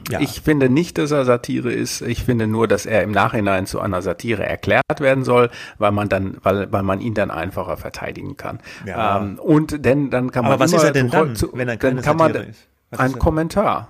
Ja. 0.09 0.19
Ich 0.19 0.41
finde 0.41 0.69
nicht, 0.69 0.97
dass 0.97 1.11
er 1.11 1.25
Satire 1.25 1.71
ist. 1.71 2.01
Ich 2.01 2.23
finde 2.23 2.47
nur, 2.47 2.67
dass 2.67 2.85
er 2.85 3.03
im 3.03 3.11
Nachhinein 3.11 3.65
zu 3.65 3.79
einer 3.79 4.01
Satire 4.01 4.45
erklärt 4.45 4.99
werden 4.99 5.23
soll, 5.23 5.49
weil 5.77 5.91
man 5.91 6.09
dann, 6.09 6.37
weil, 6.43 6.71
weil 6.71 6.83
man 6.83 7.01
ihn 7.01 7.13
dann 7.13 7.31
einfacher 7.31 7.77
verteidigen 7.77 8.37
kann. 8.37 8.59
Ja. 8.85 9.17
Ähm, 9.17 9.39
und 9.39 9.85
denn 9.85 10.09
dann 10.09 10.31
kann 10.31 10.43
man 10.43 10.53
Aber 10.53 10.63
was 10.63 10.73
ist 10.73 10.83
er 10.83 10.91
denn 10.91 11.09
dann, 11.09 11.35
zu, 11.35 11.49
wenn 11.53 11.67
er 11.67 11.77
keine 11.77 11.95
dann 11.95 12.03
kann 12.03 12.17
Satire 12.17 12.39
man 12.39 12.49
ist? 12.49 12.67
ein 12.97 13.19
Kommentar. 13.19 13.89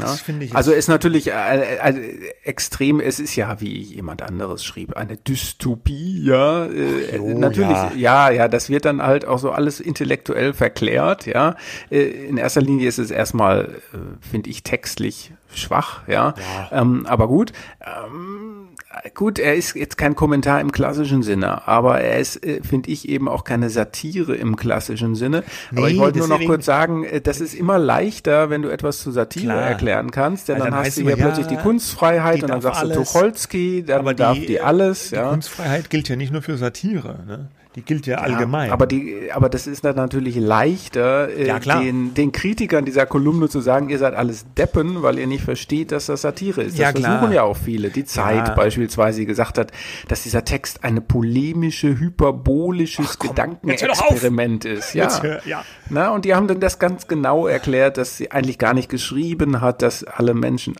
Das 0.00 0.20
finde 0.20 0.46
ich 0.46 0.54
also 0.54 0.72
ist 0.72 0.88
natürlich 0.88 1.30
äh, 1.30 1.78
äh, 1.78 2.32
extrem, 2.42 3.00
es 3.00 3.20
ist 3.20 3.36
ja, 3.36 3.60
wie 3.60 3.82
jemand 3.82 4.22
anderes 4.22 4.64
schrieb, 4.64 4.96
eine 4.96 5.16
Dystopie, 5.16 6.22
ja. 6.24 6.66
Äh, 6.66 7.16
jo, 7.16 7.38
natürlich, 7.38 7.76
ja. 7.76 8.28
ja. 8.28 8.30
ja, 8.30 8.48
das 8.48 8.68
wird 8.68 8.84
dann 8.84 9.02
halt 9.02 9.24
auch 9.24 9.38
so 9.38 9.50
alles 9.50 9.80
intellektuell 9.80 10.52
verklärt, 10.52 11.26
ja. 11.26 11.56
Äh, 11.90 12.02
in 12.28 12.36
erster 12.36 12.60
Linie 12.60 12.88
ist 12.88 12.98
es 12.98 13.10
erstmal, 13.10 13.80
äh, 13.92 13.98
finde 14.20 14.50
ich, 14.50 14.62
textlich 14.62 15.32
schwach, 15.54 16.06
ja. 16.06 16.34
ja. 16.70 16.80
Ähm, 16.80 17.06
aber 17.06 17.28
gut. 17.28 17.52
Ähm, 17.80 18.68
gut, 19.14 19.38
er 19.38 19.54
ist 19.54 19.74
jetzt 19.74 19.98
kein 19.98 20.14
Kommentar 20.14 20.60
im 20.60 20.72
klassischen 20.72 21.22
Sinne, 21.22 21.66
aber 21.66 22.00
er 22.00 22.18
ist, 22.18 22.44
äh, 22.44 22.62
finde 22.62 22.90
ich, 22.90 23.08
eben 23.08 23.28
auch 23.28 23.44
keine 23.44 23.70
Satire 23.70 24.34
im 24.34 24.56
klassischen 24.56 25.14
Sinne. 25.14 25.44
Nee, 25.70 25.78
aber 25.78 25.90
ich 25.90 25.98
wollte 25.98 26.18
nur 26.18 26.28
noch 26.28 26.44
kurz 26.44 26.64
sagen, 26.64 27.04
äh, 27.04 27.20
das 27.20 27.40
ist 27.40 27.54
immer 27.54 27.78
leichter, 27.78 28.50
wenn 28.50 28.62
du 28.62 28.68
etwas 28.68 28.98
zu 28.98 29.10
Satire 29.10 29.46
Klar. 29.46 29.74
Erklären 29.86 30.10
kannst, 30.10 30.48
denn 30.48 30.58
dann, 30.58 30.70
dann 30.70 30.84
hast 30.84 30.96
du 30.96 31.02
hier 31.02 31.16
ja, 31.16 31.16
plötzlich 31.16 31.46
die 31.46 31.56
Kunstfreiheit 31.56 32.38
die 32.38 32.42
und 32.42 32.50
dann 32.50 32.60
sagst 32.60 32.80
alles, 32.80 32.96
du 32.96 33.04
Tucholsky, 33.04 33.84
dann 33.84 34.00
aber 34.00 34.14
darf 34.14 34.38
die, 34.38 34.46
die 34.46 34.60
alles. 34.60 35.10
Die 35.10 35.16
ja. 35.16 35.30
Kunstfreiheit 35.30 35.90
gilt 35.90 36.08
ja 36.08 36.16
nicht 36.16 36.32
nur 36.32 36.42
für 36.42 36.56
Satire. 36.56 37.18
Ne? 37.26 37.48
Die 37.76 37.82
gilt 37.82 38.06
ja, 38.06 38.16
ja, 38.16 38.22
allgemein. 38.22 38.70
Aber 38.70 38.86
die, 38.86 39.30
aber 39.30 39.50
das 39.50 39.66
ist 39.66 39.84
natürlich 39.84 40.36
leichter, 40.36 41.28
äh, 41.28 41.46
ja, 41.46 41.58
den, 41.58 42.14
den 42.14 42.32
Kritikern 42.32 42.86
dieser 42.86 43.04
Kolumne 43.04 43.50
zu 43.50 43.60
sagen, 43.60 43.90
ihr 43.90 43.98
seid 43.98 44.14
alles 44.14 44.46
Deppen, 44.56 45.02
weil 45.02 45.18
ihr 45.18 45.26
nicht 45.26 45.44
versteht, 45.44 45.92
dass 45.92 46.06
das 46.06 46.22
Satire 46.22 46.62
ist. 46.62 46.72
Das 46.72 46.80
ja, 46.80 46.90
versuchen 46.92 47.18
klar. 47.18 47.32
ja 47.32 47.42
auch 47.42 47.56
viele. 47.56 47.90
Die 47.90 48.06
Zeit 48.06 48.48
ja. 48.48 48.54
beispielsweise, 48.54 49.20
die 49.20 49.26
gesagt 49.26 49.58
hat, 49.58 49.72
dass 50.08 50.22
dieser 50.22 50.46
Text 50.46 50.84
eine 50.84 51.02
polemische, 51.02 51.98
hyperbolisches 51.98 53.10
Ach, 53.10 53.18
Gedankenexperiment 53.18 54.64
ist. 54.64 54.94
Ja. 54.94 55.04
Jetzt, 55.04 55.44
ja. 55.44 55.62
Na, 55.90 56.10
und 56.10 56.24
die 56.24 56.34
haben 56.34 56.48
dann 56.48 56.60
das 56.60 56.78
ganz 56.78 57.08
genau 57.08 57.46
erklärt, 57.46 57.98
dass 57.98 58.16
sie 58.16 58.30
eigentlich 58.30 58.58
gar 58.58 58.72
nicht 58.72 58.88
geschrieben 58.88 59.60
hat, 59.60 59.82
dass 59.82 60.02
alle 60.02 60.32
Menschen 60.32 60.76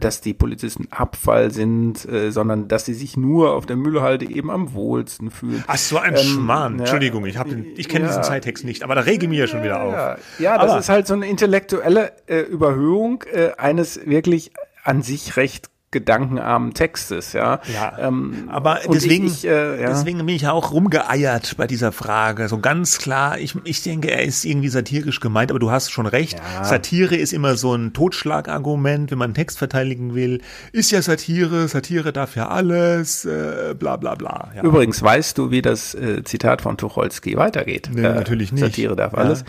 dass 0.00 0.20
die 0.20 0.34
Polizisten 0.34 0.88
Abfall 0.90 1.50
sind, 1.50 2.04
äh, 2.06 2.30
sondern 2.30 2.68
dass 2.68 2.84
sie 2.84 2.94
sich 2.94 3.16
nur 3.16 3.54
auf 3.54 3.66
der 3.66 3.76
Müllhalde 3.76 4.28
eben 4.28 4.50
am 4.50 4.74
wohlsten 4.74 5.30
fühlen. 5.30 5.64
Ach 5.66 5.76
so 5.76 5.98
ein 5.98 6.14
ähm, 6.14 6.18
Schmarrn. 6.18 6.74
Ja, 6.74 6.80
Entschuldigung, 6.80 7.26
ich, 7.26 7.38
hab 7.38 7.48
den, 7.48 7.66
ich 7.76 7.88
kenne 7.88 8.04
ja, 8.04 8.10
diesen 8.10 8.22
Zeittext 8.22 8.64
nicht, 8.64 8.82
aber 8.82 8.94
da 8.94 9.02
rege 9.02 9.28
mich 9.28 9.38
ja 9.38 9.46
schon 9.46 9.62
wieder 9.62 9.80
auf. 9.82 9.92
Ja, 9.92 10.16
ja 10.38 10.58
das 10.58 10.70
aber, 10.70 10.80
ist 10.80 10.88
halt 10.88 11.06
so 11.06 11.14
eine 11.14 11.26
intellektuelle 11.28 12.12
äh, 12.26 12.40
Überhöhung 12.40 13.24
äh, 13.32 13.52
eines 13.56 14.06
wirklich 14.06 14.52
an 14.84 15.02
sich 15.02 15.36
recht 15.36 15.70
gedankenarmen 15.92 16.74
Textes, 16.74 17.32
ja. 17.32 17.60
Ja. 17.72 17.96
Ähm, 17.98 18.48
aber 18.48 18.80
deswegen, 18.92 19.26
ich, 19.26 19.46
äh, 19.46 19.80
ja. 19.80 19.88
deswegen 19.88 20.18
bin 20.18 20.34
ich 20.34 20.42
ja 20.42 20.52
auch 20.52 20.72
rumgeeiert 20.72 21.56
bei 21.56 21.66
dieser 21.66 21.92
Frage. 21.92 22.48
So 22.48 22.58
ganz 22.58 22.98
klar, 22.98 23.38
ich, 23.38 23.54
ich 23.64 23.82
denke, 23.82 24.10
er 24.10 24.24
ist 24.24 24.44
irgendwie 24.44 24.68
satirisch 24.68 25.20
gemeint, 25.20 25.50
aber 25.50 25.60
du 25.60 25.70
hast 25.70 25.90
schon 25.92 26.06
recht. 26.06 26.38
Ja. 26.38 26.64
Satire 26.64 27.14
ist 27.14 27.32
immer 27.32 27.56
so 27.56 27.74
ein 27.74 27.92
Totschlagargument, 27.92 29.12
wenn 29.12 29.18
man 29.18 29.26
einen 29.26 29.34
Text 29.34 29.58
verteidigen 29.58 30.14
will. 30.14 30.40
Ist 30.72 30.90
ja 30.90 31.00
Satire, 31.00 31.68
Satire 31.68 32.12
darf 32.12 32.34
ja 32.34 32.48
alles, 32.48 33.24
äh, 33.24 33.74
bla 33.78 33.96
bla 33.96 34.16
bla. 34.16 34.50
Übrigens, 34.62 35.00
weißt 35.00 35.38
du, 35.38 35.52
wie 35.52 35.62
das 35.62 35.94
äh, 35.94 36.24
Zitat 36.24 36.62
von 36.62 36.76
Tucholsky 36.76 37.36
weitergeht? 37.36 37.90
Nee, 37.92 38.00
äh, 38.00 38.14
natürlich 38.14 38.50
nicht. 38.52 38.64
Satire 38.64 38.96
darf 38.96 39.14
alles. 39.14 39.44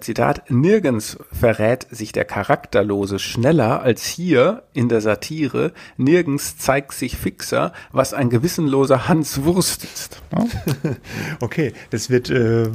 Zitat, 0.00 0.50
nirgends 0.50 1.18
verrät 1.32 1.86
sich 1.90 2.12
der 2.12 2.24
Charakterlose 2.24 3.18
schneller 3.18 3.82
als 3.82 4.06
hier 4.06 4.62
in 4.72 4.88
der 4.88 5.00
Satire, 5.00 5.72
nirgends 5.96 6.56
zeigt 6.56 6.92
sich 6.92 7.16
fixer, 7.16 7.72
was 7.92 8.14
ein 8.14 8.30
gewissenloser 8.30 9.08
Hans 9.08 9.44
Wurst 9.44 9.84
ist. 9.84 10.22
okay, 11.40 11.72
das 11.90 12.10
wird 12.10 12.30
äh, 12.30 12.68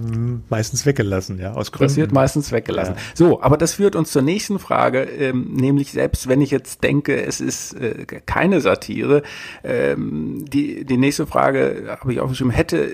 meistens 0.50 0.86
weggelassen, 0.86 1.40
ja, 1.40 1.54
aus 1.54 1.72
Gründen. 1.72 1.94
Das 1.94 1.98
wird 1.98 2.12
meistens 2.12 2.52
weggelassen. 2.52 2.96
Ja. 2.96 3.02
So, 3.16 3.42
aber 3.42 3.58
das 3.58 3.74
führt 3.74 3.96
uns 3.96 4.12
zur 4.12 4.22
nächsten 4.22 4.60
Frage, 4.60 5.02
ähm, 5.04 5.54
nämlich 5.54 5.92
selbst 5.92 6.28
wenn 6.28 6.42
ich 6.42 6.52
jetzt 6.52 6.84
denke, 6.84 7.26
es 7.26 7.42
ist 7.42 7.74
äh, 7.74 8.06
keine 8.06 8.62
Satire, 8.62 9.24
ähm, 9.64 10.46
die, 10.46 10.86
die 10.86 10.98
nächste 10.98 11.26
Frage 11.26 11.98
habe 12.00 12.14
ich 12.14 12.20
aufgeschrieben, 12.20 12.52
hätte 12.52 12.90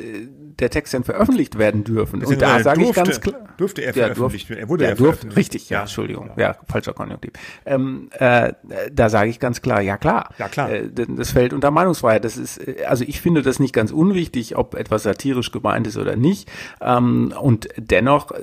der 0.59 0.69
Text 0.69 0.93
denn 0.93 1.03
veröffentlicht 1.03 1.57
werden 1.57 1.83
dürfen. 1.83 2.23
Und 2.23 2.41
da 2.41 2.62
sage 2.62 2.83
ich 2.83 2.93
ganz 2.93 3.19
klar. 3.21 3.41
Durfte 3.57 3.83
er 3.83 3.93
veröffentlicht 4.15 4.49
werden? 4.49 4.62
Er 4.62 4.69
wurde 4.69 4.86
ja, 4.86 4.95
durfte, 4.95 5.36
richtig, 5.36 5.69
ja, 5.69 5.82
Entschuldigung. 5.82 6.32
Ja, 6.38 6.49
ja 6.49 6.56
falscher 6.67 6.93
Konjunktiv. 6.93 7.34
Ähm, 7.65 8.10
äh, 8.17 8.54
da 8.91 9.10
sage 9.10 9.30
ich 9.30 9.39
ganz 9.39 9.62
klar, 9.62 9.82
ja 9.82 9.97
klar. 9.97 10.30
Ja, 10.38 10.47
klar. 10.49 10.69
Äh, 10.71 10.89
das 11.08 11.32
fällt 11.32 11.54
unter 11.54 11.71
Meinungsfreiheit. 11.71 12.23
Das 12.26 12.38
ist, 12.38 12.58
äh, 12.58 12.86
also 12.86 13.04
ich 13.08 13.21
finde 13.21 13.41
das 13.41 13.60
nicht 13.60 13.73
ganz 13.73 13.91
unwichtig, 13.91 14.56
ob 14.58 14.76
etwas 14.76 15.04
satirisch 15.04 15.52
gemeint 15.52 15.88
ist 15.88 15.97
oder 15.97 16.15
nicht. 16.15 16.49
Ähm, 16.82 17.34
und 17.39 17.67
dennoch 17.78 18.32
äh, 18.32 18.41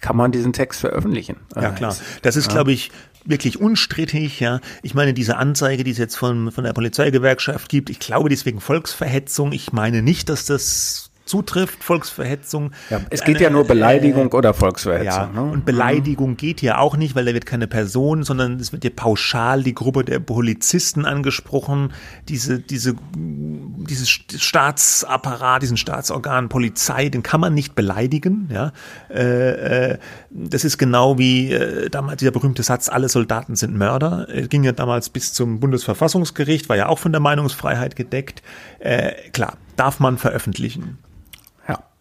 kann 0.00 0.16
man 0.16 0.32
diesen 0.32 0.52
Text 0.52 0.80
veröffentlichen. 0.80 1.36
Ja, 1.54 1.70
klar. 1.70 1.96
Das 2.22 2.36
ist, 2.36 2.48
glaube 2.48 2.72
ich, 2.72 2.90
wirklich 3.24 3.60
unstrittig, 3.60 4.40
ja. 4.40 4.60
Ich 4.82 4.94
meine, 4.94 5.14
diese 5.14 5.36
Anzeige, 5.36 5.84
die 5.84 5.90
es 5.90 5.98
jetzt 5.98 6.16
von, 6.16 6.50
von 6.50 6.64
der 6.64 6.72
Polizeigewerkschaft 6.72 7.68
gibt, 7.68 7.90
ich 7.90 7.98
glaube, 7.98 8.28
deswegen 8.28 8.60
Volksverhetzung. 8.60 9.52
Ich 9.52 9.72
meine 9.72 10.02
nicht, 10.02 10.28
dass 10.28 10.46
das 10.46 11.11
zutrifft, 11.24 11.82
Volksverhetzung. 11.82 12.72
Ja, 12.90 13.00
es 13.10 13.24
geht 13.24 13.36
eine, 13.36 13.44
ja 13.44 13.50
nur 13.50 13.64
Beleidigung 13.64 14.32
äh, 14.32 14.36
oder 14.36 14.54
Volksverhetzung. 14.54 15.06
Ja, 15.06 15.26
ne? 15.26 15.42
Und 15.42 15.64
Beleidigung 15.64 16.36
geht 16.36 16.62
ja 16.62 16.78
auch 16.78 16.96
nicht, 16.96 17.14
weil 17.14 17.24
da 17.24 17.34
wird 17.34 17.46
keine 17.46 17.66
Person, 17.66 18.22
sondern 18.24 18.58
es 18.58 18.72
wird 18.72 18.84
ja 18.84 18.90
pauschal 18.94 19.62
die 19.62 19.74
Gruppe 19.74 20.04
der 20.04 20.18
Polizisten 20.18 21.04
angesprochen, 21.04 21.92
diese, 22.28 22.58
diese, 22.58 22.94
dieses 23.14 24.08
Staatsapparat, 24.08 25.62
diesen 25.62 25.76
Staatsorgan 25.76 26.48
Polizei, 26.48 27.08
den 27.08 27.22
kann 27.22 27.40
man 27.40 27.54
nicht 27.54 27.74
beleidigen, 27.74 28.48
ja. 28.52 28.72
Äh, 29.10 29.92
äh, 29.92 29.98
das 30.30 30.64
ist 30.64 30.78
genau 30.78 31.18
wie 31.18 31.52
äh, 31.52 31.88
damals 31.90 32.18
dieser 32.18 32.32
berühmte 32.32 32.62
Satz, 32.62 32.88
alle 32.88 33.08
Soldaten 33.08 33.56
sind 33.56 33.76
Mörder. 33.76 34.28
Er 34.28 34.48
ging 34.48 34.64
ja 34.64 34.72
damals 34.72 35.08
bis 35.08 35.32
zum 35.32 35.60
Bundesverfassungsgericht, 35.60 36.68
war 36.68 36.76
ja 36.76 36.88
auch 36.88 36.98
von 36.98 37.12
der 37.12 37.20
Meinungsfreiheit 37.20 37.96
gedeckt. 37.96 38.42
Äh, 38.82 39.30
klar, 39.32 39.54
darf 39.76 40.00
man 40.00 40.18
veröffentlichen. 40.18 40.98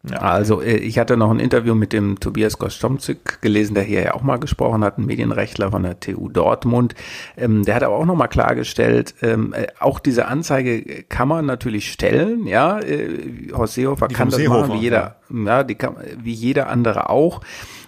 Ja. 0.09 0.17
Also 0.17 0.61
äh, 0.61 0.77
ich 0.77 0.97
hatte 0.97 1.15
noch 1.15 1.29
ein 1.29 1.39
Interview 1.39 1.75
mit 1.75 1.93
dem 1.93 2.19
Tobias 2.19 2.57
Gostomczyk 2.57 3.39
gelesen, 3.41 3.75
der 3.75 3.83
hier 3.83 4.01
ja 4.01 4.13
auch 4.15 4.23
mal 4.23 4.37
gesprochen 4.37 4.83
hat, 4.83 4.97
ein 4.97 5.05
Medienrechtler 5.05 5.69
von 5.69 5.83
der 5.83 5.99
TU 5.99 6.27
Dortmund. 6.27 6.95
Ähm, 7.37 7.63
der 7.63 7.75
hat 7.75 7.83
aber 7.83 7.95
auch 7.95 8.05
noch 8.05 8.15
mal 8.15 8.27
klargestellt, 8.27 9.13
ähm, 9.21 9.53
äh, 9.53 9.67
auch 9.79 9.99
diese 9.99 10.25
Anzeige 10.25 11.03
kann 11.03 11.27
man 11.27 11.45
natürlich 11.45 11.91
stellen, 11.91 12.47
ja. 12.47 12.79
Äh, 12.79 13.51
Horst 13.53 13.75
Seehofer 13.75 14.07
kann 14.07 14.29
das 14.29 14.37
Seehofer, 14.37 14.67
machen, 14.67 14.79
wie 14.79 14.83
jeder, 14.83 15.17
ja, 15.29 15.45
ja 15.45 15.63
die 15.63 15.75
kann, 15.75 15.95
wie 16.17 16.33
jeder 16.33 16.69
andere 16.69 17.11
auch. 17.11 17.41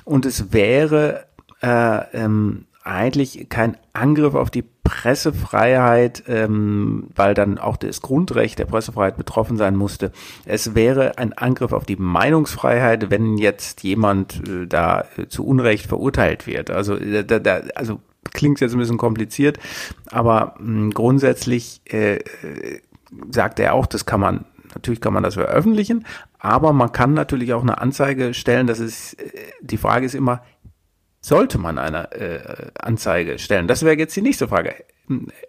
Und 0.06 0.28
es 0.28 0.54
wäre 0.54 1.26
äh, 1.64 2.00
ähm, 2.14 2.66
eigentlich 2.84 3.48
kein 3.50 3.78
Angriff 3.94 4.36
auf 4.36 4.52
die 4.52 4.66
Pressefreiheit, 4.84 6.24
ähm, 6.28 7.08
weil 7.16 7.34
dann 7.34 7.58
auch 7.58 7.78
das 7.78 8.02
Grundrecht 8.02 8.60
der 8.60 8.66
Pressefreiheit 8.66 9.16
betroffen 9.16 9.58
sein 9.58 9.76
musste. 9.76 10.12
Es 10.46 10.76
wäre 10.76 11.18
ein 11.18 11.34
Angriff 11.34 11.72
auf 11.72 11.86
die 11.86 11.96
Meinungsfreiheit, 11.96 13.10
wenn 13.10 13.38
jetzt 13.38 13.84
jemand 13.84 14.48
äh, 14.48 14.68
da 14.68 15.06
äh, 15.18 15.28
zu 15.28 15.46
Unrecht 15.46 15.88
verurteilt 15.88 16.48
wird. 16.48 16.70
Also, 16.70 16.96
äh, 16.98 17.24
da, 17.24 17.40
da, 17.40 17.62
also 17.76 18.02
klingt 18.34 18.60
jetzt 18.60 18.74
ein 18.74 18.80
bisschen 18.80 18.98
kompliziert, 18.98 19.58
aber 20.12 20.56
mh, 20.60 20.66
hm, 20.66 20.92
grundsätzlich 20.92 21.82
äh, 21.86 22.16
äh, 22.16 22.22
sagt 23.32 23.60
er 23.60 23.74
auch, 23.74 23.86
das 23.86 24.06
kann 24.06 24.20
man 24.20 24.46
Natürlich 24.76 25.02
kann 25.02 25.14
man 25.14 25.24
das 25.24 25.36
veröffentlichen, 25.36 26.06
aber 26.40 26.74
man 26.74 26.92
kann 26.92 27.14
natürlich 27.14 27.54
auch 27.54 27.62
eine 27.62 27.80
Anzeige 27.80 28.34
stellen. 28.34 28.68
Das 28.68 28.80
ist, 28.80 29.14
äh, 29.22 29.32
die 29.62 29.78
Frage 29.78 30.06
ist 30.06 30.16
immer, 30.16 30.42
sollte 31.24 31.58
man 31.58 31.80
eine 31.80 32.12
äh, 32.12 32.72
Anzeige 32.76 33.40
stellen? 33.40 33.68
Das 33.68 33.84
wäre 33.84 33.98
jetzt 33.98 34.16
die 34.16 34.22
nächste 34.22 34.48
Frage. 34.48 34.76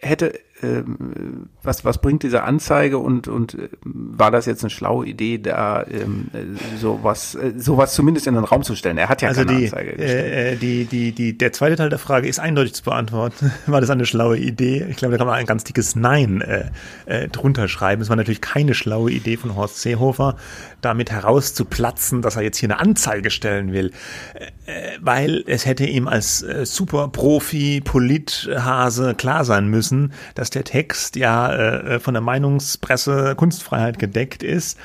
Hätte 0.00 0.38
ähm, 0.64 1.48
was, 1.62 1.84
was 1.84 1.98
bringt 1.98 2.22
diese 2.22 2.42
Anzeige 2.42 2.98
und, 2.98 3.28
und 3.28 3.54
äh, 3.54 3.68
war 3.84 4.30
das 4.30 4.46
jetzt 4.46 4.62
eine 4.62 4.70
schlaue 4.70 5.06
Idee, 5.06 5.38
da 5.38 5.84
ähm, 5.86 6.28
sowas, 6.78 7.34
äh, 7.34 7.52
sowas 7.56 7.94
zumindest 7.94 8.26
in 8.26 8.34
den 8.34 8.44
Raum 8.44 8.62
zu 8.62 8.74
stellen? 8.74 8.98
Er 8.98 9.08
hat 9.08 9.22
ja 9.22 9.28
also 9.28 9.44
keine 9.44 9.58
die, 9.58 9.64
Anzeige 9.66 9.92
gestellt. 9.92 10.54
Äh, 10.54 10.56
die, 10.56 10.84
die, 10.84 11.12
die, 11.12 11.38
der 11.38 11.52
zweite 11.52 11.76
Teil 11.76 11.90
der 11.90 11.98
Frage 11.98 12.28
ist 12.28 12.38
eindeutig 12.38 12.74
zu 12.74 12.84
beantworten. 12.84 13.52
war 13.66 13.80
das 13.80 13.90
eine 13.90 14.06
schlaue 14.06 14.38
Idee? 14.38 14.86
Ich 14.88 14.96
glaube, 14.96 15.12
da 15.12 15.18
kann 15.18 15.26
man 15.26 15.36
ein 15.36 15.46
ganz 15.46 15.64
dickes 15.64 15.96
Nein 15.96 16.40
äh, 16.40 16.70
äh, 17.06 17.28
drunter 17.28 17.68
schreiben. 17.68 18.02
Es 18.02 18.08
war 18.08 18.16
natürlich 18.16 18.40
keine 18.40 18.74
schlaue 18.74 19.10
Idee 19.10 19.36
von 19.36 19.56
Horst 19.56 19.80
Seehofer, 19.80 20.36
damit 20.80 21.10
herauszuplatzen, 21.10 22.22
dass 22.22 22.36
er 22.36 22.42
jetzt 22.42 22.58
hier 22.58 22.70
eine 22.70 22.80
Anzeige 22.80 23.30
stellen 23.30 23.72
will. 23.72 23.92
Äh, 24.66 24.98
weil 25.00 25.44
es 25.46 25.66
hätte 25.66 25.84
ihm 25.84 26.08
als 26.08 26.42
äh, 26.42 26.64
Superprofi, 26.64 27.80
Polithase 27.82 29.14
klar 29.14 29.44
sein 29.44 29.68
müssen, 29.68 30.12
dass 30.34 30.50
der 30.54 30.64
Text 30.64 31.16
ja 31.16 31.52
äh, 31.52 32.00
von 32.00 32.14
der 32.14 32.22
Meinungspresse 32.22 33.34
Kunstfreiheit 33.36 33.98
gedeckt 33.98 34.42
ist 34.42 34.78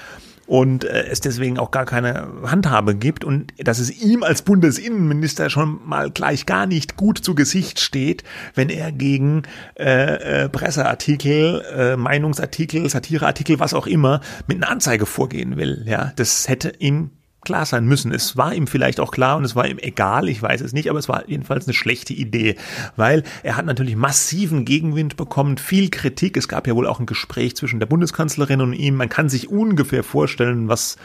und 0.50 0.84
äh, 0.84 1.06
es 1.06 1.22
deswegen 1.22 1.60
auch 1.60 1.70
gar 1.70 1.86
keine 1.86 2.28
Handhabe 2.44 2.96
gibt 2.96 3.24
und 3.24 3.54
dass 3.60 3.78
es 3.78 4.02
ihm 4.02 4.24
als 4.24 4.42
Bundesinnenminister 4.42 5.50
schon 5.50 5.80
mal 5.88 6.10
gleich 6.10 6.48
gar 6.48 6.66
nicht 6.66 6.98
gut 6.98 7.20
zu 7.20 7.36
Gesicht 7.36 7.80
steht, 7.80 8.24
wenn 8.56 8.70
er 8.70 8.92
gegen 8.92 9.44
äh, 9.78 10.46
äh, 10.46 10.50
Presseartikel, 10.50 11.64
äh, 11.72 11.96
Meinungsartikel, 11.96 12.90
Satireartikel, 12.90 13.60
was 13.60 13.76
auch 13.76 13.86
immer, 13.86 14.22
mit 14.48 14.58
einer 14.58 14.72
Anzeige 14.72 15.06
vorgehen 15.06 15.56
will. 15.56 15.84
Ja, 15.86 16.14
das 16.16 16.50
hätte 16.50 16.74
ihm 16.80 17.12
klar 17.42 17.66
sein 17.66 17.86
müssen. 17.86 18.12
Es 18.12 18.38
war 18.38 18.54
ihm 18.54 18.68
vielleicht 18.68 19.00
auch 19.00 19.12
klar 19.12 19.38
und 19.38 19.46
es 19.46 19.56
war 19.56 19.68
ihm 19.68 19.78
egal, 19.80 20.30
ich 20.30 20.42
weiß 20.42 20.62
es 20.62 20.74
nicht, 20.74 20.90
aber 20.90 21.00
es 21.00 21.10
war 21.10 21.28
jedenfalls 21.28 21.68
eine 21.68 21.74
schlechte 21.74 22.14
Idee, 22.14 22.56
weil 22.96 23.24
er 23.44 23.56
hat 23.56 23.66
natürlich 23.66 23.96
massiven 23.96 24.66
Gegenwind 24.66 25.18
bekommen, 25.18 25.58
viel 25.58 25.90
Kritik. 25.90 26.38
Es 26.38 26.48
gab 26.48 26.68
ja 26.68 26.76
wohl 26.76 26.88
auch 26.88 27.00
ein 27.00 27.06
Gespräch 27.06 27.56
zwischen 27.56 27.80
der 27.80 27.88
Bundeskanzlerin 27.88 28.62
und 28.62 28.74
ihm. 28.74 28.96
Man 28.96 29.10
kann 29.10 29.30
sich 29.30 29.50
ungefähr 29.50 30.04
vorstellen, 30.04 30.68
was 30.68 30.98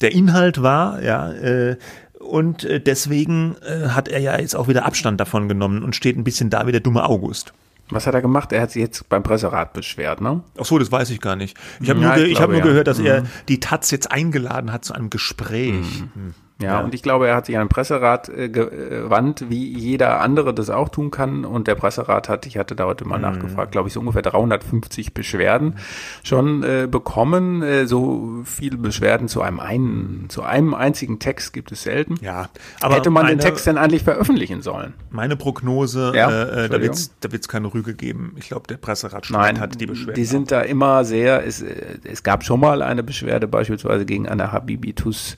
der 0.00 0.12
Inhalt 0.12 0.62
war, 0.62 1.02
ja, 1.02 1.32
äh, 1.32 1.76
und 2.24 2.64
äh, 2.64 2.80
deswegen 2.80 3.56
äh, 3.62 3.88
hat 3.88 4.08
er 4.08 4.18
ja 4.18 4.38
jetzt 4.38 4.56
auch 4.56 4.66
wieder 4.66 4.86
Abstand 4.86 5.20
davon 5.20 5.48
genommen 5.48 5.82
und 5.82 5.94
steht 5.94 6.16
ein 6.16 6.24
bisschen 6.24 6.50
da 6.50 6.66
wie 6.66 6.72
der 6.72 6.80
dumme 6.80 7.04
August. 7.04 7.52
Was 7.90 8.06
hat 8.06 8.14
er 8.14 8.22
gemacht? 8.22 8.52
Er 8.52 8.62
hat 8.62 8.70
sich 8.70 8.80
jetzt 8.80 9.08
beim 9.08 9.22
Presserat 9.22 9.72
beschwert, 9.74 10.20
ne? 10.20 10.42
Ach 10.58 10.64
so, 10.64 10.78
das 10.78 10.90
weiß 10.90 11.10
ich 11.10 11.20
gar 11.20 11.36
nicht. 11.36 11.56
Ich 11.80 11.90
habe 11.90 12.00
ja, 12.00 12.16
nur, 12.16 12.26
ich 12.26 12.40
hab 12.40 12.48
nur 12.48 12.58
ja. 12.58 12.64
gehört, 12.64 12.86
dass 12.86 12.98
mhm. 12.98 13.06
er 13.06 13.26
die 13.48 13.60
Taz 13.60 13.90
jetzt 13.90 14.10
eingeladen 14.10 14.72
hat 14.72 14.84
zu 14.84 14.94
einem 14.94 15.10
Gespräch. 15.10 16.02
Mhm. 16.14 16.34
Ja, 16.64 16.78
ja, 16.78 16.80
und 16.80 16.94
ich 16.94 17.02
glaube, 17.02 17.28
er 17.28 17.36
hat 17.36 17.46
sich 17.46 17.56
an 17.56 17.64
den 17.64 17.68
Presserat 17.68 18.28
äh, 18.28 18.48
gewandt, 18.48 19.46
wie 19.48 19.78
jeder 19.78 20.20
andere 20.20 20.54
das 20.54 20.70
auch 20.70 20.88
tun 20.88 21.10
kann. 21.10 21.44
Und 21.44 21.68
der 21.68 21.74
Presserat 21.74 22.28
hat, 22.28 22.46
ich 22.46 22.58
hatte 22.58 22.74
da 22.74 22.86
heute 22.86 23.04
mal 23.04 23.16
mhm. 23.16 23.22
nachgefragt, 23.22 23.72
glaube 23.72 23.88
ich, 23.88 23.94
so 23.94 24.00
ungefähr 24.00 24.22
350 24.22 25.14
Beschwerden 25.14 25.76
schon 26.22 26.62
äh, 26.62 26.88
bekommen. 26.90 27.62
Äh, 27.62 27.86
so 27.86 28.42
viele 28.44 28.76
Beschwerden 28.76 29.28
zu 29.28 29.42
einem 29.42 29.60
einen, 29.60 30.26
zu 30.28 30.42
einem 30.42 30.74
einzigen 30.74 31.18
Text 31.18 31.52
gibt 31.52 31.72
es 31.72 31.82
selten. 31.82 32.16
Ja, 32.20 32.48
aber 32.80 32.96
hätte 32.96 33.10
man 33.10 33.24
meine, 33.24 33.36
den 33.36 33.40
Text 33.40 33.66
denn 33.66 33.78
eigentlich 33.78 34.02
veröffentlichen 34.02 34.62
sollen? 34.62 34.94
Meine 35.10 35.36
Prognose, 35.36 36.12
ja, 36.14 36.30
äh, 36.30 36.64
äh 36.64 36.68
da 36.68 36.80
wird 36.80 36.94
es 36.94 37.12
da 37.20 37.30
wird's 37.32 37.48
keine 37.48 37.72
Rüge 37.72 37.94
geben. 37.94 38.34
Ich 38.38 38.48
glaube, 38.48 38.66
der 38.68 38.76
Presserat 38.76 39.28
Nein, 39.30 39.60
hat 39.60 39.80
die 39.80 39.86
Beschwerden. 39.86 40.14
Die 40.14 40.24
sind 40.24 40.44
auch. 40.44 40.58
da 40.58 40.60
immer 40.62 41.04
sehr, 41.04 41.46
es, 41.46 41.62
äh, 41.62 41.98
es 42.04 42.22
gab 42.22 42.44
schon 42.44 42.60
mal 42.60 42.82
eine 42.82 43.02
Beschwerde 43.02 43.46
beispielsweise 43.46 44.04
gegen 44.06 44.28
eine 44.28 44.52
Habibitus 44.52 45.36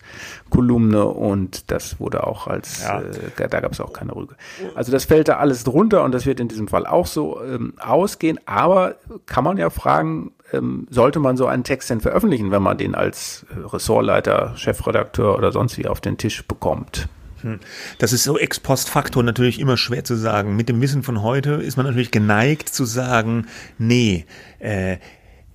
Kolumne 0.51 1.05
und 1.17 1.71
das 1.71 1.99
wurde 2.01 2.27
auch 2.27 2.47
als, 2.47 2.83
ja. 2.83 3.01
äh, 3.01 3.49
da 3.49 3.61
gab 3.61 3.73
es 3.73 3.81
auch 3.81 3.93
keine 3.93 4.15
Rüge. 4.15 4.37
Also 4.75 4.93
das 4.93 5.05
fällt 5.05 5.29
da 5.29 5.37
alles 5.37 5.65
drunter 5.65 6.05
und 6.05 6.13
das 6.13 6.27
wird 6.27 6.41
in 6.41 6.49
diesem 6.49 6.69
Fall 6.69 6.87
auch 6.87 7.07
so 7.07 7.43
ähm, 7.43 7.75
ausgehen, 7.79 8.39
aber 8.47 8.97
kann 9.27 9.45
man 9.45 9.57
ja 9.57 9.71
fragen, 9.71 10.33
ähm, 10.53 10.87
sollte 10.91 11.19
man 11.19 11.37
so 11.37 11.47
einen 11.47 11.65
Text 11.65 11.91
denn 11.91 12.01
veröffentlichen, 12.01 12.51
wenn 12.51 12.63
man 12.63 12.79
den 12.79 12.95
als 12.95 13.47
äh, 13.51 13.67
Ressortleiter, 13.67 14.53
Chefredakteur 14.57 15.37
oder 15.37 15.53
sonst 15.53 15.79
wie 15.79 15.89
auf 15.89 16.01
den 16.01 16.19
Tisch 16.19 16.47
bekommt? 16.47 17.09
Hm. 17.43 17.61
Das 17.99 18.13
ist 18.13 18.25
so 18.25 18.39
ex 18.39 18.61
post 18.61 18.89
facto 18.89 19.23
natürlich 19.23 19.61
immer 19.61 19.77
schwer 19.77 20.05
zu 20.05 20.17
sagen. 20.17 20.57
Mit 20.57 20.69
dem 20.69 20.81
Wissen 20.81 21.03
von 21.03 21.23
heute 21.23 21.53
ist 21.55 21.77
man 21.77 21.87
natürlich 21.87 22.11
geneigt 22.11 22.69
zu 22.69 22.85
sagen, 22.85 23.47
nee, 23.79 24.25
äh, 24.59 24.97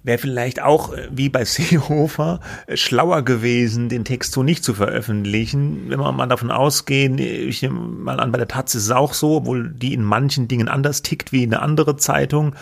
wäre 0.03 0.17
vielleicht 0.17 0.61
auch 0.61 0.93
äh, 0.93 1.07
wie 1.11 1.29
bei 1.29 1.45
Seehofer 1.45 2.39
äh, 2.67 2.77
schlauer 2.77 3.23
gewesen, 3.23 3.89
den 3.89 4.05
Text 4.05 4.33
so 4.33 4.43
nicht 4.43 4.63
zu 4.63 4.73
veröffentlichen. 4.73 5.89
Wenn 5.89 5.99
wir 5.99 6.11
mal 6.11 6.27
davon 6.27 6.51
ausgehen, 6.51 7.17
ich 7.17 7.61
nehme 7.61 7.79
mal 7.79 8.19
an, 8.19 8.31
bei 8.31 8.37
der 8.37 8.47
Taz 8.47 8.75
ist 8.75 8.85
es 8.85 8.91
auch 8.91 9.13
so, 9.13 9.37
obwohl 9.37 9.69
die 9.69 9.93
in 9.93 10.03
manchen 10.03 10.47
Dingen 10.47 10.67
anders 10.67 11.01
tickt 11.01 11.31
wie 11.31 11.43
eine 11.43 11.61
andere 11.61 11.97
Zeitung, 11.97 12.55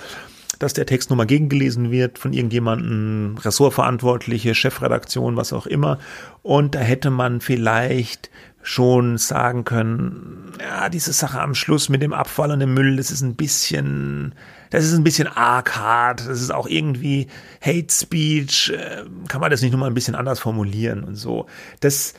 dass 0.60 0.74
der 0.74 0.86
Text 0.86 1.10
nochmal 1.10 1.26
gegengelesen 1.26 1.90
wird 1.90 2.20
von 2.20 2.34
irgendjemandem, 2.34 3.38
Ressortverantwortliche, 3.38 4.54
Chefredaktion, 4.54 5.38
was 5.38 5.54
auch 5.54 5.66
immer. 5.66 6.00
Und 6.44 6.76
da 6.76 6.80
hätte 6.80 7.10
man 7.10 7.40
vielleicht 7.40 8.30
schon 8.62 9.18
sagen 9.18 9.64
können, 9.64 10.52
ja, 10.60 10.90
diese 10.90 11.14
Sache 11.14 11.40
am 11.40 11.56
Schluss 11.56 11.88
mit 11.88 12.02
dem 12.02 12.12
Abfall 12.12 12.52
und 12.52 12.60
dem 12.60 12.74
Müll, 12.74 12.98
das 12.98 13.10
ist 13.10 13.22
ein 13.22 13.36
bisschen, 13.36 14.36
das 14.70 14.86
ist 14.86 14.94
ein 14.94 15.04
bisschen 15.04 15.28
arg 15.28 15.76
hart, 15.76 16.22
das 16.22 16.42
ist 16.42 16.52
auch 16.52 16.68
irgendwie 16.68 17.28
Hate 17.62 17.92
Speech, 17.92 18.72
äh, 18.76 19.04
kann 19.28 19.42
man 19.42 19.52
das 19.52 19.62
nicht 19.62 19.72
nochmal 19.72 19.90
ein 19.90 19.96
bisschen 19.96 20.16
anders 20.16 20.40
formulieren 20.40 21.04
und 21.04 21.16
so. 21.16 21.48
Das, 21.80 22.14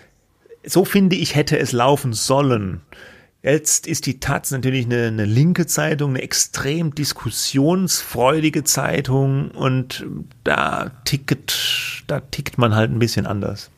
so 0.64 0.84
finde 0.84 1.16
ich, 1.16 1.34
hätte 1.34 1.59
es 1.59 1.72
laufen 1.72 2.12
sollen. 2.12 2.80
Jetzt 3.42 3.86
ist 3.86 4.05
die 4.05 4.20
Taz 4.20 4.51
natürlich 4.51 4.84
eine, 4.84 5.07
eine 5.07 5.24
linke 5.24 5.66
Zeitung, 5.66 6.11
eine 6.11 6.22
extrem 6.22 6.94
diskussionsfreudige 6.94 8.64
Zeitung 8.64 9.51
und 9.53 10.05
da 10.44 10.90
tickt, 11.07 12.05
da 12.07 12.20
tickt 12.20 12.59
man 12.59 12.74
halt 12.74 12.90
ein 12.90 12.98
bisschen 12.98 13.26
anders. 13.26 13.70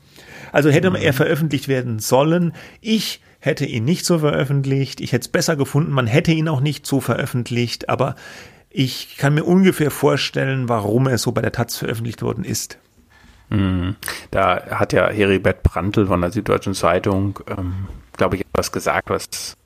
Also 0.50 0.70
hätte 0.70 0.90
mhm. 0.90 0.96
er 0.96 1.12
veröffentlicht 1.12 1.68
werden 1.68 2.00
sollen. 2.00 2.52
Ich 2.80 3.20
hätte 3.38 3.64
ihn 3.64 3.84
nicht 3.84 4.04
so 4.04 4.18
veröffentlicht. 4.18 5.00
Ich 5.00 5.12
hätte 5.12 5.22
es 5.22 5.28
besser 5.28 5.56
gefunden. 5.56 5.92
Man 5.92 6.06
hätte 6.06 6.32
ihn 6.32 6.48
auch 6.48 6.60
nicht 6.60 6.86
so 6.86 7.00
veröffentlicht. 7.00 7.88
Aber 7.88 8.16
ich 8.72 9.16
kann 9.18 9.34
mir 9.34 9.44
ungefähr 9.44 9.90
vorstellen, 9.90 10.68
warum 10.68 11.06
er 11.06 11.18
so 11.18 11.32
bei 11.32 11.42
der 11.42 11.52
Taz 11.52 11.76
veröffentlicht 11.76 12.22
worden 12.22 12.44
ist. 12.44 12.78
Mhm. 13.50 13.96
Da 14.30 14.64
hat 14.70 14.92
ja 14.92 15.08
Heribert 15.08 15.62
Prantl 15.62 16.06
von 16.06 16.20
der 16.20 16.32
Süddeutschen 16.32 16.74
Zeitung, 16.74 17.38
ähm, 17.48 17.88
glaube 18.16 18.36
ich, 18.36 18.42
etwas 18.42 18.72
gesagt, 18.72 19.10
was 19.10 19.56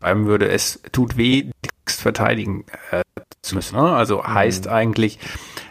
schreiben 0.00 0.26
würde, 0.26 0.48
es 0.48 0.80
tut 0.92 1.16
weh, 1.16 1.50
verteidigen 1.86 2.64
äh, 2.90 3.02
zu 3.42 3.56
müssen. 3.56 3.76
Ne? 3.76 3.82
Also 3.82 4.18
mhm. 4.18 4.34
heißt 4.34 4.68
eigentlich, 4.68 5.18
äh, 5.18 5.67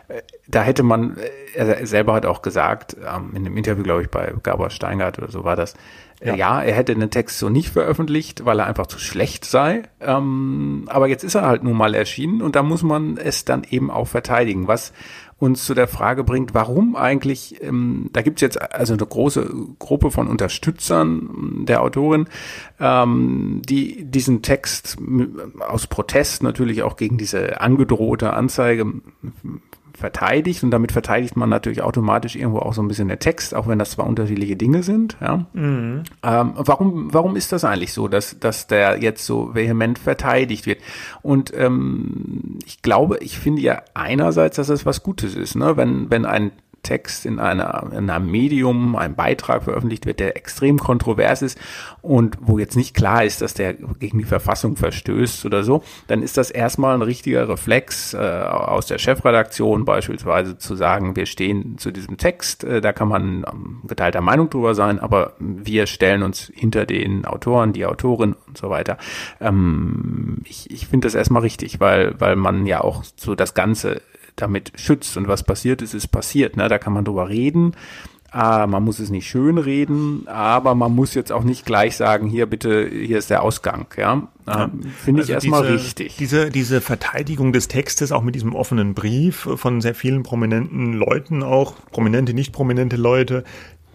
da 0.47 0.63
hätte 0.63 0.83
man, 0.83 1.17
äh, 1.17 1.29
er 1.55 1.85
selber 1.85 2.13
hat 2.13 2.25
auch 2.25 2.41
gesagt, 2.41 2.95
ähm, 2.97 3.31
in 3.31 3.45
einem 3.45 3.57
Interview, 3.57 3.83
glaube 3.83 4.03
ich, 4.03 4.09
bei 4.09 4.33
Gabor 4.43 4.69
Steingart 4.69 5.17
oder 5.17 5.29
so 5.29 5.43
war 5.43 5.55
das, 5.55 5.73
ja. 6.23 6.35
ja. 6.35 6.61
er 6.61 6.73
hätte 6.73 6.95
den 6.95 7.09
Text 7.11 7.39
so 7.39 7.49
nicht 7.49 7.69
veröffentlicht, 7.69 8.45
weil 8.45 8.59
er 8.59 8.67
einfach 8.67 8.87
zu 8.87 8.99
schlecht 8.99 9.45
sei. 9.45 9.83
Ähm, 9.99 10.85
aber 10.87 11.07
jetzt 11.07 11.23
ist 11.23 11.35
er 11.35 11.45
halt 11.45 11.63
nun 11.63 11.77
mal 11.77 11.93
erschienen 11.93 12.41
und 12.41 12.55
da 12.55 12.63
muss 12.63 12.83
man 12.83 13.17
es 13.17 13.45
dann 13.45 13.63
eben 13.69 13.91
auch 13.91 14.07
verteidigen, 14.07 14.67
was 14.67 14.93
uns 15.39 15.65
zu 15.65 15.75
der 15.75 15.87
Frage 15.87 16.23
bringt, 16.23 16.55
warum 16.55 16.95
eigentlich, 16.95 17.61
ähm, 17.61 18.09
da 18.11 18.23
gibt 18.23 18.39
es 18.39 18.41
jetzt 18.41 18.59
also 18.59 18.93
eine 18.93 19.05
große 19.05 19.47
Gruppe 19.77 20.09
von 20.09 20.27
Unterstützern 20.27 21.65
der 21.67 21.83
Autorin, 21.83 22.27
ähm, 22.79 23.61
die 23.63 24.03
diesen 24.03 24.41
Text 24.41 24.97
aus 25.59 25.85
Protest 25.85 26.41
natürlich 26.41 26.81
auch 26.81 26.95
gegen 26.95 27.19
diese 27.19 27.61
angedrohte 27.61 28.33
Anzeige 28.33 28.85
verteidigt 29.97 30.63
und 30.63 30.69
damit 30.69 30.91
verteidigt 30.91 31.35
man 31.35 31.49
natürlich 31.49 31.81
automatisch 31.81 32.35
irgendwo 32.35 32.59
auch 32.59 32.73
so 32.73 32.83
ein 32.83 32.87
bisschen 32.87 33.07
der 33.07 33.17
Text, 33.17 33.55
auch 33.55 33.67
wenn 33.67 33.79
das 33.79 33.91
zwar 33.91 34.05
unterschiedliche 34.05 34.55
Dinge 34.55 34.83
sind. 34.83 35.17
Ja. 35.19 35.47
Mhm. 35.53 36.03
Ähm, 36.23 36.53
warum, 36.55 37.13
warum 37.13 37.35
ist 37.35 37.51
das 37.51 37.65
eigentlich 37.65 37.93
so, 37.93 38.07
dass, 38.07 38.39
dass 38.39 38.67
der 38.67 39.01
jetzt 39.01 39.25
so 39.25 39.55
vehement 39.55 39.97
verteidigt 39.97 40.67
wird? 40.67 40.81
Und 41.23 41.51
ähm, 41.55 42.59
ich 42.65 42.83
glaube, 42.83 43.17
ich 43.21 43.39
finde 43.39 43.63
ja 43.63 43.81
einerseits, 43.95 44.57
dass 44.57 44.69
es 44.69 44.85
was 44.85 45.01
Gutes 45.01 45.35
ist, 45.35 45.55
ne? 45.55 45.77
wenn, 45.77 46.11
wenn 46.11 46.25
ein 46.25 46.51
Text 46.83 47.25
in, 47.25 47.39
einer, 47.39 47.91
in 47.91 48.09
einem 48.09 48.29
Medium, 48.29 48.95
ein 48.95 49.15
Beitrag 49.15 49.63
veröffentlicht 49.63 50.05
wird, 50.05 50.19
der 50.19 50.37
extrem 50.37 50.77
kontrovers 50.77 51.41
ist 51.41 51.59
und 52.01 52.37
wo 52.41 52.59
jetzt 52.59 52.75
nicht 52.75 52.95
klar 52.95 53.23
ist, 53.23 53.41
dass 53.41 53.53
der 53.53 53.73
gegen 53.73 54.17
die 54.19 54.23
Verfassung 54.23 54.75
verstößt 54.75 55.45
oder 55.45 55.63
so, 55.63 55.83
dann 56.07 56.21
ist 56.21 56.37
das 56.37 56.51
erstmal 56.51 56.95
ein 56.95 57.01
richtiger 57.01 57.49
Reflex 57.49 58.13
äh, 58.13 58.17
aus 58.17 58.85
der 58.85 58.97
Chefredaktion 58.97 59.85
beispielsweise 59.85 60.57
zu 60.57 60.75
sagen, 60.75 61.15
wir 61.15 61.25
stehen 61.25 61.77
zu 61.77 61.91
diesem 61.91 62.17
Text, 62.17 62.63
äh, 62.63 62.81
da 62.81 62.93
kann 62.93 63.07
man 63.07 63.45
ähm, 63.51 63.81
geteilter 63.87 64.21
Meinung 64.21 64.49
drüber 64.49 64.75
sein, 64.75 64.99
aber 64.99 65.33
wir 65.39 65.87
stellen 65.87 66.23
uns 66.23 66.51
hinter 66.53 66.85
den 66.85 67.25
Autoren, 67.25 67.73
die 67.73 67.85
Autorin 67.85 68.35
und 68.47 68.57
so 68.57 68.69
weiter. 68.69 68.97
Ähm, 69.41 70.41
ich 70.45 70.69
ich 70.71 70.87
finde 70.87 71.07
das 71.07 71.15
erstmal 71.15 71.41
richtig, 71.41 71.79
weil, 71.79 72.19
weil 72.19 72.35
man 72.35 72.65
ja 72.65 72.81
auch 72.81 73.03
so 73.15 73.35
das 73.35 73.53
Ganze 73.53 74.01
damit 74.37 74.71
schützt. 74.75 75.17
Und 75.17 75.27
was 75.27 75.43
passiert 75.43 75.81
ist, 75.81 75.93
ist 75.93 76.07
passiert. 76.07 76.57
Ne? 76.57 76.67
Da 76.69 76.77
kann 76.77 76.93
man 76.93 77.05
drüber 77.05 77.29
reden. 77.29 77.75
Ah, 78.29 78.67
man 78.67 78.83
muss 78.83 78.99
es 78.99 79.09
nicht 79.09 79.27
schön 79.27 79.57
reden, 79.57 80.27
aber 80.27 80.75
man 80.75 80.93
muss 80.93 81.13
jetzt 81.13 81.31
auch 81.31 81.43
nicht 81.43 81.65
gleich 81.65 81.95
sagen, 81.95 82.27
hier 82.27 82.45
bitte, 82.45 82.87
hier 82.87 83.17
ist 83.17 83.29
der 83.29 83.41
Ausgang. 83.41 83.87
Ja, 83.95 84.27
ja. 84.45 84.69
finde 84.97 85.23
ich 85.23 85.33
also 85.33 85.47
erstmal 85.47 85.61
diese, 85.63 85.73
richtig. 85.73 86.17
Diese, 86.17 86.49
diese 86.51 86.81
Verteidigung 86.81 87.53
des 87.53 87.69
Textes, 87.69 88.11
auch 88.11 88.23
mit 88.23 88.35
diesem 88.35 88.53
offenen 88.53 88.93
Brief 88.93 89.47
von 89.55 89.79
sehr 89.79 89.95
vielen 89.95 90.23
prominenten 90.23 90.91
Leuten 90.91 91.41
auch, 91.41 91.75
prominente, 91.91 92.33
nicht 92.33 92.51
prominente 92.51 92.97
Leute, 92.97 93.45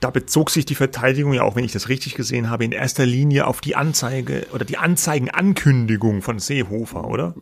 da 0.01 0.11
bezog 0.11 0.51
sich 0.51 0.65
die 0.65 0.75
Verteidigung 0.75 1.35
ja 1.35 1.43
auch, 1.43 1.55
wenn 1.55 1.65
ich 1.65 1.73
das 1.73 1.91
richtig 1.91 2.15
gesehen 2.15 2.49
habe, 2.49 2.65
in 2.65 2.73
erster 2.73 3.05
Linie 3.05 3.47
auf 3.47 3.61
die 3.61 3.77
Anzeige 3.77 4.47
oder 4.53 4.65
die 4.65 4.79
Anzeigenankündigung 4.79 6.23
von 6.23 6.39
Seehofer, 6.39 7.07
oder? 7.07 7.35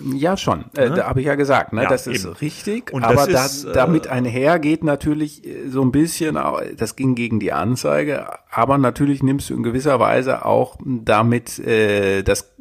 Ja, 0.00 0.36
schon. 0.36 0.64
Äh, 0.76 0.90
da 0.90 1.06
habe 1.08 1.20
ich 1.20 1.26
ja 1.26 1.34
gesagt, 1.34 1.72
ne? 1.72 1.84
Ja, 1.84 1.88
das 1.88 2.06
ist 2.06 2.24
eben. 2.24 2.34
richtig. 2.34 2.92
Und 2.92 3.04
aber 3.04 3.26
da, 3.26 3.46
ist, 3.46 3.64
äh, 3.64 3.72
damit 3.72 4.08
einher 4.08 4.58
geht 4.58 4.82
natürlich 4.82 5.46
äh, 5.46 5.68
so 5.68 5.82
ein 5.82 5.92
bisschen, 5.92 6.38
das 6.76 6.96
ging 6.96 7.14
gegen 7.14 7.40
die 7.40 7.52
Anzeige, 7.52 8.26
aber 8.50 8.78
natürlich 8.78 9.22
nimmst 9.22 9.50
du 9.50 9.54
in 9.54 9.62
gewisser 9.62 10.00
Weise 10.00 10.44
auch 10.44 10.76
damit 10.84 11.58
äh, 11.60 12.22
das, 12.22 12.54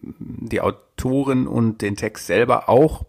die 0.00 0.60
Autoren 0.60 1.46
und 1.46 1.82
den 1.82 1.96
Text 1.96 2.26
selber 2.26 2.68
auch 2.68 3.04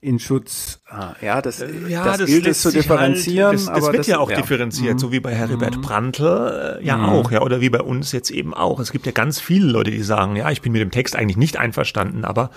in 0.00 0.18
Schutz. 0.18 0.81
Ah, 0.94 1.14
ja, 1.22 1.40
das, 1.40 1.62
äh, 1.62 1.70
ja, 1.88 2.04
das, 2.04 2.18
das 2.18 2.26
gilt 2.26 2.46
es 2.46 2.60
zu 2.60 2.70
differenzieren. 2.70 3.46
Halt, 3.46 3.54
das, 3.54 3.64
das 3.66 3.86
wird 3.86 3.98
das, 4.00 4.06
ja 4.08 4.18
auch 4.18 4.30
ja. 4.30 4.36
differenziert, 4.36 4.94
mhm. 4.94 4.98
so 4.98 5.10
wie 5.10 5.20
bei 5.20 5.34
Heribert 5.34 5.78
mhm. 5.78 5.80
Brandl 5.80 6.78
äh, 6.80 6.84
ja 6.84 6.98
mhm. 6.98 7.04
auch, 7.06 7.30
ja, 7.30 7.40
oder 7.40 7.62
wie 7.62 7.70
bei 7.70 7.80
uns 7.80 8.12
jetzt 8.12 8.30
eben 8.30 8.52
auch. 8.52 8.78
Es 8.78 8.92
gibt 8.92 9.06
ja 9.06 9.12
ganz 9.12 9.40
viele 9.40 9.68
Leute, 9.68 9.90
die 9.90 10.02
sagen, 10.02 10.36
ja, 10.36 10.50
ich 10.50 10.60
bin 10.60 10.70
mit 10.72 10.82
dem 10.82 10.90
Text 10.90 11.16
eigentlich 11.16 11.38
nicht 11.38 11.56
einverstanden, 11.56 12.26
aber 12.26 12.50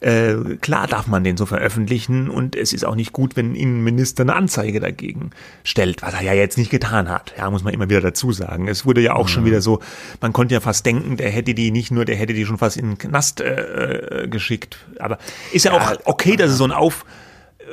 äh, 0.00 0.36
klar 0.62 0.86
darf 0.86 1.06
man 1.06 1.22
den 1.22 1.36
so 1.36 1.44
veröffentlichen 1.44 2.30
und 2.30 2.56
es 2.56 2.72
ist 2.72 2.86
auch 2.86 2.94
nicht 2.94 3.12
gut, 3.12 3.36
wenn 3.36 3.54
Innenminister 3.54 4.22
eine 4.22 4.36
Anzeige 4.36 4.80
dagegen 4.80 5.30
stellt, 5.62 6.00
was 6.00 6.14
er 6.14 6.22
ja 6.22 6.32
jetzt 6.32 6.56
nicht 6.56 6.70
getan 6.70 7.10
hat. 7.10 7.34
Ja, 7.36 7.50
muss 7.50 7.62
man 7.62 7.74
immer 7.74 7.90
wieder 7.90 8.00
dazu 8.00 8.32
sagen. 8.32 8.68
Es 8.68 8.86
wurde 8.86 9.02
ja 9.02 9.12
auch 9.12 9.28
schon 9.28 9.42
mhm. 9.42 9.48
wieder 9.48 9.60
so, 9.60 9.80
man 10.22 10.32
konnte 10.32 10.54
ja 10.54 10.60
fast 10.60 10.86
denken, 10.86 11.18
der 11.18 11.28
hätte 11.28 11.52
die 11.52 11.70
nicht 11.70 11.90
nur, 11.90 12.06
der 12.06 12.16
hätte 12.16 12.32
die 12.32 12.46
schon 12.46 12.56
fast 12.56 12.78
in 12.78 12.88
den 12.88 12.98
Knast 12.98 13.42
äh, 13.42 14.22
äh 14.22 14.28
geschickt. 14.28 14.78
Aber 14.98 15.18
ist 15.52 15.66
ja, 15.66 15.74
ja 15.74 15.78
auch 15.78 15.92
okay, 16.04 16.36
dass 16.36 16.50
es 16.50 16.56
so 16.56 16.64
ein 16.64 16.72
auf, 16.72 17.04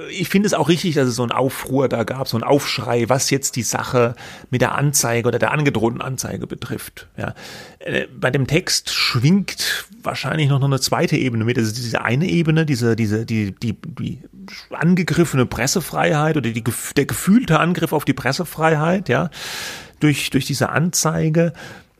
ich 0.10 0.30
finde 0.30 0.48
es 0.48 0.54
auch 0.54 0.70
richtig, 0.70 0.96
dass 0.96 1.08
es 1.08 1.16
so 1.16 1.24
einen 1.24 1.32
Aufruhr 1.32 1.90
da 1.90 2.04
gab, 2.04 2.28
so 2.28 2.38
einen 2.38 2.44
Aufschrei, 2.44 3.10
was 3.10 3.30
jetzt 3.30 3.56
die 3.56 3.64
Sache 3.64 4.16
mit 4.50 4.62
der 4.62 4.76
Anzeige 4.76 5.28
oder 5.28 5.40
der 5.40 5.52
angedrohten 5.52 6.02
Anzeige 6.02 6.48
betrifft. 6.48 7.08
Ja. 7.18 7.34
Äh, 7.80 8.08
bei 8.08 8.32
dem 8.32 8.48
Text 8.48 8.92
schwingt 8.92 9.86
wahrscheinlich 10.04 10.50
noch 10.50 10.64
eine 10.64 10.80
zweite 10.80 11.18
Ebene 11.18 11.46
mit. 11.46 11.58
Also 11.58 11.74
diese 11.74 12.02
eine 12.02 12.28
Ebene, 12.28 12.66
diese, 12.66 12.96
diese, 12.96 13.26
die, 13.26 13.52
die, 13.52 13.74
die 13.74 14.20
angegriffene 14.72 15.46
Pressefreiheit 15.46 16.38
oder 16.38 16.50
die, 16.50 16.64
der 16.96 17.06
gefühlte 17.06 17.60
Angriff 17.60 17.94
auf 17.94 18.06
die 18.06 18.14
Pressefreiheit, 18.14 19.10
ja, 19.10 19.30
durch, 20.00 20.30
durch 20.30 20.46
diese 20.46 20.70
Anzeige. 20.70 21.54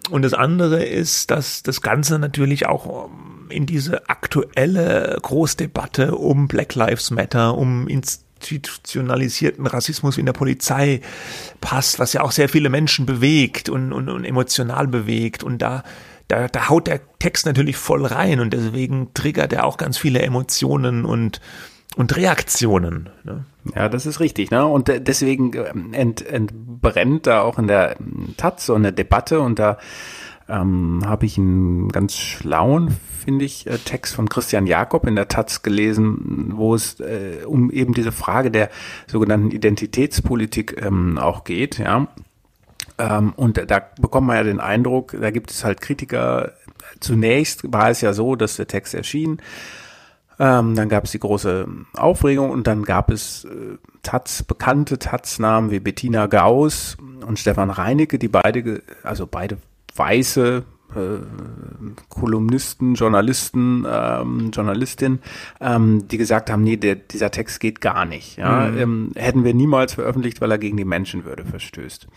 Und 0.10 0.24
das 0.24 0.34
andere 0.34 0.84
ist, 0.84 1.32
dass 1.32 1.64
das 1.64 1.82
Ganze 1.82 2.20
natürlich 2.20 2.66
auch 2.66 3.10
in 3.50 3.66
diese 3.66 4.10
aktuelle 4.10 5.18
Großdebatte 5.22 6.16
um 6.16 6.48
Black 6.48 6.76
Lives 6.76 7.12
Matter, 7.12 7.58
um 7.58 7.88
institutionalisierten 7.88 9.68
Rassismus 9.68 10.18
in 10.18 10.26
der 10.26 10.34
Polizei 10.34 11.02
passt, 11.62 12.00
was 12.00 12.14
ja 12.14 12.22
auch 12.22 12.32
sehr 12.32 12.50
viele 12.50 12.70
Menschen 12.70 13.06
bewegt 13.06 13.70
und, 13.70 13.92
und, 13.94 14.10
und 14.10 14.26
emotional 14.26 14.88
bewegt. 14.88 15.44
Und 15.44 15.62
da, 15.62 15.84
da, 16.28 16.48
da 16.48 16.70
haut 16.70 16.88
der 16.88 17.02
Text 17.20 17.46
natürlich 17.46 17.78
voll 17.78 18.06
rein 18.06 18.40
und 18.40 18.54
deswegen 18.54 19.14
triggert 19.14 19.52
er 19.54 19.66
auch 19.66 19.78
ganz 19.78 19.98
viele 19.98 20.22
Emotionen 20.22 21.06
und, 21.06 21.42
und 21.96 22.16
Reaktionen. 22.16 23.10
Ne? 23.24 23.46
Ja, 23.76 23.90
das 23.90 24.06
ist 24.06 24.20
richtig. 24.20 24.52
Ne? 24.52 24.66
Und 24.66 24.88
deswegen 24.88 25.52
ähm, 25.54 25.94
ent, 25.94 26.26
entbrennt 26.26 27.28
da 27.28 27.42
auch 27.42 27.60
in 27.60 27.68
der 27.68 27.98
Taz 28.38 28.66
so 28.66 28.76
eine 28.76 28.94
Debatte 28.94 29.42
und 29.42 29.60
da 29.60 29.78
ähm, 30.50 31.02
habe 31.06 31.26
ich 31.26 31.38
einen 31.38 31.90
ganz 31.90 32.16
schlauen, 32.16 32.98
finde 33.24 33.46
ich, 33.46 33.68
äh, 33.68 33.78
Text 33.78 34.16
von 34.16 34.28
Christian 34.28 34.68
Jakob 34.68 35.06
in 35.06 35.16
der 35.16 35.28
Taz 35.28 35.62
gelesen, 35.62 36.54
wo 36.56 36.74
es 36.74 37.00
äh, 37.00 37.46
um 37.46 37.72
eben 37.72 37.94
diese 37.94 38.12
Frage 38.12 38.52
der 38.52 38.70
sogenannten 39.08 39.52
Identitätspolitik 39.52 40.82
ähm, 40.82 41.18
auch 41.18 41.44
geht, 41.44 41.78
ja. 41.78 42.08
Ähm, 42.98 43.34
und 43.36 43.64
da 43.70 43.82
bekommt 44.00 44.28
man 44.28 44.38
ja 44.38 44.44
den 44.44 44.60
Eindruck, 44.60 45.16
da 45.20 45.32
gibt 45.32 45.52
es 45.52 45.64
halt 45.64 45.82
Kritiker. 45.82 46.54
Zunächst 47.00 47.72
war 47.72 47.90
es 47.90 48.02
ja 48.02 48.14
so, 48.14 48.36
dass 48.36 48.58
der 48.58 48.68
Text 48.68 48.94
erschien. 48.94 49.42
Ähm, 50.40 50.76
dann 50.76 50.90
gab 50.90 51.06
es 51.06 51.12
die 51.12 51.20
große 51.20 51.68
Aufregung 51.94 52.50
und 52.50 52.66
dann 52.66 52.84
gab 52.84 53.12
es 53.12 53.46
äh, 53.46 53.78
Taz, 54.04 54.44
bekannte 54.44 54.98
Taz-Namen 54.98 55.70
wie 55.70 55.80
Bettina 55.80 56.28
Gauss 56.28 56.98
und 57.26 57.38
Stefan 57.38 57.70
Reinecke, 57.70 58.18
die 58.18 58.30
beide, 58.30 58.82
also 59.04 59.28
beide 59.28 59.58
weiße 60.00 60.64
äh, 60.96 61.20
Kolumnisten, 62.10 62.96
Journalisten, 62.96 63.86
ähm, 63.88 64.52
Journalistin, 64.52 65.20
ähm, 65.62 66.08
die 66.08 66.18
gesagt 66.18 66.50
haben, 66.50 66.64
nee, 66.64 66.78
der, 66.78 66.96
dieser 66.96 67.32
Text 67.32 67.60
geht 67.60 67.82
gar 67.82 68.06
nicht. 68.06 68.38
Ja? 68.38 68.68
Mhm. 68.68 68.78
Ähm, 68.78 69.12
hätten 69.16 69.44
wir 69.44 69.54
niemals 69.54 69.94
veröffentlicht, 69.94 70.42
weil 70.42 70.52
er 70.52 70.58
gegen 70.58 70.78
die 70.78 70.86
Menschenwürde 70.86 71.46
verstößt. 71.46 72.08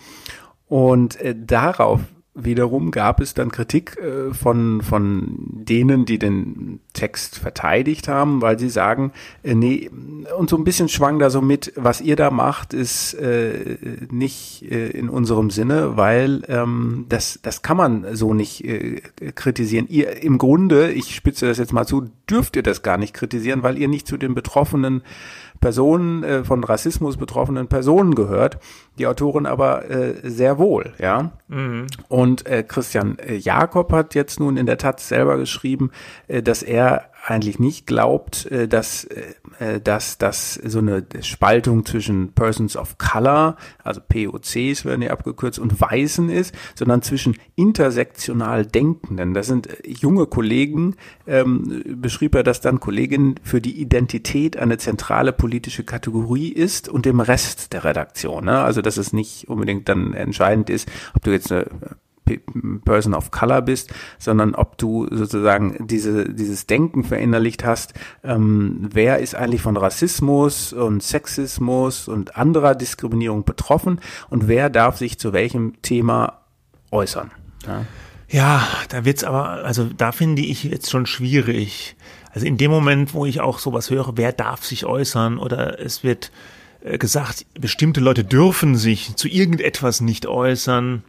Und 0.68 1.20
äh, 1.20 1.34
darauf 1.38 2.00
wiederum 2.34 2.90
gab 2.90 3.20
es 3.20 3.34
dann 3.34 3.50
Kritik 3.50 3.98
äh, 3.98 4.32
von, 4.32 4.80
von 4.80 5.36
denen, 5.52 6.06
die 6.06 6.18
den 6.18 6.80
Text 6.94 7.38
verteidigt 7.38 8.08
haben, 8.08 8.40
weil 8.40 8.58
sie 8.58 8.70
sagen, 8.70 9.12
äh, 9.42 9.54
nee, 9.54 9.90
und 10.38 10.48
so 10.48 10.56
ein 10.56 10.64
bisschen 10.64 10.88
schwang 10.88 11.18
da 11.18 11.28
so 11.28 11.42
mit, 11.42 11.72
was 11.76 12.00
ihr 12.00 12.16
da 12.16 12.30
macht, 12.30 12.72
ist 12.72 13.14
äh, 13.14 13.76
nicht 14.10 14.64
äh, 14.70 14.88
in 14.88 15.10
unserem 15.10 15.50
Sinne, 15.50 15.96
weil 15.96 16.42
ähm, 16.48 17.04
das, 17.10 17.38
das 17.42 17.60
kann 17.60 17.76
man 17.76 18.16
so 18.16 18.32
nicht 18.32 18.64
äh, 18.64 19.02
kritisieren. 19.34 19.86
Ihr 19.88 20.22
im 20.22 20.38
Grunde, 20.38 20.90
ich 20.90 21.14
spitze 21.14 21.46
das 21.46 21.58
jetzt 21.58 21.74
mal 21.74 21.86
zu, 21.86 22.08
dürft 22.30 22.56
ihr 22.56 22.62
das 22.62 22.82
gar 22.82 22.96
nicht 22.96 23.12
kritisieren, 23.12 23.62
weil 23.62 23.76
ihr 23.76 23.88
nicht 23.88 24.06
zu 24.06 24.16
den 24.16 24.34
Betroffenen 24.34 25.02
Personen, 25.62 26.22
äh, 26.24 26.44
von 26.44 26.62
Rassismus 26.64 27.16
betroffenen 27.16 27.68
Personen 27.68 28.14
gehört, 28.14 28.58
die 28.98 29.06
Autorin 29.06 29.46
aber 29.46 29.88
äh, 29.90 30.28
sehr 30.28 30.58
wohl, 30.58 30.92
ja. 30.98 31.30
Mhm. 31.48 31.86
Und 32.08 32.44
äh, 32.46 32.62
Christian 32.62 33.18
äh, 33.18 33.36
Jakob 33.36 33.92
hat 33.92 34.14
jetzt 34.14 34.40
nun 34.40 34.58
in 34.58 34.66
der 34.66 34.76
Taz 34.76 35.08
selber 35.08 35.38
geschrieben, 35.38 35.90
äh, 36.28 36.42
dass 36.42 36.62
er 36.62 37.11
eigentlich 37.24 37.58
nicht 37.58 37.86
glaubt, 37.86 38.46
äh, 38.46 38.66
dass, 38.66 39.04
äh, 39.04 39.80
dass, 39.80 40.18
dass 40.18 40.54
so 40.54 40.80
eine 40.80 41.06
Spaltung 41.20 41.86
zwischen 41.86 42.32
Persons 42.32 42.76
of 42.76 42.98
Color, 42.98 43.56
also 43.84 44.00
POCs 44.00 44.84
werden 44.84 45.02
ja 45.02 45.10
abgekürzt, 45.10 45.58
und 45.58 45.80
Weißen 45.80 46.30
ist, 46.30 46.54
sondern 46.74 47.02
zwischen 47.02 47.36
intersektional 47.54 48.66
Denkenden. 48.66 49.34
Das 49.34 49.46
sind 49.46 49.68
äh, 49.68 49.88
junge 49.88 50.26
Kollegen, 50.26 50.96
ähm, 51.26 51.82
beschrieb 51.96 52.34
er 52.34 52.42
das 52.42 52.60
dann, 52.60 52.80
Kolleginnen, 52.80 53.36
für 53.44 53.60
die 53.60 53.80
Identität 53.80 54.56
eine 54.56 54.78
zentrale 54.78 55.32
politische 55.32 55.84
Kategorie 55.84 56.48
ist 56.48 56.88
und 56.88 57.06
dem 57.06 57.20
Rest 57.20 57.72
der 57.72 57.84
Redaktion. 57.84 58.46
Ne? 58.46 58.60
Also 58.60 58.82
dass 58.82 58.96
es 58.96 59.12
nicht 59.12 59.48
unbedingt 59.48 59.88
dann 59.88 60.12
entscheidend 60.12 60.70
ist, 60.70 60.90
ob 61.14 61.22
du 61.22 61.30
jetzt 61.30 61.52
eine 61.52 61.66
Person 62.84 63.14
of 63.14 63.30
Color 63.30 63.62
bist, 63.62 63.92
sondern 64.18 64.54
ob 64.54 64.78
du 64.78 65.06
sozusagen 65.10 65.86
diese, 65.86 66.32
dieses 66.32 66.66
Denken 66.66 67.04
verinnerlicht 67.04 67.64
hast, 67.64 67.94
ähm, 68.22 68.88
wer 68.92 69.18
ist 69.18 69.34
eigentlich 69.34 69.62
von 69.62 69.76
Rassismus 69.76 70.72
und 70.72 71.02
Sexismus 71.02 72.08
und 72.08 72.36
anderer 72.36 72.74
Diskriminierung 72.74 73.44
betroffen 73.44 74.00
und 74.30 74.48
wer 74.48 74.70
darf 74.70 74.98
sich 74.98 75.18
zu 75.18 75.32
welchem 75.32 75.80
Thema 75.82 76.40
äußern. 76.90 77.30
Ja, 77.66 77.86
ja 78.28 78.68
da 78.88 79.04
wird's 79.04 79.24
aber, 79.24 79.64
also 79.64 79.88
da 79.96 80.12
finde 80.12 80.42
ich 80.42 80.64
jetzt 80.64 80.90
schon 80.90 81.06
schwierig. 81.06 81.96
Also 82.32 82.46
in 82.46 82.56
dem 82.56 82.70
Moment, 82.70 83.14
wo 83.14 83.26
ich 83.26 83.40
auch 83.40 83.58
sowas 83.58 83.90
höre, 83.90 84.16
wer 84.16 84.32
darf 84.32 84.64
sich 84.64 84.86
äußern 84.86 85.38
oder 85.38 85.80
es 85.80 86.02
wird 86.02 86.30
äh, 86.82 86.98
gesagt, 86.98 87.46
bestimmte 87.58 88.00
Leute 88.00 88.24
dürfen 88.24 88.76
sich 88.76 89.16
zu 89.16 89.28
irgendetwas 89.28 90.00
nicht 90.00 90.26
äußern. 90.26 91.02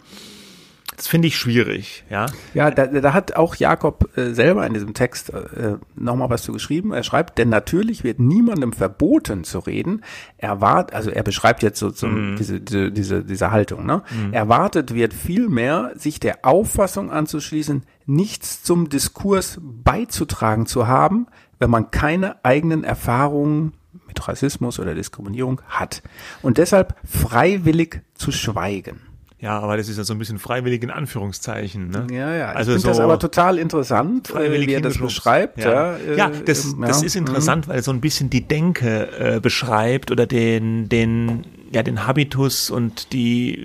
Das 0.96 1.08
finde 1.08 1.28
ich 1.28 1.38
schwierig, 1.38 2.04
ja. 2.10 2.28
Ja, 2.54 2.70
da, 2.70 2.86
da 2.86 3.14
hat 3.14 3.36
auch 3.36 3.56
Jakob 3.56 4.16
äh, 4.16 4.34
selber 4.34 4.66
in 4.68 4.74
diesem 4.74 4.94
Text 4.94 5.32
äh, 5.32 5.78
nochmal 5.96 6.30
was 6.30 6.44
zu 6.44 6.52
geschrieben. 6.52 6.94
Er 6.94 7.04
schreibt, 7.04 7.38
denn 7.38 7.50
natürlich 7.50 8.04
wird 8.04 8.20
niemandem 8.20 8.74
verboten 8.74 9.44
zu 9.44 9.60
reden. 9.60 10.04
Erwart, 10.38 10.94
also 10.94 11.10
er 11.10 11.24
beschreibt 11.24 11.64
jetzt 11.64 11.80
so, 11.80 11.90
so 11.90 12.08
mm. 12.08 12.36
diese, 12.38 12.62
diese, 12.62 12.92
diese, 12.92 13.24
diese 13.24 13.52
Haltung, 13.52 13.86
ne? 13.86 14.04
Mm. 14.12 14.34
Erwartet 14.34 14.94
wird 14.94 15.14
vielmehr, 15.14 15.94
sich 15.96 16.20
der 16.20 16.46
Auffassung 16.46 17.12
anzuschließen, 17.12 17.84
nichts 18.06 18.62
zum 18.62 18.90
Diskurs 18.90 19.60
beizutragen 19.62 20.68
zu 20.68 20.88
haben, 20.88 21.28
wenn 21.58 21.72
man 21.72 21.90
keine 21.92 22.44
eigenen 22.46 22.84
Erfahrungen 22.84 23.74
mit 24.08 24.28
Rassismus 24.28 24.80
oder 24.80 24.94
Diskriminierung 24.94 25.62
hat. 25.68 26.04
Und 26.42 26.60
deshalb 26.60 26.96
freiwillig 27.04 28.02
zu 28.14 28.32
schweigen. 28.32 29.12
Ja, 29.44 29.60
aber 29.60 29.76
das 29.76 29.89
ist 29.89 29.98
ja 29.98 30.06
so 30.06 30.14
ein 30.14 30.20
bisschen 30.20 30.39
freiwillig 30.39 30.84
in 30.84 30.89
Anführungszeichen. 30.89 31.89
Ne? 31.89 32.08
Ja, 32.10 32.34
ja. 32.34 32.52
Also 32.54 32.72
ich 32.72 32.76
finde 32.76 32.82
so 32.82 32.88
das 32.88 33.00
aber 33.02 33.20
total 33.20 33.58
interessant, 33.58 34.30
äh, 34.30 34.66
wie 34.66 34.72
er 34.72 34.80
das 34.80 34.98
beschreibt. 34.98 35.58
Ja, 35.60 35.98
ja, 35.98 36.16
ja 36.16 36.28
äh, 36.30 36.44
das, 36.46 36.74
ja. 36.80 36.88
das 36.88 37.04
ist 37.04 37.18
interessant, 37.18 37.68
mhm. 37.68 37.72
weil 37.72 37.80
er 37.80 37.84
so 37.84 37.91
ein 37.91 38.00
bisschen 38.00 38.30
die 38.30 38.48
Denke 38.48 39.10
äh, 39.20 39.39
beschreibt 39.41 40.12
oder 40.12 40.26
den, 40.28 40.88
den, 40.88 41.44
ja, 41.74 41.84
den 41.84 42.08
Habitus 42.08 42.70
und 42.70 43.12
die, 43.12 43.56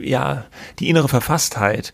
äh, 0.00 0.08
ja, 0.08 0.46
die 0.78 0.88
innere 0.88 1.08
Verfasstheit 1.08 1.92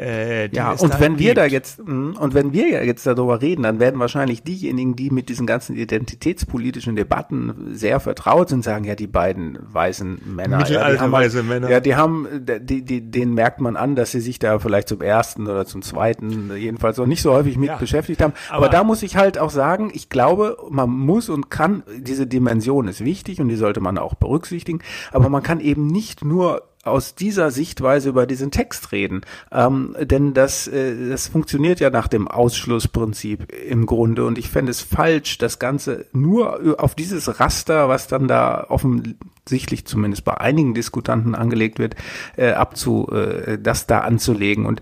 äh, 0.00 0.48
ja, 0.54 0.72
und 0.72 0.98
wenn 0.98 1.18
wir 1.18 1.34
da 1.34 1.44
jetzt 1.44 1.78
hm, 1.78 2.16
und 2.18 2.32
wenn 2.32 2.54
wir 2.54 2.84
jetzt 2.86 3.06
darüber 3.06 3.42
reden, 3.42 3.64
dann 3.64 3.80
werden 3.80 4.00
wahrscheinlich 4.00 4.42
diejenigen, 4.42 4.96
die 4.96 5.10
mit 5.10 5.28
diesen 5.28 5.46
ganzen 5.46 5.76
identitätspolitischen 5.76 6.96
Debatten 6.96 7.72
sehr 7.72 8.00
vertraut 8.00 8.48
sind, 8.48 8.64
sagen 8.64 8.84
ja 8.84 8.94
die 8.94 9.06
beiden 9.06 9.58
weißen 9.60 10.22
Männer, 10.24 10.66
ja, 10.66 10.90
die 10.90 10.98
haben, 10.98 11.12
weiße 11.12 11.38
halt 11.38 11.48
Männer, 11.48 11.68
ja, 11.68 11.80
die 11.80 11.96
haben, 11.96 12.26
die, 12.40 12.82
die, 12.82 13.10
denen 13.10 13.34
merkt 13.34 13.60
man 13.60 13.76
an, 13.76 13.94
dass 13.94 14.12
sie 14.12 14.20
sich 14.20 14.38
da 14.38 14.58
vielleicht 14.58 14.88
zum 14.88 15.02
ersten 15.02 15.46
oder 15.46 15.66
zum 15.66 15.82
zweiten 15.82 16.56
jedenfalls 16.56 16.96
noch 16.96 17.06
nicht 17.06 17.20
so 17.20 17.34
häufig 17.34 17.58
mit 17.58 17.68
ja, 17.68 17.76
beschäftigt 17.76 18.22
haben. 18.22 18.32
Aber, 18.48 18.56
aber 18.56 18.68
da 18.70 18.84
muss 18.84 19.02
ich 19.02 19.16
halt 19.16 19.36
auch 19.36 19.50
sagen, 19.50 19.90
ich 19.92 20.08
glaube, 20.08 20.56
man 20.70 20.88
muss 20.88 21.28
und 21.28 21.50
kann 21.50 21.82
diese 21.98 22.26
Dimension 22.26 22.88
ist 22.88 23.04
wichtig 23.04 23.38
und 23.38 23.48
die 23.48 23.56
sollte 23.56 23.80
man 23.80 23.98
auch 23.98 24.14
berücksichtigen, 24.14 24.80
aber 25.12 25.28
man 25.28 25.42
kann 25.42 25.60
eben 25.60 25.88
nicht 25.88 26.24
nur 26.24 26.62
aus 26.82 27.14
dieser 27.14 27.50
Sichtweise 27.50 28.08
über 28.08 28.26
diesen 28.26 28.50
Text 28.50 28.92
reden. 28.92 29.20
Ähm, 29.52 29.94
denn 30.00 30.32
das, 30.32 30.66
äh, 30.66 31.10
das 31.10 31.28
funktioniert 31.28 31.78
ja 31.78 31.90
nach 31.90 32.08
dem 32.08 32.26
Ausschlussprinzip 32.26 33.52
im 33.52 33.84
Grunde. 33.84 34.24
Und 34.24 34.38
ich 34.38 34.48
fände 34.48 34.70
es 34.70 34.80
falsch, 34.80 35.36
das 35.36 35.58
Ganze 35.58 36.06
nur 36.12 36.80
auf 36.82 36.94
dieses 36.94 37.38
Raster, 37.38 37.88
was 37.90 38.06
dann 38.08 38.28
da 38.28 38.64
offensichtlich 38.68 39.84
zumindest 39.84 40.24
bei 40.24 40.38
einigen 40.38 40.72
Diskutanten 40.72 41.34
angelegt 41.34 41.78
wird, 41.78 41.96
äh, 42.36 42.52
abzu, 42.52 43.08
äh, 43.12 43.58
das 43.58 43.86
da 43.86 43.98
anzulegen 43.98 44.64
und 44.64 44.80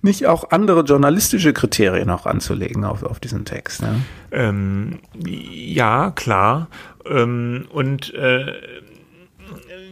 nicht 0.00 0.26
auch 0.26 0.50
andere 0.50 0.82
journalistische 0.82 1.52
Kriterien 1.52 2.10
auch 2.10 2.26
anzulegen 2.26 2.84
auf, 2.84 3.02
auf 3.02 3.20
diesen 3.20 3.44
Text. 3.44 3.82
Ne? 3.82 4.00
Ähm, 4.32 4.98
ja, 5.26 6.10
klar. 6.10 6.68
Ähm, 7.06 7.66
und 7.70 8.12
äh, 8.14 8.52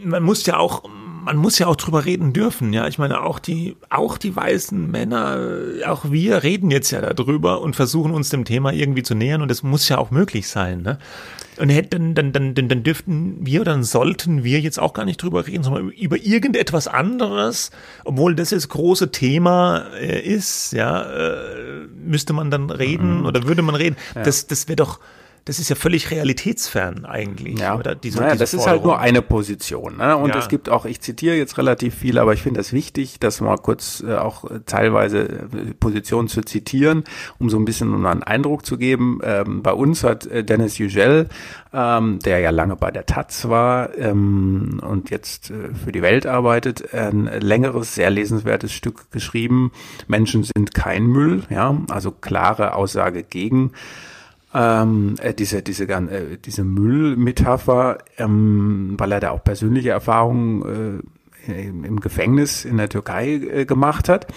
man 0.03 0.23
muss 0.23 0.45
ja 0.45 0.57
auch 0.57 0.83
man 1.23 1.37
muss 1.37 1.59
ja 1.59 1.67
auch 1.67 1.75
drüber 1.75 2.05
reden 2.05 2.33
dürfen, 2.33 2.73
ja. 2.73 2.87
Ich 2.87 2.97
meine, 2.97 3.21
auch 3.21 3.39
die, 3.39 3.75
auch 3.89 4.17
die 4.17 4.35
weißen 4.35 4.91
Männer, 4.91 5.37
auch 5.87 6.11
wir 6.11 6.43
reden 6.43 6.71
jetzt 6.71 6.91
ja 6.91 7.01
darüber 7.13 7.61
und 7.61 7.75
versuchen 7.75 8.11
uns 8.13 8.29
dem 8.29 8.45
Thema 8.45 8.73
irgendwie 8.73 9.03
zu 9.03 9.15
nähern 9.15 9.41
und 9.41 9.49
das 9.49 9.63
muss 9.63 9.87
ja 9.89 9.97
auch 9.97 10.11
möglich 10.11 10.47
sein, 10.47 10.81
ne? 10.81 10.99
Und 11.59 11.69
dann, 11.93 12.15
dann, 12.15 12.31
dann, 12.33 12.55
dann, 12.55 12.67
dann 12.67 12.83
dürften 12.83 13.45
wir, 13.45 13.63
dann 13.63 13.83
sollten 13.83 14.43
wir 14.43 14.59
jetzt 14.59 14.79
auch 14.79 14.93
gar 14.93 15.05
nicht 15.05 15.21
drüber 15.21 15.45
reden, 15.45 15.63
sondern 15.63 15.89
über 15.89 16.17
irgendetwas 16.17 16.87
anderes, 16.87 17.69
obwohl 18.05 18.33
das 18.33 18.49
das 18.49 18.69
große 18.69 19.11
Thema 19.11 19.85
äh, 19.99 20.19
ist, 20.19 20.73
ja, 20.73 21.03
äh, 21.03 21.87
müsste 22.03 22.33
man 22.33 22.49
dann 22.49 22.71
reden 22.71 23.19
mhm. 23.19 23.25
oder 23.27 23.43
würde 23.43 23.61
man 23.61 23.75
reden. 23.75 23.97
Ja. 24.15 24.23
Das, 24.23 24.47
das 24.47 24.67
wäre 24.67 24.77
doch, 24.77 24.99
das 25.45 25.59
ist 25.59 25.69
ja 25.69 25.75
völlig 25.75 26.09
realitätsfern 26.09 27.05
eigentlich. 27.05 27.59
Ja, 27.59 27.77
oder 27.77 27.95
diese, 27.95 28.19
naja, 28.19 28.31
diese 28.31 28.39
das 28.39 28.51
Forderung. 28.51 28.65
ist 28.65 28.71
halt 28.71 28.83
nur 28.85 28.99
eine 28.99 29.21
Position. 29.21 29.97
Ne? 29.97 30.15
Und 30.15 30.29
ja. 30.29 30.39
es 30.39 30.47
gibt 30.47 30.69
auch, 30.69 30.85
ich 30.85 31.01
zitiere 31.01 31.35
jetzt 31.35 31.57
relativ 31.57 31.95
viel, 31.95 32.17
aber 32.17 32.33
ich 32.33 32.41
finde 32.41 32.61
es 32.61 32.71
wichtig, 32.71 33.19
das 33.19 33.41
mal 33.41 33.57
kurz 33.57 34.01
äh, 34.07 34.15
auch 34.15 34.49
äh, 34.49 34.61
teilweise 34.65 35.23
äh, 35.23 35.73
Positionen 35.77 36.29
zu 36.29 36.41
zitieren, 36.41 37.03
um 37.39 37.49
so 37.49 37.57
ein 37.57 37.65
bisschen 37.65 37.93
um 37.93 38.05
einen 38.05 38.23
Eindruck 38.23 38.65
zu 38.65 38.77
geben. 38.77 39.19
Ähm, 39.21 39.61
bei 39.63 39.73
uns 39.73 40.05
hat 40.05 40.25
äh, 40.27 40.45
Dennis 40.45 40.77
Yücel, 40.77 41.27
ähm, 41.73 42.19
der 42.19 42.39
ja 42.39 42.51
lange 42.51 42.77
bei 42.77 42.91
der 42.91 43.05
Taz 43.05 43.49
war 43.49 43.97
ähm, 43.97 44.79
und 44.81 45.09
jetzt 45.09 45.51
äh, 45.51 45.73
für 45.73 45.91
die 45.91 46.01
Welt 46.01 46.25
arbeitet, 46.25 46.93
ein 46.93 47.25
längeres, 47.25 47.95
sehr 47.95 48.09
lesenswertes 48.09 48.71
Stück 48.71 49.11
geschrieben. 49.11 49.73
Menschen 50.07 50.43
sind 50.43 50.73
kein 50.73 51.05
Müll, 51.05 51.43
ja, 51.49 51.77
also 51.89 52.11
klare 52.11 52.75
Aussage 52.75 53.23
gegen 53.23 53.71
ähm, 54.53 55.15
äh, 55.21 55.33
diese, 55.33 55.61
diese, 55.61 55.85
äh, 55.85 56.37
diese 56.37 56.63
Müllmetapher, 56.63 57.97
ähm, 58.17 58.95
weil 58.97 59.11
er 59.11 59.19
da 59.19 59.31
auch 59.31 59.43
persönliche 59.43 59.89
Erfahrungen 59.89 61.03
äh, 61.47 61.63
im 61.67 61.99
Gefängnis 61.99 62.65
in 62.65 62.77
der 62.77 62.89
Türkei 62.89 63.33
äh, 63.33 63.65
gemacht 63.65 64.09
hat. 64.09 64.27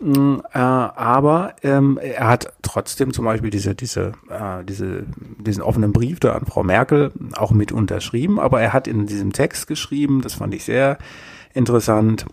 Mm, 0.00 0.38
äh, 0.52 0.58
aber 0.58 1.54
ähm, 1.62 1.98
er 2.02 2.28
hat 2.28 2.52
trotzdem 2.62 3.12
zum 3.12 3.26
Beispiel 3.26 3.50
diese, 3.50 3.74
diese, 3.74 4.12
äh, 4.28 4.64
diese, 4.64 5.04
diesen 5.38 5.62
offenen 5.62 5.92
Brief 5.92 6.20
da 6.20 6.32
an 6.32 6.46
Frau 6.46 6.62
Merkel 6.62 7.12
auch 7.36 7.50
mit 7.50 7.70
unterschrieben, 7.70 8.40
aber 8.40 8.60
er 8.60 8.72
hat 8.72 8.88
in 8.88 9.06
diesem 9.06 9.32
Text 9.32 9.66
geschrieben, 9.66 10.22
das 10.22 10.34
fand 10.34 10.54
ich 10.54 10.64
sehr 10.64 10.98
interessant, 11.52 12.26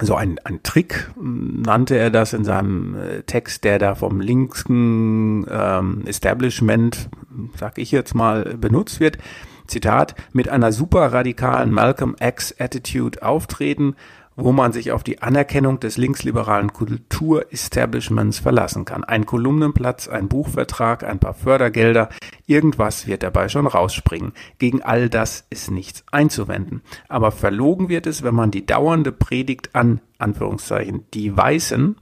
so 0.00 0.14
ein, 0.14 0.38
ein 0.44 0.62
Trick 0.62 1.10
nannte 1.16 1.96
er 1.96 2.10
das 2.10 2.32
in 2.32 2.44
seinem 2.44 2.96
äh, 2.96 3.22
Text, 3.22 3.64
der 3.64 3.78
da 3.78 3.94
vom 3.94 4.20
linken 4.20 5.46
ähm, 5.50 6.02
Establishment, 6.06 7.08
sag 7.56 7.78
ich 7.78 7.92
jetzt 7.92 8.14
mal, 8.14 8.56
benutzt 8.56 9.00
wird. 9.00 9.18
Zitat, 9.66 10.14
mit 10.32 10.48
einer 10.48 10.72
super 10.72 11.12
radikalen 11.12 11.70
Malcolm 11.70 12.16
X 12.20 12.54
Attitude 12.58 13.22
auftreten, 13.22 13.96
wo 14.36 14.52
man 14.52 14.72
sich 14.72 14.92
auf 14.92 15.02
die 15.02 15.22
Anerkennung 15.22 15.80
des 15.80 15.96
linksliberalen 15.96 16.72
Kulturestablishments 16.72 18.38
verlassen 18.38 18.84
kann. 18.84 19.04
Ein 19.04 19.26
Kolumnenplatz, 19.26 20.08
ein 20.08 20.28
Buchvertrag, 20.28 21.04
ein 21.04 21.18
paar 21.18 21.34
Fördergelder, 21.34 22.08
irgendwas 22.46 23.06
wird 23.06 23.22
dabei 23.22 23.48
schon 23.48 23.66
rausspringen. 23.66 24.32
Gegen 24.58 24.82
all 24.82 25.08
das 25.08 25.46
ist 25.50 25.70
nichts 25.70 26.04
einzuwenden. 26.10 26.82
Aber 27.08 27.30
verlogen 27.30 27.88
wird 27.88 28.06
es, 28.06 28.22
wenn 28.22 28.34
man 28.34 28.50
die 28.50 28.66
dauernde 28.66 29.12
Predigt 29.12 29.74
an, 29.74 30.00
Anführungszeichen, 30.18 31.04
die 31.12 31.36
Weißen, 31.36 31.96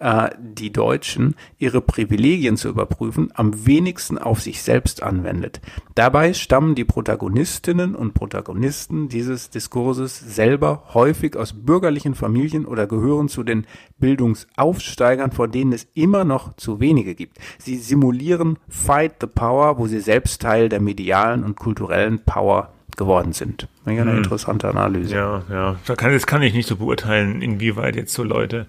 äh, 0.00 0.30
die 0.38 0.72
Deutschen 0.72 1.34
ihre 1.58 1.80
Privilegien 1.80 2.56
zu 2.56 2.68
überprüfen, 2.68 3.30
am 3.34 3.66
wenigsten 3.66 4.16
auf 4.16 4.40
sich 4.40 4.62
selbst 4.62 5.02
anwendet. 5.02 5.60
Dabei 5.94 6.34
stammen 6.34 6.74
die 6.74 6.84
Protagonistinnen 6.84 7.94
und 7.94 8.14
Protagonisten 8.14 9.08
dieses 9.08 9.50
Diskurses 9.50 10.18
selber 10.18 10.84
häufig 10.94 11.36
aus 11.36 11.52
bürgerlichen 11.52 12.14
Familien 12.14 12.64
oder 12.64 12.86
gehören 12.86 13.28
zu 13.28 13.42
den 13.42 13.66
Bildungsaufsteigern, 13.98 15.32
von 15.32 15.50
denen 15.50 15.72
es 15.72 15.88
immer 15.94 16.24
noch 16.24 16.54
zu 16.56 16.78
wenige 16.78 17.14
gibt. 17.14 17.38
Sie 17.58 17.76
simulieren 17.76 18.58
Fight 18.68 19.14
the 19.20 19.26
Power, 19.26 19.78
wo 19.78 19.88
sie 19.88 20.00
selbst 20.00 20.42
Teil 20.42 20.68
der 20.68 20.80
medialen 20.80 21.42
und 21.42 21.56
kulturellen 21.56 22.20
Power 22.20 22.70
geworden 22.96 23.32
sind. 23.32 23.68
Eine 23.84 24.02
hm. 24.02 24.18
interessante 24.18 24.68
Analyse. 24.68 25.14
Ja, 25.14 25.42
ja. 25.50 25.76
Da 25.86 25.96
kann, 25.96 26.12
das 26.12 26.26
kann 26.26 26.42
ich 26.42 26.52
nicht 26.52 26.68
so 26.68 26.76
beurteilen, 26.76 27.42
inwieweit 27.42 27.96
jetzt 27.96 28.12
so 28.12 28.22
Leute 28.22 28.66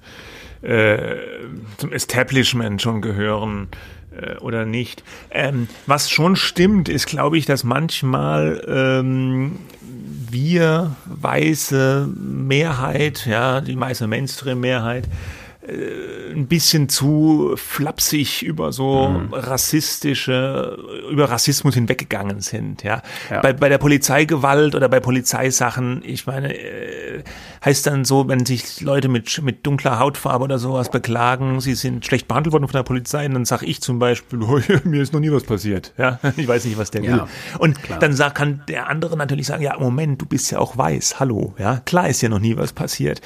äh, 0.62 1.16
zum 1.78 1.92
Establishment 1.92 2.82
schon 2.82 3.02
gehören 3.02 3.68
äh, 4.12 4.38
oder 4.38 4.66
nicht. 4.66 5.04
Ähm, 5.32 5.68
was 5.86 6.10
schon 6.10 6.36
stimmt, 6.36 6.90
ist, 6.90 7.08
glaube 7.08 7.38
ich, 7.38 7.46
dass 7.46 7.64
manchmal 7.64 8.64
ähm, 8.68 9.60
wir 10.30 10.96
weiße 11.06 12.08
Mehrheit, 12.16 13.26
ja, 13.26 13.62
die 13.62 13.76
meiste 13.76 14.08
Mainstream-Mehrheit, 14.08 15.08
äh, 15.70 16.34
ein 16.34 16.48
bisschen 16.48 16.90
zu 16.90 17.54
flapsig 17.56 18.44
über 18.44 18.72
so 18.72 19.10
mhm. 19.10 19.34
rassistische, 19.34 20.78
über 21.12 21.30
Rassismus 21.30 21.74
hinweggegangen 21.74 22.42
sind. 22.42 22.84
Ja, 22.84 23.02
ja. 23.30 23.42
Bei, 23.42 23.54
bei 23.54 23.70
der 23.70 23.78
Polizeigewalt 23.78 24.76
oder 24.76 24.90
bei 24.90 25.00
Polizeisachen, 25.00 26.02
ich 26.06 26.28
meine, 26.28 26.56
äh, 26.56 27.24
heißt 27.64 27.88
dann 27.88 28.06
so, 28.06 28.28
wenn 28.28 28.46
sich 28.46 28.82
Leute 28.82 29.08
mit 29.10 29.42
mit 29.42 29.66
dunkler 29.66 30.00
Hautfarbe 30.00 30.44
oder 30.44 30.60
sowas 30.60 30.90
beklagen, 30.90 31.62
sie 31.62 31.76
sind 31.76 32.06
schlecht 32.06 32.28
behandelt 32.28 32.54
worden 32.54 32.68
von 32.68 32.78
der 32.78 32.84
Polizei, 32.84 33.28
dann 33.28 33.46
sage 33.46 33.66
ich 33.66 33.82
zum 33.82 34.00
Beispiel, 34.00 34.42
oh, 34.44 34.60
mir 34.84 35.02
ist 35.02 35.14
noch 35.14 35.20
nie 35.20 35.32
was 35.32 35.44
passiert. 35.44 35.94
Ja, 35.98 36.20
ich 36.38 36.48
weiß 36.48 36.66
nicht, 36.66 36.78
was 36.78 36.92
der 36.92 37.04
ja, 37.04 37.14
will. 37.14 37.24
Und 37.60 37.82
klar. 37.84 38.00
dann 38.00 38.14
sagt, 38.14 38.36
kann 38.36 38.62
der 38.68 38.88
andere 38.88 39.18
natürlich 39.18 39.48
sagen, 39.48 39.64
ja, 39.64 39.78
Moment, 39.78 40.22
du 40.22 40.26
bist 40.26 40.52
ja 40.52 40.60
auch 40.60 40.78
weiß, 40.78 41.20
hallo, 41.20 41.54
ja, 41.58 41.82
klar 41.86 42.10
ist 42.10 42.22
ja 42.22 42.30
noch 42.30 42.40
nie 42.40 42.56
was 42.58 42.74
passiert. 42.74 43.22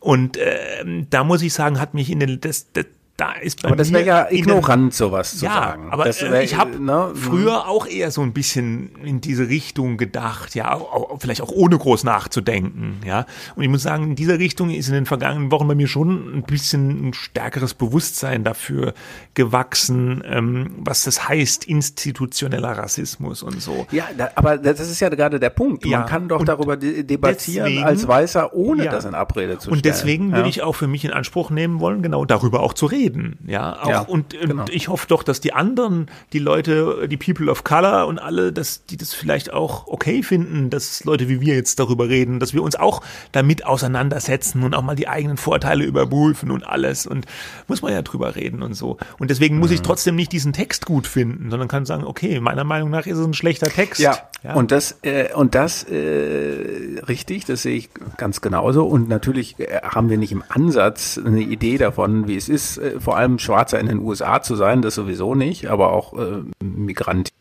Und 0.00 0.36
äh, 0.36 0.84
da 1.10 1.24
muss 1.24 1.42
ich 1.42 1.52
sagen, 1.52 1.80
hat 1.80 1.94
mich 1.94 2.10
in 2.10 2.20
den, 2.20 2.40
das, 2.40 2.72
das, 2.72 2.86
da 3.18 3.32
ist 3.32 3.62
bei 3.62 3.68
aber 3.68 3.76
das 3.76 3.92
wäre 3.92 4.06
ja 4.06 4.26
ignorant, 4.30 4.94
sowas 4.94 5.38
zu 5.38 5.44
ja, 5.44 5.52
sagen. 5.52 5.88
Aber 5.90 6.06
äh, 6.06 6.30
wär, 6.30 6.44
ich 6.44 6.56
habe 6.56 6.78
ne, 6.80 7.10
früher 7.14 7.66
auch 7.66 7.86
eher 7.88 8.12
so 8.12 8.22
ein 8.22 8.32
bisschen 8.32 8.94
in 9.04 9.20
diese 9.20 9.48
Richtung 9.48 9.96
gedacht, 9.96 10.54
ja, 10.54 10.72
auch, 10.72 11.18
vielleicht 11.20 11.42
auch 11.42 11.50
ohne 11.50 11.76
groß 11.76 12.04
nachzudenken, 12.04 13.00
ja. 13.04 13.26
Und 13.56 13.64
ich 13.64 13.68
muss 13.68 13.82
sagen, 13.82 14.04
in 14.04 14.14
dieser 14.14 14.38
Richtung 14.38 14.70
ist 14.70 14.86
in 14.86 14.94
den 14.94 15.04
vergangenen 15.04 15.50
Wochen 15.50 15.66
bei 15.66 15.74
mir 15.74 15.88
schon 15.88 16.32
ein 16.38 16.42
bisschen 16.44 17.08
ein 17.08 17.12
stärkeres 17.12 17.74
Bewusstsein 17.74 18.44
dafür 18.44 18.94
gewachsen, 19.34 20.22
ähm, 20.24 20.70
was 20.78 21.02
das 21.02 21.28
heißt, 21.28 21.64
institutioneller 21.64 22.78
Rassismus 22.78 23.42
und 23.42 23.60
so. 23.60 23.88
Ja, 23.90 24.04
da, 24.16 24.30
aber 24.36 24.58
das 24.58 24.78
ist 24.78 25.00
ja 25.00 25.08
gerade 25.08 25.40
der 25.40 25.50
Punkt. 25.50 25.82
Man 25.82 25.90
Ja, 25.90 26.02
kann 26.04 26.28
doch 26.28 26.44
darüber 26.44 26.76
de 26.76 27.02
debattieren 27.02 27.66
deswegen- 27.66 27.84
als 27.84 28.06
Weißer, 28.06 28.54
ohne 28.54 28.84
Ja. 28.84 28.92
das 28.92 29.04
in 29.06 29.14
Abrede 29.16 29.54
zu 29.54 29.62
stellen. 29.62 29.76
Und 29.76 29.84
deswegen 29.84 30.32
würde 30.32 30.48
ich 30.48 30.62
auch 30.62 30.76
für 30.76 30.86
mich 30.86 31.04
in 31.04 31.10
Anspruch 31.10 31.50
nehmen 31.50 31.80
wollen, 31.80 32.00
genau 32.00 32.24
darüber 32.24 32.60
auch 32.60 32.74
zu 32.74 32.86
reden. 32.86 33.07
Ja, 33.46 33.80
auch, 33.82 33.88
Ja, 33.88 34.00
und, 34.00 34.34
und 34.34 34.48
genau. 34.48 34.64
ich 34.70 34.88
hoffe 34.88 35.06
doch, 35.08 35.22
dass 35.22 35.40
die 35.40 35.52
anderen, 35.52 36.06
die 36.32 36.38
Leute, 36.38 37.08
die 37.08 37.16
People 37.16 37.50
of 37.50 37.64
Color 37.64 38.06
und 38.06 38.18
alle, 38.18 38.52
dass 38.52 38.84
die 38.86 38.96
das 38.96 39.14
vielleicht 39.14 39.52
auch 39.52 39.86
okay 39.86 40.22
finden, 40.22 40.70
dass 40.70 41.04
Leute 41.04 41.28
wie 41.28 41.40
wir 41.40 41.54
jetzt 41.54 41.78
darüber 41.78 42.08
reden, 42.08 42.40
dass 42.40 42.54
wir 42.54 42.62
uns 42.62 42.76
auch 42.76 43.02
damit 43.32 43.64
auseinandersetzen 43.66 44.62
und 44.62 44.74
auch 44.74 44.82
mal 44.82 44.96
die 44.96 45.08
eigenen 45.08 45.36
Vorteile 45.36 45.84
überprüfen 45.84 46.50
und 46.50 46.66
alles. 46.66 47.06
Und 47.06 47.26
muss 47.66 47.82
man 47.82 47.92
ja 47.92 48.02
drüber 48.02 48.36
reden 48.36 48.62
und 48.62 48.74
so. 48.74 48.96
Und 49.18 49.30
deswegen 49.30 49.58
muss 49.58 49.70
Mhm. 49.70 49.74
ich 49.74 49.82
trotzdem 49.82 50.14
nicht 50.16 50.32
diesen 50.32 50.52
Text 50.52 50.86
gut 50.86 51.06
finden, 51.06 51.50
sondern 51.50 51.68
kann 51.68 51.84
sagen, 51.86 52.04
okay, 52.04 52.40
meiner 52.40 52.64
Meinung 52.64 52.90
nach 52.90 53.06
ist 53.06 53.18
es 53.18 53.26
ein 53.26 53.34
schlechter 53.34 53.68
Text. 53.68 54.00
Ja, 54.00 54.18
und 54.54 54.70
das 54.70 54.98
äh, 55.02 55.32
und 55.34 55.54
das 55.54 55.84
äh, 55.84 57.00
richtig, 57.08 57.44
das 57.44 57.62
sehe 57.62 57.76
ich 57.76 57.90
ganz 58.16 58.40
genauso. 58.40 58.84
Und 58.86 59.08
natürlich 59.08 59.58
äh, 59.58 59.80
haben 59.82 60.10
wir 60.10 60.18
nicht 60.18 60.32
im 60.32 60.42
Ansatz 60.48 61.18
eine 61.24 61.40
Idee 61.40 61.78
davon, 61.78 62.28
wie 62.28 62.36
es 62.36 62.48
ist, 62.48 62.78
äh, 62.78 62.94
vor 63.00 63.16
allem 63.16 63.38
Schwarzer 63.38 63.78
in 63.80 63.86
den 63.86 63.98
USA 63.98 64.42
zu 64.42 64.56
sein, 64.56 64.82
das 64.82 64.94
sowieso 64.94 65.34
nicht, 65.34 65.66
aber 65.68 65.92
auch 65.92 66.18
äh, 66.18 66.42
Migranten. 66.62 67.32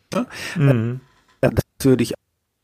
Mhm. 0.55 0.99
Äh, 1.41 1.49
Das 1.51 1.85
würde 1.85 2.03
ich 2.03 2.13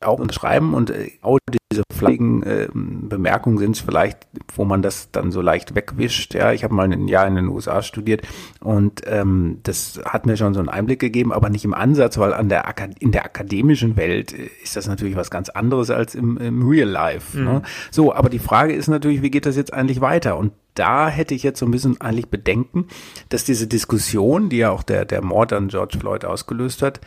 auch 0.04 0.20
unterschreiben 0.20 0.74
und 0.74 0.90
äh, 0.90 1.12
auch 1.22 1.40
diese 1.72 1.84
fleigen 1.92 2.44
äh, 2.44 2.68
Bemerkungen 2.74 3.58
sind 3.58 3.76
es 3.76 3.82
vielleicht, 3.82 4.28
wo 4.56 4.66
man 4.66 4.82
das 4.82 5.10
dann 5.12 5.32
so 5.32 5.42
leicht 5.42 5.76
wegwischt. 5.76 6.34
Ja, 6.34 6.52
ich 6.52 6.64
habe 6.64 6.74
mal 6.74 6.92
ein 6.92 7.08
Jahr 7.08 7.28
in 7.28 7.36
den 7.36 7.48
USA 7.48 7.82
studiert 7.82 8.22
und 8.60 9.02
ähm, 9.06 9.60
das 9.64 10.00
hat 10.06 10.26
mir 10.26 10.38
schon 10.38 10.54
so 10.54 10.60
einen 10.60 10.70
Einblick 10.70 11.00
gegeben, 11.00 11.34
aber 11.34 11.50
nicht 11.50 11.66
im 11.66 11.74
Ansatz, 11.74 12.18
weil 12.18 12.34
an 12.34 12.50
der 12.50 12.66
in 13.00 13.12
der 13.12 13.26
akademischen 13.26 13.96
Welt 13.98 14.34
äh, 14.34 14.50
ist 14.62 14.76
das 14.76 14.88
natürlich 14.88 15.16
was 15.16 15.32
ganz 15.32 15.50
anderes 15.50 15.90
als 15.90 16.16
im, 16.16 16.38
im 16.38 16.68
Real 16.68 16.90
Life. 16.90 17.40
Ne? 17.40 17.62
So, 17.92 18.14
aber 18.14 18.30
die 18.30 18.40
Frage 18.40 18.74
ist 18.74 18.88
natürlich, 18.88 19.22
wie 19.22 19.32
geht 19.32 19.46
das 19.46 19.56
jetzt 19.56 19.74
eigentlich 19.74 20.02
weiter? 20.02 20.38
Und 20.38 20.54
da 20.76 21.08
hätte 21.08 21.36
ich 21.36 21.44
jetzt 21.44 21.60
so 21.60 21.66
ein 21.66 21.72
bisschen 21.72 22.02
eigentlich 22.02 22.30
Bedenken, 22.30 22.88
dass 23.30 23.44
diese 23.44 23.68
Diskussion, 23.68 24.50
die 24.50 24.58
ja 24.58 24.72
auch 24.72 24.84
der, 24.84 25.06
der 25.06 25.24
Mord 25.24 25.54
an 25.54 25.68
George 25.68 25.98
Floyd 26.00 26.26
ausgelöst 26.26 26.82
hat, 26.82 27.00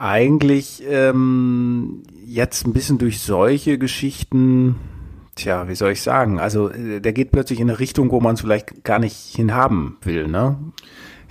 eigentlich 0.00 0.82
ähm, 0.88 2.02
jetzt 2.26 2.66
ein 2.66 2.72
bisschen 2.72 2.98
durch 2.98 3.20
solche 3.20 3.78
Geschichten, 3.78 4.76
tja, 5.34 5.68
wie 5.68 5.74
soll 5.74 5.92
ich 5.92 6.02
sagen, 6.02 6.40
also 6.40 6.70
äh, 6.70 7.00
der 7.00 7.12
geht 7.12 7.32
plötzlich 7.32 7.60
in 7.60 7.68
eine 7.68 7.78
Richtung, 7.78 8.10
wo 8.10 8.20
man 8.20 8.34
es 8.34 8.40
vielleicht 8.40 8.82
gar 8.84 8.98
nicht 8.98 9.16
hinhaben 9.16 9.98
will, 10.02 10.26
ne? 10.26 10.56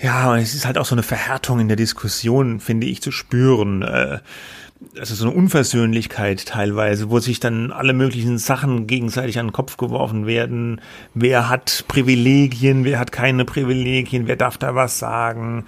Ja, 0.02 0.32
und 0.32 0.40
es 0.40 0.54
ist 0.54 0.66
halt 0.66 0.78
auch 0.78 0.86
so 0.86 0.96
eine 0.96 1.04
Verhärtung 1.04 1.60
in 1.60 1.68
der 1.68 1.76
Diskussion, 1.76 2.60
finde 2.60 2.88
ich, 2.88 3.02
zu 3.02 3.12
spüren. 3.12 3.82
Äh, 3.82 4.20
Also 4.98 5.14
so 5.14 5.26
eine 5.26 5.36
Unversöhnlichkeit 5.36 6.46
teilweise, 6.46 7.10
wo 7.10 7.20
sich 7.20 7.42
dann 7.42 7.74
alle 7.74 7.92
möglichen 7.92 8.38
Sachen 8.38 8.88
gegenseitig 8.88 9.38
an 9.38 9.48
den 9.48 9.52
Kopf 9.52 9.76
geworfen 9.76 10.26
werden. 10.26 10.80
Wer 11.14 11.50
hat 11.50 11.84
Privilegien, 11.90 12.86
wer 12.86 12.98
hat 12.98 13.12
keine 13.12 13.44
Privilegien, 13.44 14.26
wer 14.28 14.38
darf 14.38 14.58
da 14.58 14.76
was 14.76 14.98
sagen? 14.98 15.66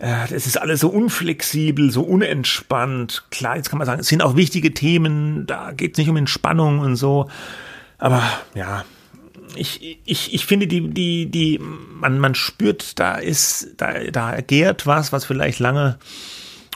Äh, 0.00 0.32
Es 0.32 0.46
ist 0.46 0.60
alles 0.60 0.80
so 0.80 0.88
unflexibel, 0.88 1.90
so 1.90 2.02
unentspannt. 2.02 3.24
Klar, 3.30 3.56
jetzt 3.56 3.70
kann 3.70 3.78
man 3.78 3.86
sagen, 3.86 4.00
es 4.00 4.08
sind 4.08 4.22
auch 4.22 4.36
wichtige 4.36 4.74
Themen, 4.74 5.46
da 5.46 5.72
geht 5.72 5.92
es 5.92 5.98
nicht 5.98 6.08
um 6.08 6.16
Entspannung 6.16 6.80
und 6.80 6.96
so. 6.96 7.28
Aber 7.98 8.22
ja, 8.54 8.84
ich, 9.56 9.98
ich, 10.04 10.32
ich 10.34 10.46
finde, 10.46 10.66
die, 10.66 10.88
die, 10.88 11.26
die, 11.26 11.60
man, 11.60 12.18
man 12.18 12.34
spürt, 12.34 12.98
da 12.98 13.16
ist, 13.16 13.74
da, 13.76 13.92
da 14.10 14.40
gärt 14.40 14.86
was, 14.86 15.12
was 15.12 15.24
vielleicht 15.24 15.58
lange 15.58 15.98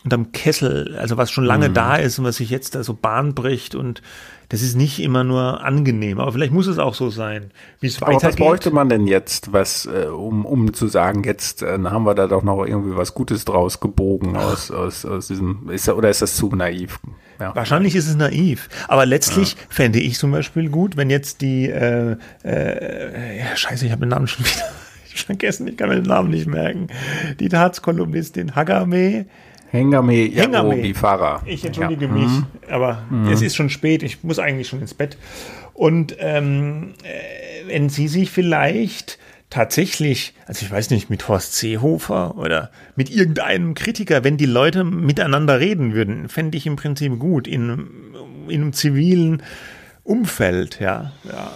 unterm 0.02 0.32
Kessel, 0.32 0.96
also 0.98 1.16
was 1.16 1.30
schon 1.30 1.44
lange 1.44 1.70
da 1.70 1.96
ist 1.96 2.18
und 2.18 2.26
was 2.26 2.36
sich 2.36 2.50
jetzt 2.50 2.74
da 2.74 2.84
so 2.84 2.92
Bahn 2.92 3.34
bricht 3.34 3.74
und 3.74 4.02
das 4.48 4.62
ist 4.62 4.76
nicht 4.76 5.00
immer 5.00 5.24
nur 5.24 5.64
angenehm, 5.64 6.20
aber 6.20 6.32
vielleicht 6.32 6.52
muss 6.52 6.66
es 6.66 6.78
auch 6.78 6.94
so 6.94 7.10
sein. 7.10 7.50
Wie 7.80 7.86
es 7.86 8.00
Aber 8.02 8.14
was 8.14 8.22
weitergeht. 8.22 8.38
bräuchte 8.38 8.70
man 8.70 8.88
denn 8.88 9.06
jetzt, 9.06 9.52
was, 9.52 9.86
äh, 9.86 10.06
um, 10.06 10.44
um 10.44 10.72
zu 10.74 10.88
sagen, 10.88 11.24
jetzt 11.24 11.62
äh, 11.62 11.78
haben 11.84 12.04
wir 12.04 12.14
da 12.14 12.26
doch 12.26 12.42
noch 12.42 12.64
irgendwie 12.64 12.96
was 12.96 13.14
Gutes 13.14 13.44
draus 13.44 13.80
gebogen 13.80 14.36
aus, 14.36 14.70
aus, 14.70 15.04
aus 15.04 15.28
diesem, 15.28 15.70
ist, 15.70 15.88
oder 15.88 16.10
ist 16.10 16.22
das 16.22 16.36
zu 16.36 16.48
naiv? 16.54 16.98
Ja. 17.40 17.54
Wahrscheinlich 17.54 17.94
ist 17.96 18.08
es 18.08 18.16
naiv. 18.16 18.68
Aber 18.88 19.06
letztlich 19.06 19.56
fände 19.68 19.98
ich 19.98 20.18
zum 20.18 20.30
Beispiel 20.30 20.68
gut, 20.68 20.96
wenn 20.96 21.10
jetzt 21.10 21.40
die, 21.40 21.68
äh, 21.68 22.16
äh, 22.44 23.38
ja, 23.38 23.56
scheiße, 23.56 23.86
ich 23.86 23.92
habe 23.92 24.00
den 24.00 24.10
Namen 24.10 24.26
schon 24.26 24.44
wieder 24.44 24.64
vergessen, 25.14 25.66
ich 25.68 25.76
kann 25.76 25.88
mir 25.88 25.96
den 25.96 26.04
Namen 26.04 26.30
nicht 26.30 26.46
merken. 26.46 26.88
Die 27.40 27.48
Tatskolumnistin 27.48 28.54
Hagame. 28.54 29.26
Hengame 29.74 30.94
Farah. 30.94 31.42
Ich 31.46 31.64
entschuldige 31.64 32.06
Ja. 32.06 32.10
mich, 32.12 32.30
aber 32.70 33.02
es 33.30 33.42
ist 33.42 33.56
schon 33.56 33.70
spät, 33.70 34.02
ich 34.02 34.22
muss 34.22 34.38
eigentlich 34.38 34.68
schon 34.68 34.80
ins 34.80 34.94
Bett. 34.94 35.16
Und 35.72 36.16
ähm, 36.20 36.94
äh, 37.02 37.68
wenn 37.68 37.88
Sie 37.88 38.06
sich 38.08 38.30
vielleicht 38.30 39.18
tatsächlich, 39.50 40.34
also 40.46 40.64
ich 40.64 40.70
weiß 40.72 40.90
nicht, 40.90 41.10
mit 41.10 41.28
Horst 41.28 41.54
Seehofer 41.56 42.36
oder 42.38 42.70
mit 42.96 43.10
irgendeinem 43.10 43.74
Kritiker, 43.74 44.24
wenn 44.24 44.36
die 44.36 44.46
Leute 44.46 44.84
miteinander 44.84 45.60
reden 45.60 45.94
würden, 45.94 46.28
fände 46.28 46.56
ich 46.56 46.66
im 46.66 46.76
Prinzip 46.76 47.18
gut 47.18 47.46
in, 47.46 47.62
einem- 47.70 48.14
in 48.48 48.60
einem 48.62 48.72
zivilen 48.72 49.42
Umfeld, 50.02 50.80
ja. 50.80 51.12
Ja, 51.24 51.52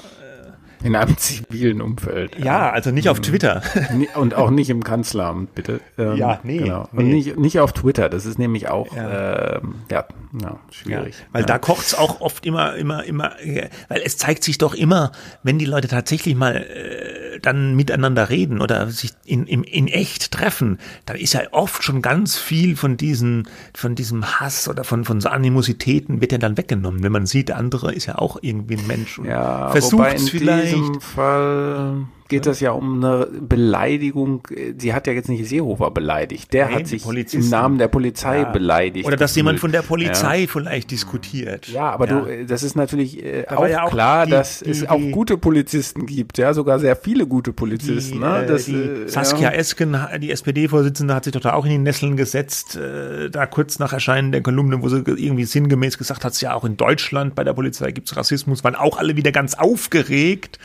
In 0.83 0.95
einem 0.97 1.17
zivilen 1.19 1.81
Umfeld. 1.81 2.39
ja 2.39 2.71
also 2.71 2.91
nicht 2.91 3.09
auf 3.09 3.21
Twitter. 3.21 3.63
Ni- 3.95 4.09
Und 4.15 4.35
auch 4.35 4.51
nicht 4.51 4.71
im 4.71 4.83
Kanzleramt, 4.85 5.55
bitte. 5.55 5.81
Ähm, 5.99 6.17
Ja, 6.17 6.41
nee, 6.43 6.59
Genau. 6.59 6.89
Und 6.93 7.07
nee. 7.07 7.15
nicht, 7.15 7.37
nicht 7.39 7.59
auf 7.61 7.73
Twitter. 7.73 8.09
Das 8.09 8.27
ist 8.27 8.39
nämlich 8.39 8.69
auch, 8.69 8.95
Ja. 8.97 9.57
ähm, 9.57 9.75
ja, 9.91 10.05
ja, 10.41 10.59
schwierig. 10.71 11.15
Weil 11.33 11.45
da 11.45 11.59
kocht's 11.59 11.95
auch 11.95 12.21
oft 12.21 12.45
immer, 12.47 12.75
immer, 12.77 13.05
immer, 13.05 13.41
äh, 13.41 13.69
weil 13.89 14.03
es 14.05 14.17
zeigt 14.19 14.45
sich 14.45 14.59
doch 14.59 14.75
immer, 14.75 15.13
wenn 15.43 15.59
die 15.59 15.65
Leute 15.65 15.89
tatsächlich 15.89 16.35
mal 16.35 16.57
äh, 16.57 17.08
dann 17.43 17.75
miteinander 17.77 18.29
reden 18.31 18.61
oder 18.61 18.89
sich 18.91 19.13
in, 19.25 19.47
in, 19.47 19.65
in 19.65 19.89
echt 19.89 20.31
treffen, 20.33 20.79
dann 21.07 21.17
ist 21.17 21.35
ja 21.35 21.41
oft 21.53 21.83
schon 21.83 22.03
ganz 22.03 22.37
viel 22.37 22.77
von 22.77 22.97
diesen, 22.97 23.49
von 23.75 23.95
diesem 23.95 24.25
Hass 24.41 24.69
oder 24.69 24.85
von, 24.85 25.05
von 25.05 25.21
so 25.21 25.29
Animositäten 25.29 26.21
wird 26.21 26.33
ja 26.33 26.39
dann 26.39 26.57
weggenommen, 26.57 27.03
wenn 27.03 27.13
man 27.13 27.27
sieht, 27.27 27.49
der 27.49 27.57
andere 27.59 27.93
ist 27.95 28.07
ja 28.07 28.17
auch 28.19 28.39
irgendwie 28.43 28.77
ein 28.77 28.87
Mensch 28.87 29.19
und 29.19 29.27
Ja, 29.27 29.71
versucht 29.71 30.09
in 30.09 30.17
es 30.17 30.29
vielleicht. 30.31 30.75
diesem 30.75 31.01
Fall 31.01 32.07
geht 32.29 32.47
das 32.47 32.61
ja 32.61 32.73
um 32.73 33.03
eine 33.05 33.27
Beleidigung. 33.27 34.47
Sie 34.79 34.93
hat 34.95 35.07
ja 35.07 35.13
jetzt 35.13 35.29
nicht 35.29 35.47
Seehofer 35.49 35.91
beleidigt. 35.91 36.53
Der 36.53 36.67
Nein, 36.67 36.75
hat 36.77 36.87
sich 36.87 37.05
im. 37.35 37.49
Namen 37.49 37.79
der 37.79 37.89
Polizei 37.89 38.41
Ja. 38.41 38.45
beleidigt. 38.51 39.07
Oder 39.07 39.17
dass 39.17 39.35
jemand 39.37 39.61
von 39.61 39.73
der 39.73 39.81
gefühlt. 39.83 40.05
Polizei 40.05 40.47
vielleicht 40.47 40.91
diskutiert. 40.91 41.69
Ja, 41.69 41.91
aber 41.91 42.07
du, 42.07 42.47
das 42.47 42.63
ist 42.63 42.77
natürlich 42.77 43.25
äh, 43.25 43.45
Da 43.49 43.57
auch, 43.57 43.67
ja 43.67 43.85
auch 43.85 43.91
klar, 43.91 44.27
die- 44.27 44.33
dass 44.33 44.61
die- 44.61 44.71
es 44.71 44.89
auch 44.89 44.99
die- 44.99 45.11
gute 45.11 45.37
Polizisten 45.39 46.07
gibt, 46.07 46.39
ja, 46.39 46.55
sogar 46.55 46.79
sehr 46.79 46.97
viele 46.97 47.27
gute 47.27 47.53
Polizisten. 47.53 48.21
Ne? 48.21 48.45
äh, 48.45 48.47
Das, 48.47 48.69
äh, 48.69 49.07
Saskia 49.09 49.51
ja. 49.51 49.57
Esken, 49.57 49.97
die 50.21 50.31
SPD-Vorsitzende, 50.31 51.15
hat 51.15 51.25
sich 51.25 51.33
doch 51.33 51.41
da 51.41 51.55
auch 51.55 51.65
in 51.65 51.71
die 51.71 51.79
Nesseln 51.79 52.17
gesetzt, 52.17 52.77
äh, 52.77 53.31
da 53.31 53.47
kurz 53.47 53.79
nach 53.79 53.93
Erscheinen 53.93 54.33
der 54.33 54.43
Kolumne, 54.43 54.83
wo 54.83 54.89
sie 54.89 55.03
ge- 55.05 55.17
irgendwie 55.19 55.45
sinngemäß 55.45 55.99
gesagt 55.99 56.25
hat, 56.25 56.39
ja 56.41 56.55
auch 56.55 56.65
in 56.65 56.77
Deutschland 56.77 57.35
bei 57.35 57.43
der 57.45 57.53
Polizei 57.55 57.91
gibt's 57.91 58.17
Rassismus, 58.17 58.63
waren 58.65 58.75
auch 58.75 58.99
alle 58.99 59.17
wieder 59.17 59.33
ganz 59.33 59.55
aufgeregt. 59.55 60.59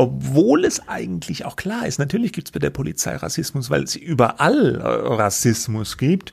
Obwohl 0.00 0.64
es 0.64 0.86
eigentlich 0.86 1.44
auch 1.44 1.56
klar 1.56 1.84
ist, 1.84 1.98
natürlich 1.98 2.32
gibt's 2.32 2.52
bei 2.52 2.60
der 2.60 2.70
Polizei 2.70 3.16
Rassismus, 3.16 3.68
weil 3.68 3.82
es 3.82 3.96
überall 3.96 4.76
äh, 4.76 4.84
Rassismus 4.84 5.98
gibt. 5.98 6.32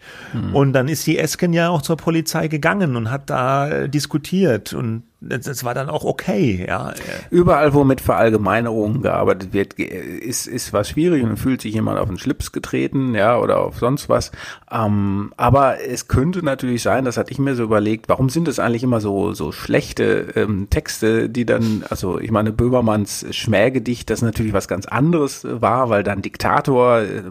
Und 0.53 0.73
dann 0.73 0.87
ist 0.87 1.07
die 1.07 1.17
Esken 1.17 1.51
ja 1.51 1.69
auch 1.69 1.81
zur 1.81 1.97
Polizei 1.97 2.47
gegangen 2.47 2.95
und 2.95 3.09
hat 3.09 3.31
da 3.31 3.67
äh, 3.67 3.89
diskutiert. 3.89 4.73
Und 4.73 5.01
das, 5.21 5.63
war 5.63 5.73
dann 5.73 5.89
auch 5.89 6.03
okay, 6.03 6.65
ja. 6.67 6.93
Überall, 7.29 7.73
wo 7.73 7.83
mit 7.83 8.01
Verallgemeinerungen 8.01 9.01
gearbeitet 9.01 9.53
wird, 9.53 9.73
ist, 9.73 10.45
ist 10.45 10.73
was 10.73 10.89
schwierig 10.89 11.23
und 11.23 11.37
fühlt 11.37 11.61
sich 11.61 11.73
jemand 11.73 11.99
auf 11.99 12.07
den 12.07 12.17
Schlips 12.17 12.51
getreten, 12.51 13.15
ja, 13.15 13.39
oder 13.39 13.59
auf 13.59 13.79
sonst 13.79 14.09
was. 14.09 14.31
Ähm, 14.71 15.33
aber 15.37 15.83
es 15.83 16.07
könnte 16.07 16.43
natürlich 16.43 16.81
sein, 16.83 17.05
das 17.05 17.17
hatte 17.17 17.31
ich 17.31 17.39
mir 17.39 17.55
so 17.55 17.63
überlegt, 17.63 18.09
warum 18.09 18.29
sind 18.29 18.47
es 18.47 18.59
eigentlich 18.59 18.83
immer 18.83 18.99
so, 19.01 19.33
so 19.33 19.51
schlechte 19.51 20.33
ähm, 20.35 20.69
Texte, 20.69 21.29
die 21.29 21.45
dann, 21.45 21.83
also 21.89 22.19
ich 22.19 22.31
meine, 22.31 22.51
Böhmermanns 22.51 23.25
Schmähgedicht, 23.31 24.09
das 24.09 24.21
natürlich 24.21 24.53
was 24.53 24.67
ganz 24.67 24.85
anderes 24.85 25.47
war, 25.49 25.89
weil 25.89 26.03
dann 26.03 26.21
Diktator, 26.21 26.99
äh, 26.99 27.23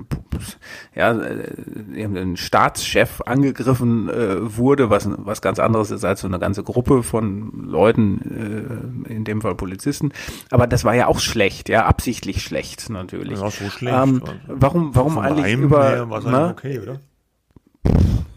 ja, 0.95 1.13
äh, 1.13 2.05
ein 2.05 2.37
Staatschef 2.37 3.21
angegriffen 3.27 4.09
äh, 4.09 4.57
wurde, 4.57 4.91
was, 4.91 5.09
was 5.17 5.43
ganz 5.43 5.59
anderes 5.59 5.91
ist 5.91 6.05
als 6.05 6.21
so 6.23 6.27
eine 6.27 6.39
ganze 6.39 6.63
Gruppe 6.63 7.03
von 7.03 7.74
Leuten, 7.75 9.03
äh, 9.09 9.13
in 9.13 9.25
dem 9.25 9.43
Fall 9.43 9.57
Polizisten. 9.57 10.13
Aber 10.51 10.67
das 10.67 10.85
war 10.85 10.95
ja 10.95 11.09
auch 11.09 11.19
schlecht, 11.19 11.69
ja, 11.69 11.85
absichtlich 11.87 12.43
schlecht 12.43 12.89
natürlich. 12.89 13.41
Ja, 13.41 13.51
so 13.51 13.69
schlecht. 13.69 13.97
Ähm, 13.97 14.23
warum, 14.47 14.95
warum 14.95 15.19
eigentlich 15.19 15.47
Heim 15.47 15.65
über, 15.65 16.09
war 16.09 16.23
ne? 16.23 16.51
okay, 16.51 16.79
oder? 16.79 17.01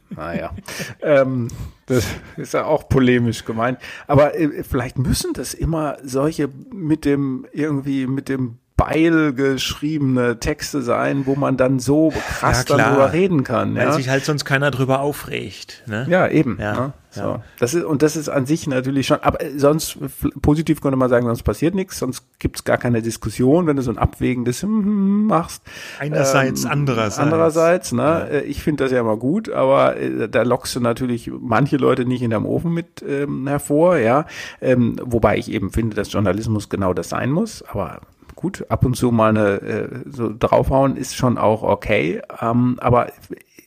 Naja, 0.10 0.52
ähm, 1.02 1.50
das 1.86 2.08
ist 2.36 2.54
ja 2.56 2.66
auch 2.66 2.90
polemisch 2.90 3.46
gemeint. 3.46 3.78
Aber 4.08 4.38
äh, 4.38 4.64
vielleicht 4.64 4.98
müssen 4.98 5.34
das 5.34 5.54
immer 5.54 5.98
solche 6.04 6.50
mit 6.74 7.06
dem 7.06 7.46
irgendwie 7.54 8.08
mit 8.08 8.28
dem 8.28 8.58
Beil 8.78 9.34
geschriebene 9.34 10.40
Texte 10.40 10.84
sein, 10.84 11.26
wo 11.26 11.36
man 11.36 11.58
dann 11.58 11.80
so 11.80 12.14
krass 12.40 12.64
ja, 12.70 12.78
darüber 12.78 13.12
reden 13.12 13.44
kann. 13.44 13.76
Weil 13.76 13.88
ja? 13.88 13.92
sich 13.92 14.08
halt 14.08 14.24
sonst 14.24 14.46
keiner 14.46 14.70
drüber 14.70 15.00
aufregt. 15.00 15.82
Ne? 15.88 16.06
Ja, 16.08 16.28
eben. 16.28 16.60
Ja, 16.62 16.74
ne? 16.74 16.94
so. 17.10 17.22
ja. 17.22 17.44
Das 17.58 17.74
ist, 17.74 17.84
und 17.84 18.04
das 18.04 18.16
ist 18.16 18.30
an 18.30 18.46
sich 18.46 18.68
natürlich 18.68 19.08
schon, 19.08 19.18
aber 19.22 19.40
sonst, 19.58 19.98
positiv 20.44 20.80
könnte 20.80 20.96
man 20.96 21.10
sagen, 21.10 21.26
sonst 21.26 21.42
passiert 21.42 21.74
nichts, 21.74 21.98
sonst 21.98 22.24
gibt's 22.38 22.66
gar 22.66 22.78
keine 22.78 23.02
Diskussion, 23.02 23.66
wenn 23.66 23.78
du 23.78 23.82
so 23.82 23.90
ein 23.90 23.98
abwägendes 23.98 24.62
hm, 24.62 24.70
hm, 24.70 24.86
hm 24.86 25.26
machst. 25.26 25.64
Einerseits, 26.00 26.64
ähm, 26.66 26.72
andererseits. 26.72 27.18
Andererseits, 27.18 27.92
ne? 27.94 28.28
Äh, 28.30 28.42
ich 28.42 28.62
finde 28.62 28.84
das 28.84 28.92
ja 28.92 29.00
immer 29.00 29.18
gut, 29.18 29.50
aber 29.50 29.98
äh, 29.98 30.30
da 30.30 30.44
lockst 30.44 30.76
du 30.76 30.82
natürlich 30.82 31.32
manche 31.40 31.78
Leute 31.78 32.06
nicht 32.06 32.22
in 32.22 32.30
deinem 32.30 32.46
Ofen 32.46 32.76
mit 32.76 33.04
ähm, 33.08 33.48
hervor, 33.48 33.98
ja. 33.98 34.28
Ähm, 34.62 34.98
wobei 35.04 35.38
ich 35.40 35.52
eben 35.52 35.72
finde, 35.72 35.96
dass 35.96 36.12
Journalismus 36.14 36.70
genau 36.70 36.94
das 36.94 37.10
sein 37.10 37.32
muss, 37.32 37.64
aber 37.64 38.02
gut, 38.38 38.66
ab 38.70 38.86
und 38.86 38.96
zu 38.96 39.12
mal 39.12 39.30
eine 39.30 39.62
äh, 39.62 39.90
so 40.06 40.32
draufhauen 40.34 40.96
ist 40.96 41.16
schon 41.16 41.38
auch 41.38 41.64
okay, 41.64 42.22
ähm, 42.42 42.78
aber 42.80 43.12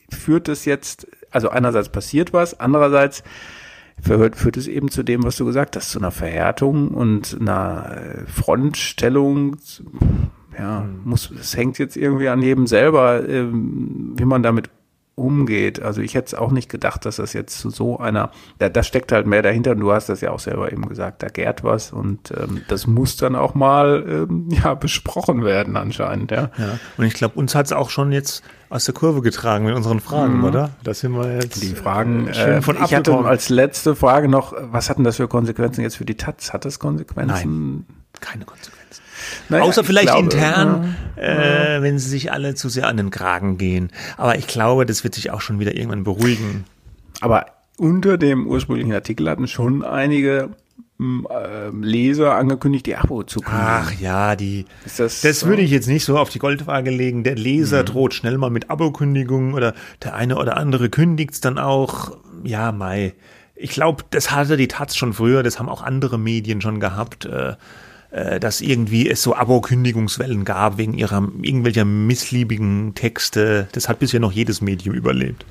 führt 0.09 0.49
es 0.49 0.65
jetzt, 0.65 1.07
also 1.29 1.49
einerseits 1.49 1.89
passiert 1.89 2.33
was, 2.33 2.59
andererseits 2.59 3.23
führt, 4.01 4.35
führt 4.35 4.57
es 4.57 4.67
eben 4.67 4.89
zu 4.89 5.03
dem, 5.03 5.23
was 5.23 5.35
du 5.35 5.45
gesagt 5.45 5.75
hast, 5.75 5.91
zu 5.91 5.99
einer 5.99 6.11
Verhärtung 6.11 6.89
und 6.89 7.37
einer 7.39 7.97
äh, 7.97 8.25
Frontstellung. 8.25 9.57
Ja, 10.57 10.87
muss, 11.03 11.31
es 11.31 11.55
hängt 11.55 11.77
jetzt 11.77 11.95
irgendwie 11.95 12.29
an 12.29 12.41
jedem 12.41 12.65
selber, 12.65 13.27
ähm, 13.27 14.13
wie 14.17 14.25
man 14.25 14.41
damit 14.41 14.69
umgeht. 15.15 15.81
Also 15.81 16.01
ich 16.01 16.15
hätte 16.15 16.27
es 16.27 16.33
auch 16.33 16.51
nicht 16.51 16.69
gedacht, 16.69 17.05
dass 17.05 17.17
das 17.17 17.33
jetzt 17.33 17.59
zu 17.59 17.69
so 17.69 17.99
einer, 17.99 18.31
da, 18.59 18.69
da 18.69 18.81
steckt 18.81 19.11
halt 19.11 19.27
mehr 19.27 19.41
dahinter. 19.41 19.71
Und 19.71 19.81
du 19.81 19.91
hast 19.91 20.09
das 20.09 20.21
ja 20.21 20.31
auch 20.31 20.39
selber 20.39 20.71
eben 20.71 20.87
gesagt, 20.87 21.21
da 21.21 21.27
gärt 21.27 21.63
was 21.63 21.91
und 21.91 22.31
ähm, 22.31 22.61
das 22.67 22.87
muss 22.87 23.17
dann 23.17 23.35
auch 23.35 23.53
mal 23.53 24.03
ähm, 24.07 24.47
ja 24.63 24.73
besprochen 24.73 25.43
werden 25.43 25.75
anscheinend. 25.75 26.31
Ja, 26.31 26.49
ja. 26.57 26.79
und 26.97 27.05
ich 27.05 27.13
glaube, 27.13 27.37
uns 27.37 27.55
hat 27.55 27.65
es 27.65 27.73
auch 27.73 27.89
schon 27.89 28.11
jetzt 28.11 28.43
aus 28.69 28.85
der 28.85 28.93
Kurve 28.93 29.21
getragen 29.21 29.65
mit 29.65 29.75
unseren 29.75 29.99
Fragen, 29.99 30.39
mhm. 30.39 30.45
oder? 30.45 30.69
Das 30.83 31.01
sind 31.01 31.11
wir 31.11 31.35
jetzt. 31.35 31.61
Die 31.61 31.75
Fragen 31.75 32.27
äh, 32.27 32.33
schön 32.33 32.61
von 32.61 32.77
äh, 32.77 32.85
Ich 32.85 32.95
hatte 32.95 33.13
als 33.17 33.49
letzte 33.49 33.95
Frage 33.95 34.29
noch, 34.29 34.53
was 34.57 34.89
hatten 34.89 35.03
das 35.03 35.17
für 35.17 35.27
Konsequenzen 35.27 35.81
jetzt 35.81 35.97
für 35.97 36.05
die 36.05 36.15
Taz? 36.15 36.53
Hat 36.53 36.63
das 36.63 36.79
Konsequenzen? 36.79 37.27
Nein, 37.27 37.85
keine 38.21 38.45
Konsequenzen. 38.45 38.80
Naja, 39.49 39.63
Außer 39.63 39.83
vielleicht 39.83 40.07
glaube, 40.07 40.23
intern, 40.23 40.95
ja, 41.17 41.75
äh, 41.75 41.81
wenn 41.81 41.99
sie 41.99 42.09
sich 42.09 42.31
alle 42.31 42.55
zu 42.55 42.69
sehr 42.69 42.87
an 42.87 42.97
den 42.97 43.11
Kragen 43.11 43.57
gehen. 43.57 43.91
Aber 44.17 44.37
ich 44.37 44.47
glaube, 44.47 44.85
das 44.85 45.03
wird 45.03 45.15
sich 45.15 45.31
auch 45.31 45.41
schon 45.41 45.59
wieder 45.59 45.75
irgendwann 45.75 46.03
beruhigen. 46.03 46.65
Aber 47.19 47.45
unter 47.77 48.17
dem 48.17 48.47
ursprünglichen 48.47 48.93
Artikel 48.93 49.29
hatten 49.29 49.47
schon 49.47 49.83
einige 49.83 50.49
äh, 51.01 51.69
Leser 51.69 52.35
angekündigt, 52.35 52.85
die 52.85 52.95
Abo 52.95 53.23
zu 53.23 53.39
kündigen. 53.39 53.65
Ach 53.67 53.91
ja, 53.99 54.35
die. 54.35 54.65
Das 54.83 55.21
das 55.21 55.39
so? 55.39 55.47
würde 55.47 55.63
ich 55.63 55.71
jetzt 55.71 55.87
nicht 55.87 56.05
so 56.05 56.17
auf 56.17 56.29
die 56.29 56.39
Goldwaage 56.39 56.91
legen. 56.91 57.23
Der 57.23 57.35
Leser 57.35 57.81
mhm. 57.81 57.85
droht 57.87 58.13
schnell 58.13 58.37
mal 58.37 58.51
mit 58.51 58.69
Abo-Kündigung 58.69 59.53
oder 59.53 59.73
der 60.03 60.13
eine 60.13 60.37
oder 60.37 60.57
andere 60.57 60.89
kündigt 60.89 61.33
es 61.33 61.41
dann 61.41 61.57
auch. 61.57 62.17
Ja, 62.43 62.71
Mai. 62.71 63.13
Ich 63.55 63.71
glaube, 63.71 64.03
das 64.11 64.31
hatte 64.31 64.57
die 64.57 64.67
Taz 64.67 64.95
schon 64.95 65.13
früher, 65.13 65.43
das 65.43 65.59
haben 65.59 65.69
auch 65.69 65.81
andere 65.81 66.19
Medien 66.19 66.61
schon 66.61 66.79
gehabt. 66.79 67.25
Äh, 67.25 67.53
dass 68.11 68.59
irgendwie 68.59 69.09
es 69.09 69.23
so 69.23 69.35
Abo-Kündigungswellen 69.35 70.43
gab 70.43 70.77
wegen 70.77 70.93
ihrer 70.93 71.27
irgendwelcher 71.41 71.85
missliebigen 71.85 72.93
Texte. 72.93 73.69
Das 73.71 73.87
hat 73.87 73.99
bisher 73.99 74.19
noch 74.19 74.33
jedes 74.33 74.59
Medium 74.61 74.93
überlebt. 74.95 75.45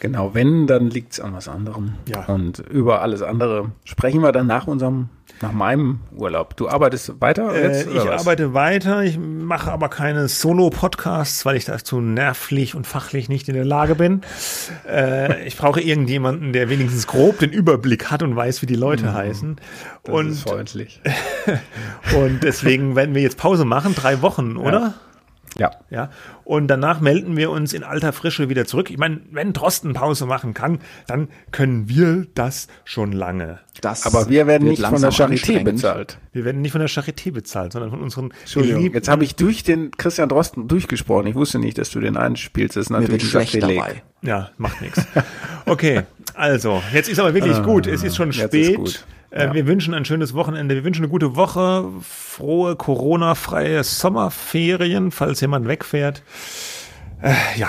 Genau, 0.00 0.34
wenn, 0.34 0.66
dann 0.66 0.90
liegt 0.90 1.14
es 1.14 1.20
an 1.20 1.34
was 1.34 1.48
anderem. 1.48 1.94
Ja. 2.06 2.24
Und 2.26 2.60
über 2.60 3.02
alles 3.02 3.22
andere 3.22 3.72
sprechen 3.84 4.22
wir 4.22 4.32
dann 4.32 4.46
nach 4.46 4.66
unserem, 4.66 5.08
nach 5.42 5.52
meinem 5.52 6.00
Urlaub. 6.16 6.56
Du 6.56 6.68
arbeitest 6.68 7.20
weiter? 7.20 7.54
Jetzt, 7.60 7.86
äh, 7.86 7.90
ich 7.90 8.06
was? 8.06 8.20
arbeite 8.20 8.54
weiter, 8.54 9.02
ich 9.02 9.18
mache 9.18 9.72
aber 9.72 9.88
keine 9.88 10.28
Solo-Podcasts, 10.28 11.44
weil 11.44 11.56
ich 11.56 11.64
dazu 11.64 12.00
nervlich 12.00 12.74
und 12.74 12.86
fachlich 12.86 13.28
nicht 13.28 13.48
in 13.48 13.54
der 13.54 13.64
Lage 13.64 13.96
bin. 13.96 14.20
Äh, 14.88 15.46
ich 15.46 15.56
brauche 15.56 15.80
irgendjemanden, 15.80 16.52
der 16.52 16.70
wenigstens 16.70 17.06
grob 17.06 17.38
den 17.40 17.50
Überblick 17.50 18.10
hat 18.10 18.22
und 18.22 18.36
weiß, 18.36 18.62
wie 18.62 18.66
die 18.66 18.76
Leute 18.76 19.06
mhm. 19.06 19.14
heißen. 19.14 19.56
Das 20.04 20.14
und, 20.14 20.28
ist 20.28 20.42
freundlich. 20.42 21.00
und 22.16 22.44
deswegen 22.44 22.94
werden 22.94 23.14
wir 23.14 23.22
jetzt 23.22 23.38
Pause 23.38 23.64
machen, 23.64 23.94
drei 23.94 24.22
Wochen, 24.22 24.56
oder? 24.56 24.80
Ja. 24.80 24.94
Ja. 25.56 25.70
Ja. 25.90 26.10
Und 26.44 26.68
danach 26.68 27.00
melden 27.00 27.36
wir 27.36 27.50
uns 27.50 27.72
in 27.72 27.82
alter 27.82 28.12
Frische 28.12 28.48
wieder 28.48 28.66
zurück. 28.66 28.90
Ich 28.90 28.98
meine, 28.98 29.20
wenn 29.30 29.52
Drosten 29.52 29.92
Pause 29.92 30.26
machen 30.26 30.54
kann, 30.54 30.80
dann 31.06 31.28
können 31.50 31.88
wir 31.88 32.26
das 32.34 32.68
schon 32.84 33.12
lange. 33.12 33.60
Das 33.80 34.06
Aber 34.06 34.28
wir 34.28 34.46
werden 34.46 34.68
nicht 34.68 34.82
von 34.82 35.00
der 35.00 35.12
Charité 35.12 35.62
bezahlt. 35.62 36.18
Wir 36.32 36.44
werden 36.44 36.60
nicht 36.62 36.72
von 36.72 36.80
der 36.80 36.90
Charité 36.90 37.32
bezahlt, 37.32 37.72
sondern 37.72 37.90
von 37.90 38.00
unseren 38.00 38.32
Entschuldigung, 38.40 38.92
jetzt 38.92 39.08
habe 39.08 39.24
ich 39.24 39.36
durch 39.36 39.62
den 39.62 39.92
Christian 39.92 40.28
Drosten 40.28 40.68
durchgesprochen. 40.68 41.26
Ich 41.28 41.34
wusste 41.34 41.58
nicht, 41.58 41.78
dass 41.78 41.90
du 41.90 42.00
den 42.00 42.16
einspielst. 42.16 42.76
Das 42.76 42.86
ist 42.86 42.90
natürlich 42.90 43.28
schlecht 43.28 43.62
dabei. 43.62 44.02
Ja, 44.22 44.50
macht 44.56 44.80
nichts. 44.80 45.06
Okay, 45.66 46.02
also, 46.34 46.82
jetzt 46.92 47.08
ist 47.08 47.18
aber 47.18 47.34
wirklich 47.34 47.62
gut. 47.62 47.86
Es 47.86 48.02
ist 48.02 48.16
schon 48.16 48.32
spät. 48.32 48.54
Ist 48.54 48.76
gut. 48.76 49.04
Äh, 49.30 49.46
ja. 49.46 49.54
Wir 49.54 49.66
wünschen 49.66 49.94
ein 49.94 50.04
schönes 50.04 50.34
Wochenende. 50.34 50.74
Wir 50.74 50.84
wünschen 50.84 51.02
eine 51.02 51.10
gute 51.10 51.36
Woche, 51.36 51.84
frohe 52.02 52.76
Corona-freie 52.76 53.84
Sommerferien, 53.84 55.10
falls 55.10 55.40
jemand 55.40 55.68
wegfährt. 55.68 56.22
Äh, 57.22 57.34
ja, 57.56 57.68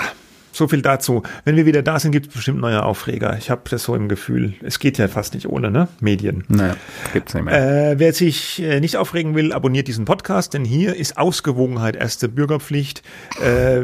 so 0.52 0.68
viel 0.68 0.82
dazu. 0.82 1.22
Wenn 1.44 1.56
wir 1.56 1.66
wieder 1.66 1.82
da 1.82 1.98
sind, 1.98 2.12
gibt 2.12 2.28
es 2.28 2.32
bestimmt 2.32 2.60
neue 2.60 2.82
Aufreger. 2.84 3.36
Ich 3.38 3.50
habe 3.50 3.62
das 3.70 3.84
so 3.84 3.94
im 3.94 4.08
Gefühl. 4.08 4.54
Es 4.62 4.78
geht 4.78 4.98
ja 4.98 5.08
fast 5.08 5.34
nicht 5.34 5.48
ohne, 5.48 5.70
ne? 5.70 5.88
Medien. 6.00 6.44
Naja, 6.48 6.76
gibt's 7.12 7.34
nicht 7.34 7.44
mehr. 7.44 7.92
Äh, 7.92 7.98
wer 7.98 8.12
sich 8.12 8.62
äh, 8.62 8.80
nicht 8.80 8.96
aufregen 8.96 9.34
will, 9.34 9.52
abonniert 9.52 9.88
diesen 9.88 10.04
Podcast, 10.04 10.54
denn 10.54 10.64
hier 10.64 10.96
ist 10.96 11.16
Ausgewogenheit 11.16 11.96
erste 11.96 12.28
Bürgerpflicht. 12.28 13.02
Äh, 13.42 13.80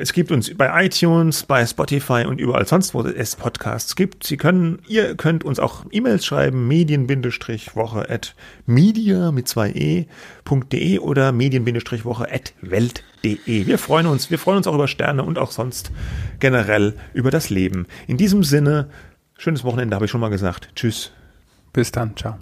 es 0.00 0.12
gibt 0.12 0.32
uns 0.32 0.52
bei 0.56 0.84
iTunes, 0.84 1.42
bei 1.44 1.64
Spotify 1.64 2.24
und 2.26 2.40
überall 2.40 2.66
sonst, 2.66 2.94
wo 2.94 3.02
es 3.02 3.36
Podcasts 3.36 3.96
gibt. 3.96 4.24
Sie 4.24 4.36
können, 4.36 4.80
ihr 4.88 5.14
könnt 5.14 5.44
uns 5.44 5.58
auch 5.58 5.84
E-Mails 5.90 6.24
schreiben, 6.24 6.66
medien-woche 6.68 8.10
at 8.10 8.34
media 8.66 9.32
mit 9.32 9.48
zwei 9.48 9.70
e.de 10.50 10.98
oder 10.98 11.32
medien-woche 11.32 12.32
at 12.32 12.54
welt 12.60 13.04
www.ftf.de. 13.22 13.66
Wir 13.66 13.78
freuen 13.78 14.06
uns, 14.06 14.30
wir 14.30 14.38
freuen 14.38 14.58
uns 14.58 14.66
auch 14.66 14.74
über 14.74 14.88
Sterne 14.88 15.22
und 15.22 15.38
auch 15.38 15.50
sonst 15.50 15.90
generell 16.40 16.94
über 17.14 17.30
das 17.30 17.50
Leben. 17.50 17.86
In 18.06 18.16
diesem 18.16 18.42
Sinne, 18.44 18.88
schönes 19.36 19.64
Wochenende, 19.64 19.94
habe 19.94 20.06
ich 20.06 20.10
schon 20.10 20.20
mal 20.20 20.30
gesagt. 20.30 20.70
Tschüss. 20.74 21.12
Bis 21.72 21.92
dann, 21.92 22.16
ciao. 22.16 22.38